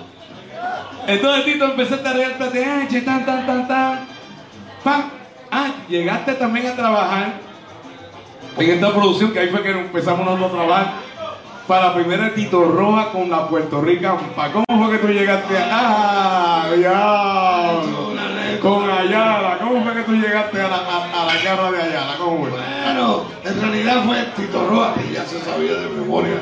[1.07, 3.99] Entonces Tito empezaste a reír PTH, tan, tan, tan, tan.
[4.83, 5.03] Pam.
[5.51, 7.33] Ah, llegaste también a trabajar
[8.57, 10.93] en esta producción, que ahí fue que empezamos nosotros a trabajar,
[11.67, 14.17] para la primera Tito Roja con la Puerto Rican.
[14.35, 14.51] Pa.
[14.51, 15.67] ¿Cómo fue que tú llegaste a...
[15.71, 17.81] Ah, ya.
[18.61, 22.15] Con Ayala, ¿cómo fue que tú llegaste a la, a, a la guerra de Ayala?
[22.17, 22.49] ¿Cómo fue?
[22.51, 26.37] Bueno, en realidad fue Tito Roa, que ya se sabía de memoria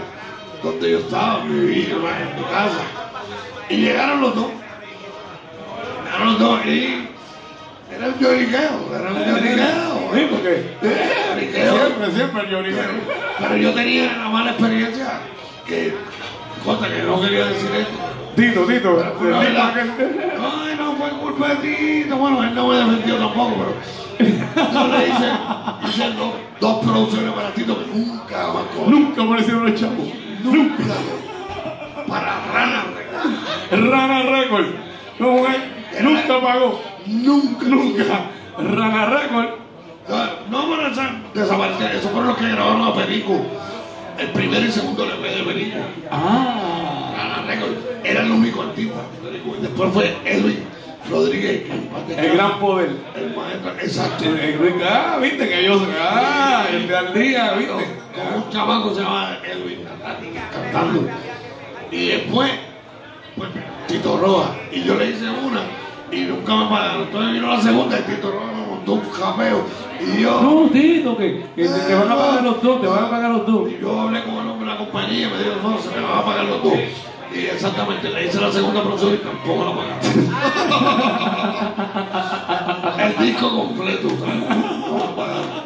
[0.61, 2.83] donde yo estaba, vivía en mi casa.
[3.69, 4.47] Y llegaron los dos.
[6.05, 7.09] Llegaron los dos y
[7.95, 9.93] era un lloriqueo, era un lloriqueo.
[10.13, 10.77] Sí, porque
[11.51, 12.83] siempre, siempre el lloriqueo.
[13.39, 15.19] Pero yo tenía la mala experiencia
[15.67, 15.93] que,
[16.63, 17.93] cosa que no quería decir esto.
[18.35, 22.17] Tito, Tito, Pero el la aquel- Ay, no fue culpa de Tito.
[22.17, 23.73] Bueno, él no me defendió tampoco, pero
[24.73, 25.29] Yo le hice,
[25.89, 28.43] hice dos, dos producciones para Tito que nunca
[28.75, 28.89] cobré.
[28.89, 30.07] Nunca aparecieron los chavos.
[30.43, 30.83] Nunca.
[32.07, 33.89] Para Rana Records.
[33.89, 34.65] Rana Record.
[35.19, 36.01] ¿Cómo es?
[36.03, 36.81] Nunca pagó.
[37.05, 37.65] Nunca.
[37.65, 38.03] Nunca.
[38.57, 39.49] Rana Record.
[40.49, 41.95] No, no, esa, desaparecer.
[41.95, 43.41] Eso fueron los que grabaron a Perico.
[44.17, 45.77] El primer y segundo LP de Perico.
[46.11, 47.13] Ah.
[47.17, 47.77] Rana Records.
[48.03, 49.01] Era el único artista.
[49.61, 50.63] Después fue Edwin
[51.09, 51.63] Rodríguez.
[51.63, 52.91] que El gran poder.
[53.15, 53.71] El maestro.
[53.81, 54.25] Exacto.
[54.25, 58.03] El, ah, viste que yo ah, el de al día, viste.
[58.13, 59.79] Con un chamaco se llama Edwin
[60.51, 61.09] cantando.
[61.91, 62.51] Y después,
[63.35, 63.49] pues,
[63.87, 64.55] Tito Roja.
[64.71, 65.61] Y yo le hice una
[66.13, 67.03] y nunca me pagaron.
[67.03, 69.65] Entonces vino la segunda y Tito Roja me montó un japeo.
[69.99, 73.05] Y yo, No, Tito, que, que te, te van a pagar los dos, te van
[73.05, 73.69] a pagar los dos.
[73.69, 76.01] y yo hablé con el hombre de la compañía y me dijo, no, se me
[76.01, 76.73] van a pagar los dos.
[77.33, 80.03] Y exactamente, le hice la segunda producción y tampoco la pagaron.
[82.99, 84.35] el disco completo, ¿sabes?
[84.35, 85.63] No lo pagaron.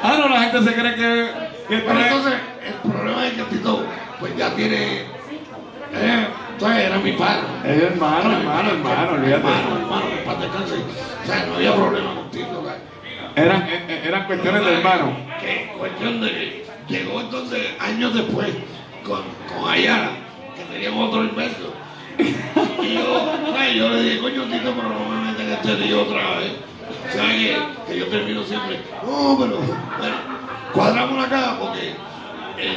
[0.00, 1.30] Ah, no, la gente se cree que,
[1.68, 2.34] que Pero entonces,
[2.64, 3.84] el problema es que Tito,
[4.20, 5.02] pues ya tiene.
[5.92, 6.26] Eh,
[6.58, 7.42] entonces era mi padre.
[7.64, 9.46] Es hermano, hermano, hermano, olvídate.
[9.46, 10.74] Hermano, hermano, que paz descanse.
[10.74, 12.64] O sea, no había problema con Tito.
[12.64, 12.80] ¿sabes?
[13.36, 15.16] Eran, eh, eh, eran cuestiones de hermano.
[15.40, 18.48] Que cuestión de que llegó entonces años después
[19.06, 19.20] con,
[19.54, 20.10] con Ayala,
[20.56, 21.74] que teníamos otro invento.
[22.18, 23.74] Y yo, ¿sabes?
[23.76, 26.52] yo le dije, coño Tito, pero no me meten este lío otra vez.
[27.14, 27.56] ¿Sabes que,
[27.86, 28.80] que yo termino siempre?
[29.06, 30.16] No, pero bueno,
[30.72, 31.94] cuadramos acá porque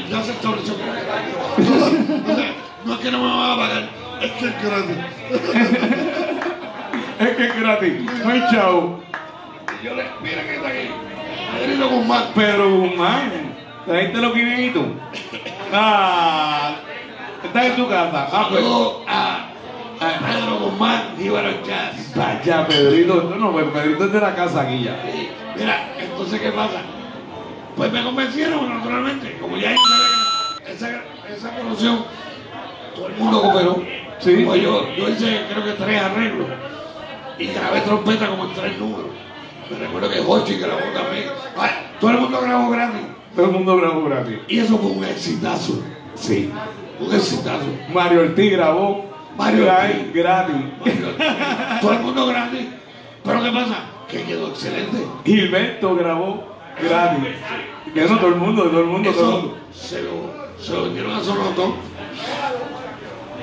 [0.07, 0.75] ya se estableció
[1.57, 2.53] O sea,
[2.85, 3.89] no es que no me van a pagar,
[4.21, 4.97] es que es gratis.
[7.21, 7.93] Es que es gratis,
[8.25, 9.03] no hay chavo.
[9.79, 10.89] Y yo le, mira que está aquí,
[11.55, 12.23] Pedrito Guzmán.
[12.33, 13.31] Pedro Guzmán,
[13.85, 14.83] ¿trajiste los 500?
[15.71, 16.75] Ah,
[17.43, 18.27] estás en tu casa.
[18.31, 18.63] Ah, pues.
[18.63, 19.49] Saludos a,
[19.99, 22.11] a Pedro Guzmán, Jíbaro Jazz.
[22.15, 24.99] Vaya, Pedrito, no, no, pues Pedrito es de la casa aquí ya.
[25.05, 26.81] Sí, Mira, entonces, ¿qué pasa?
[27.75, 29.37] Pues me convencieron, naturalmente.
[29.39, 30.89] Como ya hice esa,
[31.29, 32.03] esa producción,
[32.95, 33.83] todo el mundo cooperó.
[34.19, 34.43] Sí.
[34.45, 36.47] Pues yo, yo hice, creo que tres arreglos.
[37.39, 39.09] Y grabé trompeta como en tres números.
[39.69, 41.25] Me recuerdo que Hochi grabó también.
[41.57, 41.69] Ay,
[41.99, 43.01] todo el mundo grabó gratis.
[43.35, 44.39] Todo el mundo grabó gratis.
[44.47, 45.81] Y eso fue un exitazo.
[46.15, 46.51] Sí.
[46.99, 47.65] Un exitazo.
[47.93, 49.05] Mario Ortiz grabó
[49.37, 49.95] Mario gratis.
[49.95, 50.13] Ortiz.
[50.13, 50.61] gratis.
[51.81, 52.67] todo el mundo gratis.
[53.23, 53.75] Pero ¿qué pasa?
[54.09, 54.97] Que quedó excelente.
[55.25, 56.43] Gilberto grabó
[56.81, 57.29] gratis.
[57.95, 59.57] Eso todo el mundo, todo el mundo, todo el mundo.
[59.73, 61.73] se lo, se lo vendieron a Sonotón.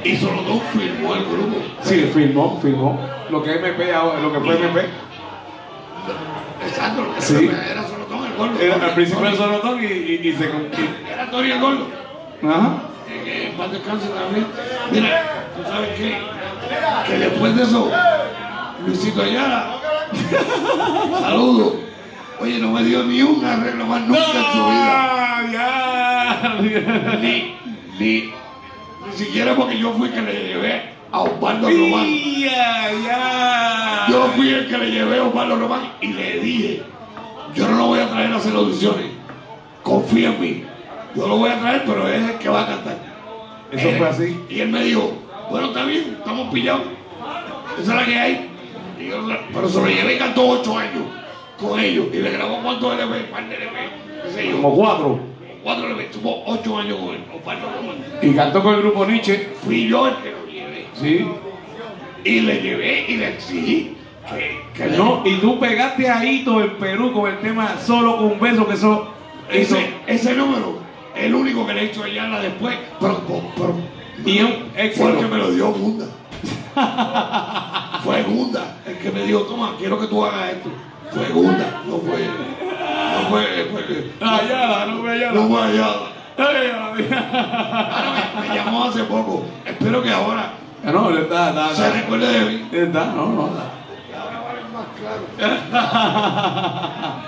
[0.04, 1.56] Y Sonotón firmó el grupo.
[1.82, 3.00] Sí, filmó, filmó.
[3.30, 4.86] Lo que MP ahora, lo que fue MP.
[6.66, 7.50] Exacto, lo que Sí.
[7.70, 8.60] era Sonotón el gordo.
[8.60, 10.44] Era, al principio era Sonotón y, y, y se.
[10.44, 11.86] y- Era Tony el gordo.
[12.42, 12.82] ajá.
[13.10, 14.46] Eh, paz descanse también.
[14.90, 15.22] Mira,
[15.56, 16.18] tú sabes qué?
[17.06, 17.90] Que después de eso,
[18.86, 19.76] Luisito Ayala,
[21.20, 21.74] saludos.
[22.40, 25.48] Oye, no me dio ni un arreglo más nunca en su vida.
[25.52, 26.58] Ya.
[27.20, 27.54] Ni,
[27.98, 32.06] ni, ni siquiera porque yo fui que le llevé a Osvaldo Román.
[32.38, 34.06] Ya, ya.
[34.08, 36.82] Yo fui el que le llevé a Osvaldo Román y le dije,
[37.54, 39.06] yo no lo voy a traer a hacer audiciones,
[39.82, 40.64] confía en mí.
[41.16, 42.98] Yo lo voy a traer, pero es el que va a cantar.
[43.72, 44.40] Eso Él- fue así.
[44.48, 45.12] Y él me dijo,
[45.50, 46.82] bueno, está bien, estamos pillados.
[47.82, 48.50] Esa es la que hay.
[49.00, 51.02] Y yo, pero se lo llevé y cantó ocho años
[51.58, 52.06] con ellos.
[52.12, 54.52] Y le grabó cuántos LP, par de LP.
[54.52, 55.20] Como cuatro.
[55.62, 57.96] Cuatro LP, tuvo ocho años con él, Román.
[58.22, 59.48] Y cantó con el grupo Nietzsche.
[59.64, 60.86] Fui yo el que lo llevé.
[60.94, 61.26] Sí.
[62.24, 63.96] Y le llevé y le exigí
[64.28, 68.16] que, que le- No, y tú pegaste a Hito en Perú con el tema Solo
[68.16, 69.14] con un beso, que eso.
[69.50, 70.78] Ese, ese número,
[71.16, 73.74] el único que le he hecho allá la después, pero, pero, pero
[74.26, 74.38] y
[74.90, 76.06] fue que me lo dio Gunda.
[78.04, 80.68] fue Gunda el que me dijo, toma, quiero que tú hagas esto.
[81.12, 82.26] Fue Gunda, no fue.
[82.26, 83.68] No fue.
[83.70, 83.82] fue
[84.28, 85.32] Ayala, no me Ayala.
[85.32, 85.86] no fue allá.
[86.36, 86.86] Ayala.
[86.86, 89.44] Ahora me, me llamó hace poco.
[89.64, 90.52] Espero que ahora
[90.84, 92.68] Ya No, está, está, se recuerde de mí.
[92.72, 93.42] Está, no, no.
[93.42, 95.22] Ahora va a ver más claro.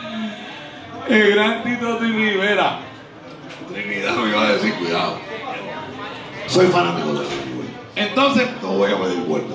[1.09, 2.79] El gran Tito Di Rivera.
[3.73, 5.15] Trinidad me iba a decir, cuidado.
[6.47, 7.51] Soy fanático de Trinidad.
[7.97, 9.55] Entonces, No voy a pedir vuelta.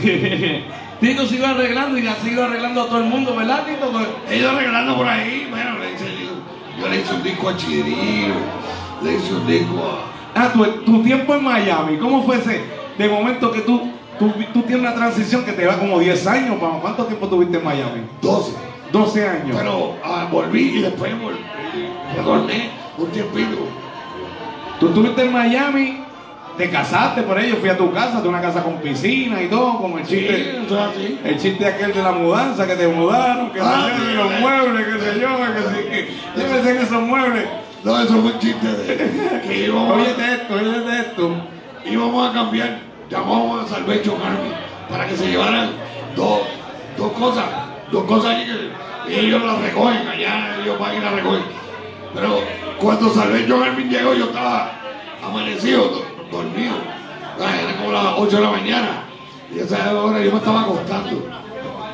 [1.00, 3.90] Tito se iba arreglando y ha seguido arreglando a todo el mundo, ¿verdad, Tito?
[3.90, 6.06] Pues, He ido arreglando por ahí, bueno, le hice,
[6.80, 8.34] yo le hice un disco a Chidirillo,
[9.02, 9.78] le hice un disco
[10.34, 10.40] a...
[10.40, 12.62] Ah, tu, tu tiempo en Miami, ¿cómo fue ese?
[12.98, 16.56] De momento que tú, tú, tú tienes una transición que te va como 10 años,
[16.58, 16.78] ¿pa?
[16.80, 18.02] ¿cuánto tiempo tuviste en Miami?
[18.20, 18.52] 12.
[18.92, 19.56] 12 años.
[19.56, 21.38] Pero ah, volví y después volví,
[22.16, 23.56] retorné un tiempito.
[24.80, 26.07] Tú estuviste en Miami
[26.58, 29.78] te casaste por ello, fui a tu casa, de una casa con piscina y todo,
[29.78, 30.58] como el Sí, chiste.
[30.66, 31.18] eso es así.
[31.24, 34.34] El chiste aquel de la mudanza que te mudaron, que Ah, se sí, los sí.
[34.40, 37.44] muebles, que sé yo, que sí, que llévese en esos muebles.
[37.84, 41.30] No, eso fue un chiste de que íbamos, Óyete esto, óyete esto.
[41.86, 42.78] íbamos a cambiar,
[43.08, 44.50] llamamos a Salvation Army
[44.90, 45.70] para que se llevaran
[46.16, 46.40] dos,
[46.96, 47.44] dos cosas,
[47.92, 48.44] dos cosas ahí
[49.06, 51.42] que y ellos las recogen, allá ellos van y las recogen.
[52.14, 52.40] Pero
[52.80, 54.72] cuando Salvation Army llegó yo estaba
[55.24, 56.76] amanecido, do- dormido.
[57.38, 59.04] Era como las 8 de la mañana.
[59.54, 61.10] Y esa hora yo me estaba acostando.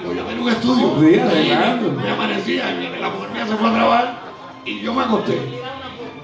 [0.02, 1.10] Yo llamé en un estudio.
[1.10, 1.92] Y arreglando.
[1.92, 4.24] Me amanecía, y la mujer mía se fue a trabajar
[4.64, 5.38] y yo me acosté.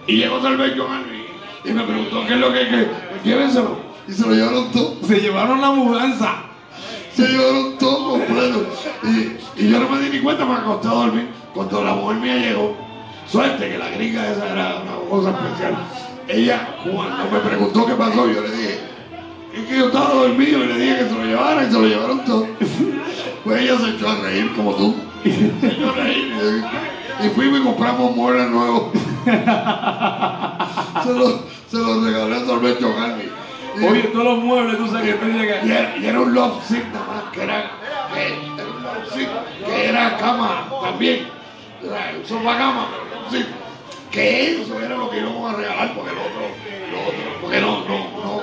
[0.06, 1.24] Y llegó Salvation Army
[1.64, 2.84] y me preguntó qué es lo que hay que.
[2.84, 3.76] Pues llévenselo.
[4.08, 4.96] Y se lo llevaron todo.
[5.06, 6.42] Se llevaron la mudanza.
[7.14, 8.66] Se llevaron todo completo.
[9.04, 11.28] Y, y yo no me di ni cuenta, me acosté a dormir.
[11.54, 12.76] Cuando la mujer mía llegó,
[13.28, 15.76] suerte que la gringa esa era una cosa especial.
[16.32, 18.80] Ella, cuando me preguntó qué pasó, yo le dije,
[19.54, 21.86] es que yo estaba dormido y le dije que se lo llevaran y se lo
[21.86, 22.46] llevaron todo.
[23.42, 24.94] Pues ella se echó a reír como tú.
[25.24, 25.30] Se
[25.66, 26.30] echó a reír.
[27.24, 28.92] Y fuimos y compramos muebles nuevos.
[31.02, 31.40] se los
[31.70, 33.24] se lo regalé a Sorbecho Garni.
[33.88, 35.64] Oye, todos los muebles, tú sabes que llegas.
[35.64, 37.70] y era, y era un love seat nada más, que era,
[38.12, 39.28] que, era un love seat,
[39.64, 41.28] que era cama también.
[41.80, 43.46] O sea, un sofá cama, pero love seat.
[44.10, 46.40] Que eso era lo que íbamos a regalar, porque lo otro,
[46.90, 48.42] lo otro, porque no, no, no,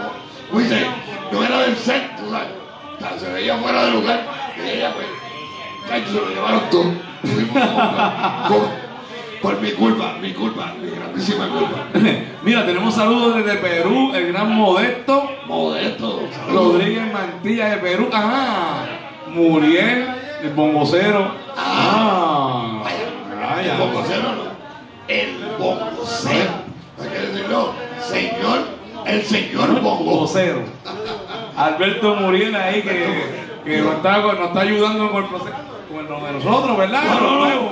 [0.49, 0.85] ¿cómo dice?
[1.31, 2.49] no era del set, tú sabes.
[2.97, 4.25] O sea, se veía fuera de lugar.
[4.57, 5.07] Y ella, pues,
[6.07, 6.93] se lo llevaron todo.
[9.41, 11.85] Por, mi culpa, mi culpa, mi grandísima culpa.
[12.43, 16.73] Mira, tenemos saludos desde Perú, el gran Modesto Modesto, saludos.
[16.73, 18.09] Rodríguez Mantilla de Perú.
[18.11, 18.85] Ajá.
[19.29, 20.07] Muriel,
[20.43, 21.31] el bongocero.
[21.55, 22.83] Ah.
[23.63, 24.26] El bongocero no.
[25.07, 26.51] El bongocero.
[27.01, 27.73] Hay que decirlo.
[28.01, 28.59] Señor,
[29.05, 30.03] el señor bongo.
[30.03, 30.61] Bongocero.
[31.55, 35.55] Alberto Muriel ahí que, que nos, está, nos está ayudando con el proceso.
[35.91, 37.03] Con lo de nosotros, ¿verdad?
[37.03, 37.69] No, no, no.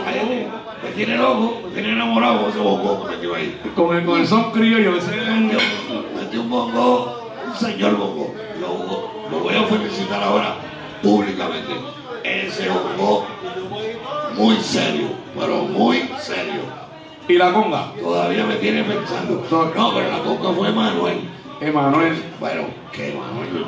[0.83, 3.61] Me tiene loco, me tiene enamorado con ese bongo que metió ahí.
[3.75, 4.97] Con el, con el son criollo.
[4.97, 5.11] ese
[6.15, 8.33] metió un bongo, un señor bongo.
[8.59, 10.55] Lo, lo voy a felicitar ahora
[11.01, 11.73] públicamente.
[12.23, 13.25] Ese bongo
[14.35, 15.07] muy serio,
[15.37, 16.84] pero muy serio.
[17.27, 17.91] Y la conga.
[17.99, 19.43] Todavía me tiene pensando.
[19.75, 21.21] No, pero la coca fue Manuel.
[21.61, 23.65] Emanuel, Bueno, que Manuel.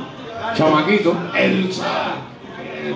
[0.55, 1.15] chamaquito.
[1.35, 2.15] Elsa.
[2.61, 2.93] eh,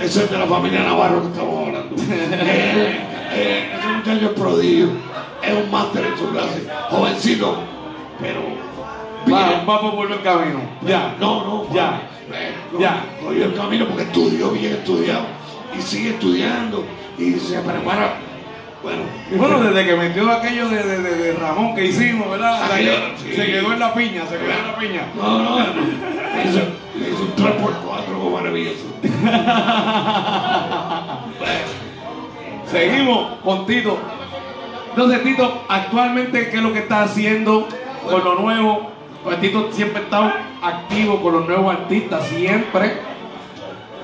[0.00, 1.96] ese es de la familia Navarro que estamos hablando.
[2.04, 3.00] Eh,
[3.34, 4.88] eh, ese muchacho es prodigio.
[5.42, 6.66] Es un máster en su clase.
[6.90, 7.56] Jovencito.
[8.20, 8.40] Pero.
[9.32, 9.60] Va, bien.
[9.68, 10.60] va por volver camino.
[10.86, 11.14] Ya.
[11.18, 11.74] No, no.
[11.74, 12.02] Ya.
[12.78, 13.04] Ya.
[13.24, 15.24] Cogió el camino porque estudió bien estudiado.
[15.78, 16.84] Y sigue estudiando.
[17.18, 18.16] Y se prepara.
[18.82, 19.02] Bueno.
[19.36, 22.64] Bueno, desde que metió aquello de, de, de- Ramón que hicimos, ¿verdad?
[22.64, 23.32] Aquello, sí.
[23.36, 25.02] Se quedó en la piña, se quedó en la piña.
[25.14, 25.62] No, no, me
[26.44, 26.60] hizo,
[26.98, 28.86] me hizo un 3x4 maravilloso.
[32.70, 33.98] Seguimos con Tito.
[34.90, 37.68] Entonces, Tito, actualmente, ¿qué es lo que está haciendo
[38.08, 38.90] con lo nuevo?
[39.24, 40.32] Pues Tito siempre ha estado
[40.62, 42.98] activo con los nuevos artistas, siempre.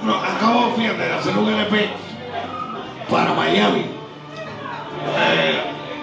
[0.04, 1.88] No, acabo, fíjate, de hacer un LP
[3.10, 3.84] para Miami.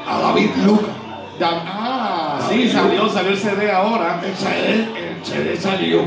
[0.08, 0.88] A David Luca.
[1.42, 4.22] Ah, sí, salió, salió el CD ahora.
[4.24, 6.04] El CD, el CD salió.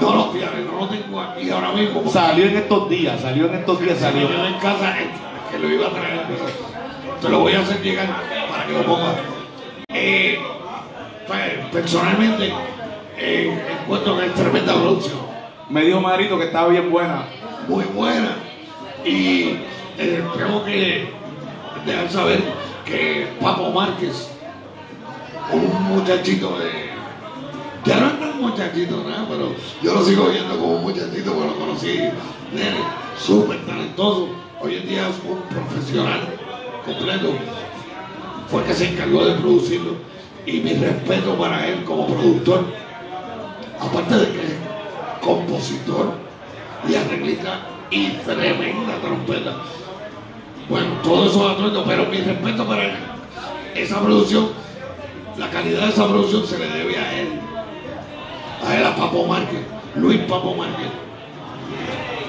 [0.00, 2.10] No lo fíjate, no lo tengo aquí ahora mismo.
[2.10, 4.22] Salió en estos días, salió en estos días, salió.
[4.22, 5.10] en casa eh,
[5.50, 6.22] que lo iba a traer.
[7.20, 8.08] Te lo voy a hacer llegar
[8.50, 9.16] para que lo pongas.
[9.92, 10.38] Eh,
[11.26, 12.50] pues, personalmente,
[13.18, 15.20] eh, encuentro que es tremenda producción.
[15.68, 17.24] Me dijo Marito que estaba bien buena.
[17.68, 18.36] muy buena
[19.04, 19.56] y
[19.98, 21.10] eh, tengo que
[21.86, 22.42] dejar saber
[22.84, 24.28] que Papo Márquez,
[25.52, 26.90] un muchachito de...
[27.84, 29.26] Ya no es tan muchachito, ¿no?
[29.28, 31.98] pero yo lo sigo viendo como un muchachito porque lo conocí,
[33.18, 34.28] súper talentoso.
[34.60, 36.20] Hoy en día es un profesional
[36.84, 37.32] completo.
[38.50, 39.92] Fue el que se encargó de producirlo.
[40.44, 42.64] Y mi respeto para él como productor.
[43.78, 44.54] Aparte de que es
[45.22, 46.12] compositor
[46.88, 49.56] y arreglista y tremenda trompeta.
[50.70, 52.92] Bueno, todo eso atuendo, pero mi respeto para él.
[53.74, 54.50] Esa producción,
[55.36, 57.28] la calidad de esa producción se le debe a él.
[58.64, 59.58] A él, a Papo Márquez,
[59.96, 60.86] Luis Papo Márquez.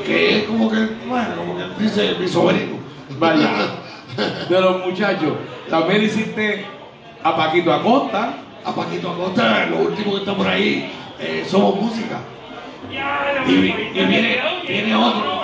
[0.07, 0.77] Que es como que,
[1.07, 2.77] bueno, como que dice mi sobrino.
[3.19, 3.75] Vaya.
[4.49, 5.33] De los muchachos.
[5.69, 6.65] También hiciste
[7.23, 8.37] a Paquito Acosta.
[8.65, 12.19] A Paquito Acosta, lo último que está por ahí, eh, somos música.
[13.47, 15.40] Y, y viene, viene otro.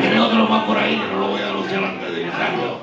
[0.00, 2.78] Viene otro más por ahí que no lo voy a anunciar antes de iniciarlo.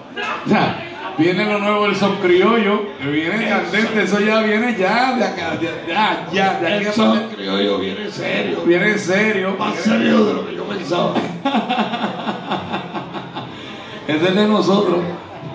[0.47, 0.85] Sea,
[1.17, 5.57] Viene lo nuevo del son criollo, que viene candente, eso ya viene ya de acá,
[5.61, 8.63] ya, ya, ya, de aquí El a son criollo viene serio.
[8.65, 9.55] Viene en serio.
[9.57, 11.13] Más serio de lo que yo pensaba.
[14.07, 14.99] Es de nosotros,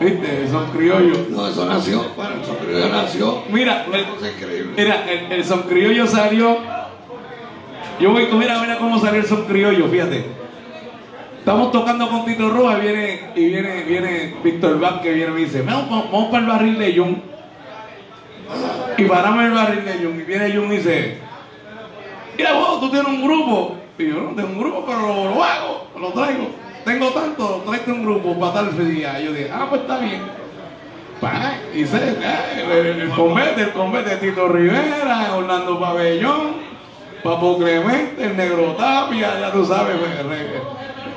[0.00, 0.42] ¿viste?
[0.42, 1.26] El son criollo.
[1.30, 2.04] No, eso nació.
[2.16, 3.42] Bueno, el son criollo nació.
[3.48, 4.72] Mira, el, increíble.
[4.76, 6.58] mira, el, el son criollo salió.
[8.00, 10.39] Yo voy, mira, mira cómo salió el son criollo, fíjate.
[11.40, 15.40] Estamos tocando con Tito Roja y viene, y viene, viene Víctor Vázquez, viene y me
[15.40, 17.22] dice, vamos, vamos, para el barril de Jun.
[18.98, 20.20] Y paramos el barril de Jun.
[20.20, 21.18] Y viene Jun y dice,
[22.36, 23.76] mira vos, tú tienes un grupo.
[23.98, 26.50] Y yo no tengo un grupo, pero lo, lo hago, lo traigo.
[26.84, 29.18] Tengo tanto, tráete un grupo para tal día.
[29.20, 30.20] Y yo dije, ah, pues está bien.
[31.74, 32.14] Y se, eh,
[32.64, 36.52] el, el, el convete, el convete de Tito Rivera, Orlando Pabellón,
[37.22, 40.46] Papo Clemente, el Negro Tapia, ya tú sabes, Rey- el Rey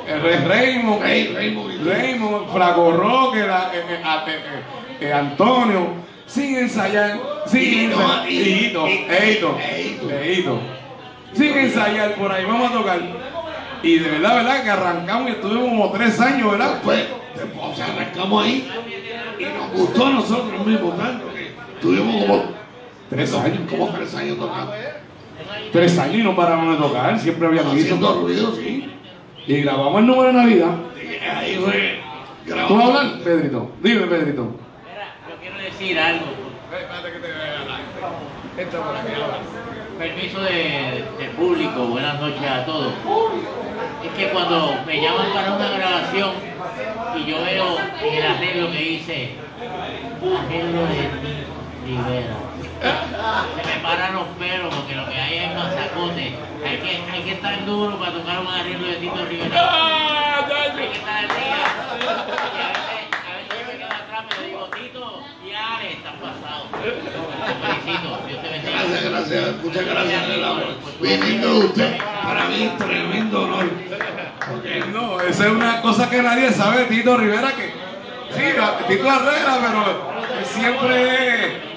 [0.08, 1.86] Raymond, Rey, Raymond.
[1.88, 4.32] Raymond, Flaco Roque, la- eh, eh, a- eh,
[5.00, 5.88] eh, eh, Antonio,
[6.26, 8.28] sin ensayar, sin ensayar,
[11.34, 13.00] sin ensayar por ahí, vamos a tocar.
[13.82, 16.74] Y de verdad, verdad, que arrancamos y estuvimos como tres años, ¿verdad?
[16.76, 17.06] Después,
[17.62, 18.70] o sea, arrancamos ahí
[19.40, 21.52] y nos gustó a nosotros mismos tanto que
[21.82, 22.44] tuvimos como
[23.10, 23.60] Tres años.
[23.70, 24.74] como tres años tocando.
[25.72, 27.96] Tres años y no paramos de tocar, siempre habíamos visto.
[28.22, 28.90] Ruido, sí.
[29.46, 30.76] Y grabamos el número de Navidad.
[32.68, 33.72] ¿Tú vas a hablar, Pedrito?
[33.82, 34.44] Dime, Pedrito.
[34.44, 36.26] Mira, yo quiero decir algo.
[40.00, 42.94] Permiso de, de público, buenas noches a todos.
[44.04, 46.32] Es que cuando me llaman para una grabación
[47.18, 49.36] y yo veo en el arreglo que dice
[50.22, 51.10] arreglo de
[51.86, 52.36] Rivera,
[52.84, 56.36] se me paran los pelos porque lo que hay es mazacote.
[56.66, 60.44] Hay que, hay que estar duro para tocar un arreglo de Tito Rivera.
[60.44, 61.64] Hay que estar al día.
[61.94, 66.16] Y a veces, a veces yo me quedo atrás y le digo, Tito, ya están
[66.20, 66.68] pasados.
[66.74, 68.72] Te felicito, Dios te bendiga.
[68.74, 73.70] Gracias, gracias, muchas gracias, de usted, para mí es tremendo honor.
[74.50, 77.72] Porque No, esa es una cosa que nadie sabe Tito Rivera que.
[78.34, 78.44] Sí,
[78.88, 81.74] Tito arregla, pero siempre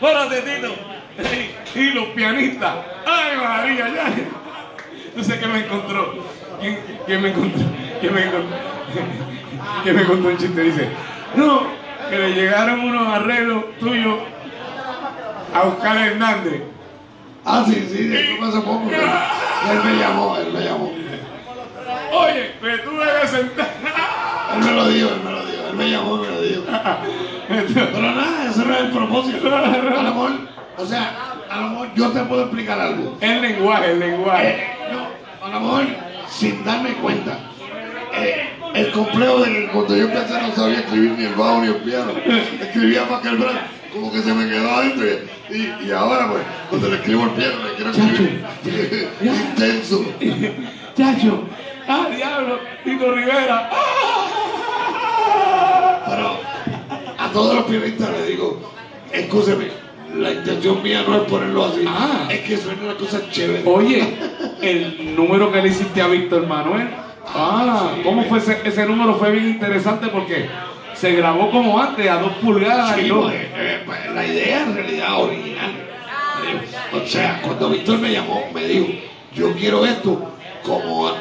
[0.00, 0.08] es.
[0.08, 0.74] Espérate, Tito.
[1.74, 2.74] Y los pianistas.
[3.06, 3.88] ¡Ay, María!
[3.88, 4.10] Ya.
[5.16, 6.14] No sé qué me encontró.
[6.60, 7.62] ¿Quién, quién me encontró?
[8.00, 8.56] ¿Quién me encontró?
[9.82, 10.60] ¿Quién me encontró un chiste?
[10.62, 10.88] Dice:
[11.34, 11.62] No,
[12.08, 14.18] que le llegaron unos arreglos tuyos
[15.54, 16.62] a Oscar Hernández.
[17.44, 18.90] Ah, sí, sí, eso fue hace poco.
[18.90, 20.92] Él me llamó, él me llamó.
[22.12, 23.68] Oye, me tuve que sentar.
[24.54, 26.62] Él me lo dijo, él me lo dijo, él me llamó, me lo dijo.
[27.74, 29.56] Pero nada, ese no es el propósito.
[29.56, 30.32] A lo mejor,
[30.76, 33.16] o sea, a lo mejor yo te puedo explicar algo.
[33.20, 34.48] El lenguaje, el lenguaje.
[34.48, 35.86] Eh, no, a lo mejor,
[36.28, 37.38] sin darme cuenta,
[38.14, 41.76] eh, el complejo de cuando yo empecé no sabía escribir ni el bajo ni el
[41.76, 42.12] piano.
[42.60, 43.58] Escribía más que el brazo,
[43.92, 45.06] como que se me quedó adentro.
[45.50, 48.44] Y, y ahora, pues, cuando le escribo el piano, le quiero escribir
[49.22, 50.04] intenso.
[50.94, 51.44] Chacho,
[51.88, 53.70] ah, diablo, Tito Rivera.
[56.06, 56.47] Pero
[57.38, 58.58] todos los pianistas les digo,
[59.12, 59.66] escúcheme,
[60.16, 62.26] la intención mía no es ponerlo así, Ah.
[62.28, 63.62] es que suene una cosa chévere.
[63.64, 64.02] Oye,
[64.60, 66.88] el número que le hiciste a Víctor Manuel.
[67.32, 69.14] Ah, ¿cómo fue ese, ese número?
[69.14, 70.48] Fue bien interesante porque
[70.94, 74.74] se grabó como antes, a dos pulgadas y Sí, pues, eh, pues, la idea en
[74.74, 75.70] realidad original.
[75.70, 78.86] eh, O sea, cuando Víctor me llamó, me dijo,
[79.32, 80.32] yo quiero esto
[80.64, 81.12] como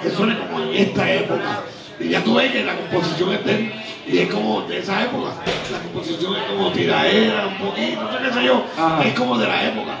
[0.00, 1.62] que suene como en esta época.
[1.98, 3.72] Y ya tú ves que la composición es de él,
[4.06, 5.30] y es como de esa época.
[5.72, 8.64] La composición es como tiraera, un poquito, no sé qué sé yo.
[8.78, 9.02] Ajá.
[9.04, 9.92] Es como de la época.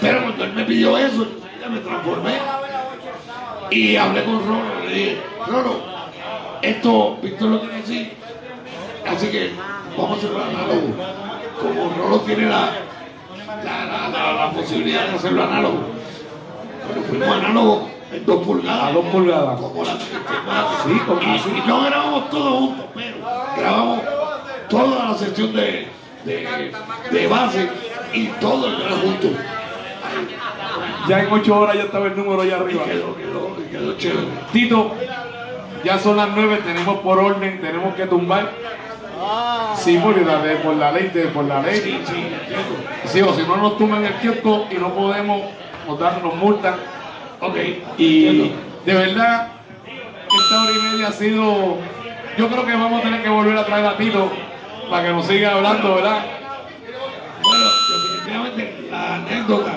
[0.00, 1.26] Pero cuando él me pidió eso,
[1.60, 2.34] ya me transformé.
[3.70, 5.80] Y hablé con Rolo, le dije, Rolo,
[6.62, 8.10] esto Víctor lo tiene así,
[9.06, 9.52] así que
[9.96, 10.94] vamos a hacerlo análogo.
[11.60, 12.70] Como Rolo tiene la,
[13.64, 15.80] la, la, la- posibilidad de hacerlo análogo.
[16.88, 18.84] Pero fuimos análogo en dos pulgadas.
[18.84, 19.60] A dos pulgadas.
[19.60, 21.48] Como la Sí, como y, así.
[21.64, 23.16] y no grabamos todo juntos, pero
[23.56, 24.00] grabamos
[24.68, 25.88] toda la sección de,
[26.24, 26.72] de,
[27.10, 27.68] de base
[28.12, 29.28] y todo el gran junto.
[31.08, 32.84] Ya en ocho horas ya estaba el número allá Y arriba.
[32.84, 34.26] quedó, quedó, quedó chévere.
[34.52, 34.94] Tito,
[35.84, 38.50] ya son las nueve, tenemos por orden, tenemos que tumbar.
[39.76, 41.80] Sí, por la, ley- por la ley, por la ley.
[41.80, 42.28] Sí, sí.
[43.06, 45.42] Sí, o si no nos tumban el kiosco y no podemos,
[45.86, 46.74] nos dan, nos multan.
[47.40, 47.56] Ok,
[47.98, 48.50] Y
[48.84, 49.48] de verdad,
[49.86, 51.78] esta hora y media ha sido.
[52.36, 54.30] Yo creo que vamos a tener que volver a traer a Tito
[54.90, 56.24] para que nos siga hablando, ¿verdad?
[57.42, 59.72] Bueno, definitivamente la anécdota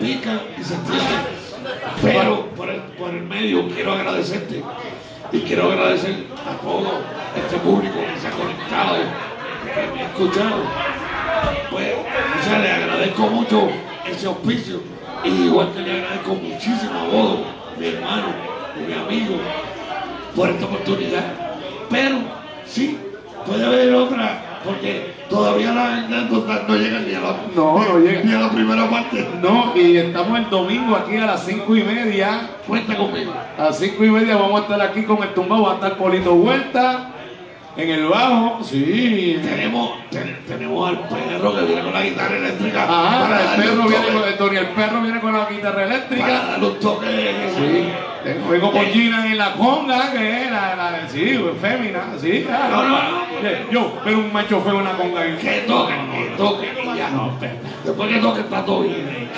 [0.00, 1.04] pica y se entiende.
[2.02, 4.62] Pero por el, por el medio quiero agradecerte
[5.32, 7.00] y quiero agradecer a todo
[7.36, 8.96] este público que se ha conectado,
[9.64, 10.62] que me ha escuchado.
[11.70, 13.68] Pues, o sea, le agradezco mucho
[14.06, 14.93] ese auspicio
[15.24, 17.38] y igual que le agradezco muchísimo a vos,
[17.78, 18.26] mi hermano,
[18.76, 19.36] y mi amigo,
[20.36, 21.24] por esta oportunidad.
[21.90, 22.16] Pero
[22.66, 22.98] sí,
[23.46, 28.26] puede haber otra, porque todavía las anécdotas no llegan ni a la, No, no llegan.
[28.26, 29.26] ni a la primera parte.
[29.40, 32.50] No, y estamos el domingo aquí a las cinco y media.
[32.66, 33.32] Cuenta conmigo.
[33.58, 35.96] A las cinco y media vamos a estar aquí con el tumbado, va a estar
[35.96, 37.10] Polito Vuelta
[37.76, 38.60] en el bajo.
[38.62, 39.38] Sí.
[39.42, 42.82] Tenemos, ten- tenemos al perro que viene con la guitarra eléctrica.
[42.84, 45.86] Ajá, para el perro viene con el Tony, el perro viene con la guitarra para
[45.86, 46.26] eléctrica.
[46.28, 47.06] darle un toque.
[47.56, 47.88] Sí.
[48.24, 52.46] Tengo- Vengo con Gina en la conga, que es la, la sí, fémina, sí.
[52.50, 53.70] ah, No, no, no.
[53.70, 55.36] Yo, pero un macho feo en la conga.
[55.36, 56.68] Que toque, que toque.
[56.94, 57.10] y ya.
[57.84, 59.28] Después que toque está todo bien.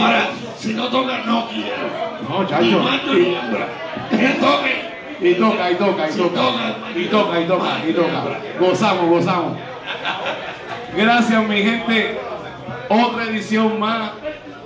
[0.00, 2.20] Ahora, si no toca, no quiero.
[2.28, 2.78] No, chacho.
[2.78, 3.66] macho ni hembra.
[4.10, 4.89] Que toque.
[5.20, 6.40] Y toca, y toca, y toca,
[6.96, 8.22] Y toca, y toca, y toca.
[8.58, 9.58] Gozamos, gozamos.
[10.96, 12.18] Gracias, mi gente.
[12.88, 14.12] Otra edición más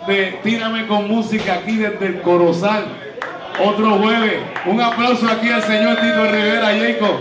[0.06, 2.85] de Tírame con música aquí desde el Corozal.
[3.62, 4.43] Otro jueves.
[4.66, 7.16] Un aplauso aquí al señor Tito Rivera, Jacob.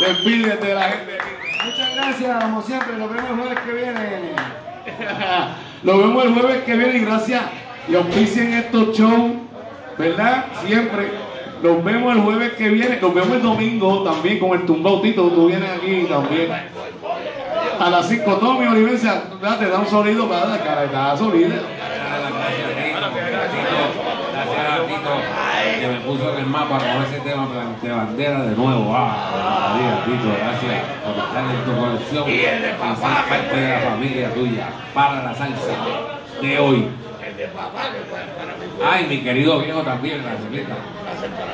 [0.00, 1.18] Despídete de la gente.
[1.64, 2.96] Muchas gracias, como siempre.
[2.96, 4.32] Nos vemos el jueves que viene.
[5.82, 7.42] Nos vemos el jueves que viene y gracias.
[7.88, 9.32] Y auspicien estos shows,
[9.98, 10.46] ¿verdad?
[10.64, 11.29] Siempre.
[11.62, 12.98] Nos vemos el jueves que viene.
[13.00, 15.28] Nos vemos el domingo también con el tumbao Tito.
[15.28, 16.50] Tú vienes aquí también.
[17.78, 19.22] A las 5, Tommy Olivencia,
[19.58, 21.50] te da un sonido para la cara, está sonido.
[24.32, 25.10] Gracias a Tito
[25.80, 27.48] que me puso en el mapa con ese tema
[27.82, 28.92] de bandera de nuevo.
[28.94, 34.34] Ah, María, Tito, gracias por estar en tu colección y ser parte de la familia
[34.34, 35.72] tuya para la salsa
[36.40, 36.88] de hoy.
[38.84, 40.76] Ay, mi querido viejo también, la semita.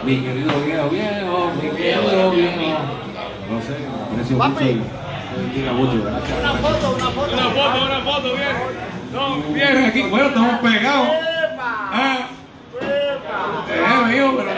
[0.05, 2.61] Mi querido viejo, viejo, mi querido viejo.
[3.51, 3.77] No sé,
[4.11, 4.83] aprecio mucho y
[5.37, 6.03] bendiga mucho.
[6.03, 6.39] Gracias.
[6.41, 6.95] Una foto,
[7.87, 8.57] una foto, bien.
[9.13, 11.09] No, bien, aquí, bueno, estamos pegados.
[11.93, 12.29] Ah.
[13.69, 14.51] Eh, mío, pero.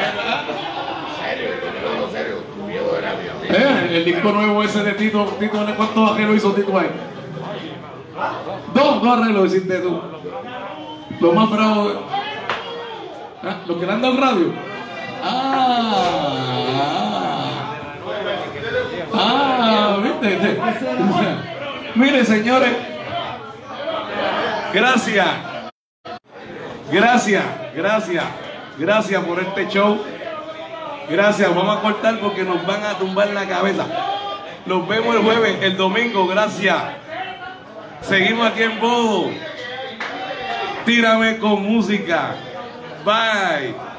[3.51, 6.89] Eh, el disco nuevo ese de Tito, Tito, ¿cuántos arreglos hizo Tito ahí?
[8.75, 10.01] Dos, dos arreglos hiciste tú.
[11.20, 11.90] Lo más bravo.
[13.43, 13.57] ¿Ah?
[13.66, 14.53] ¿Lo que le han dado radio?
[15.23, 16.19] Ah.
[19.15, 20.61] Ah, ¿viste?
[21.95, 22.73] Mire, señores.
[24.73, 25.28] Gracias.
[26.90, 28.24] Gracias, gracias,
[28.78, 29.99] gracias por este show.
[31.11, 33.86] Gracias, vamos a cortar porque nos van a tumbar la cabeza.
[34.65, 36.77] Nos vemos el jueves, el domingo, gracias.
[38.01, 39.31] Seguimos aquí en Bodo.
[40.89, 42.35] Tírame con música.
[43.05, 43.98] Bye.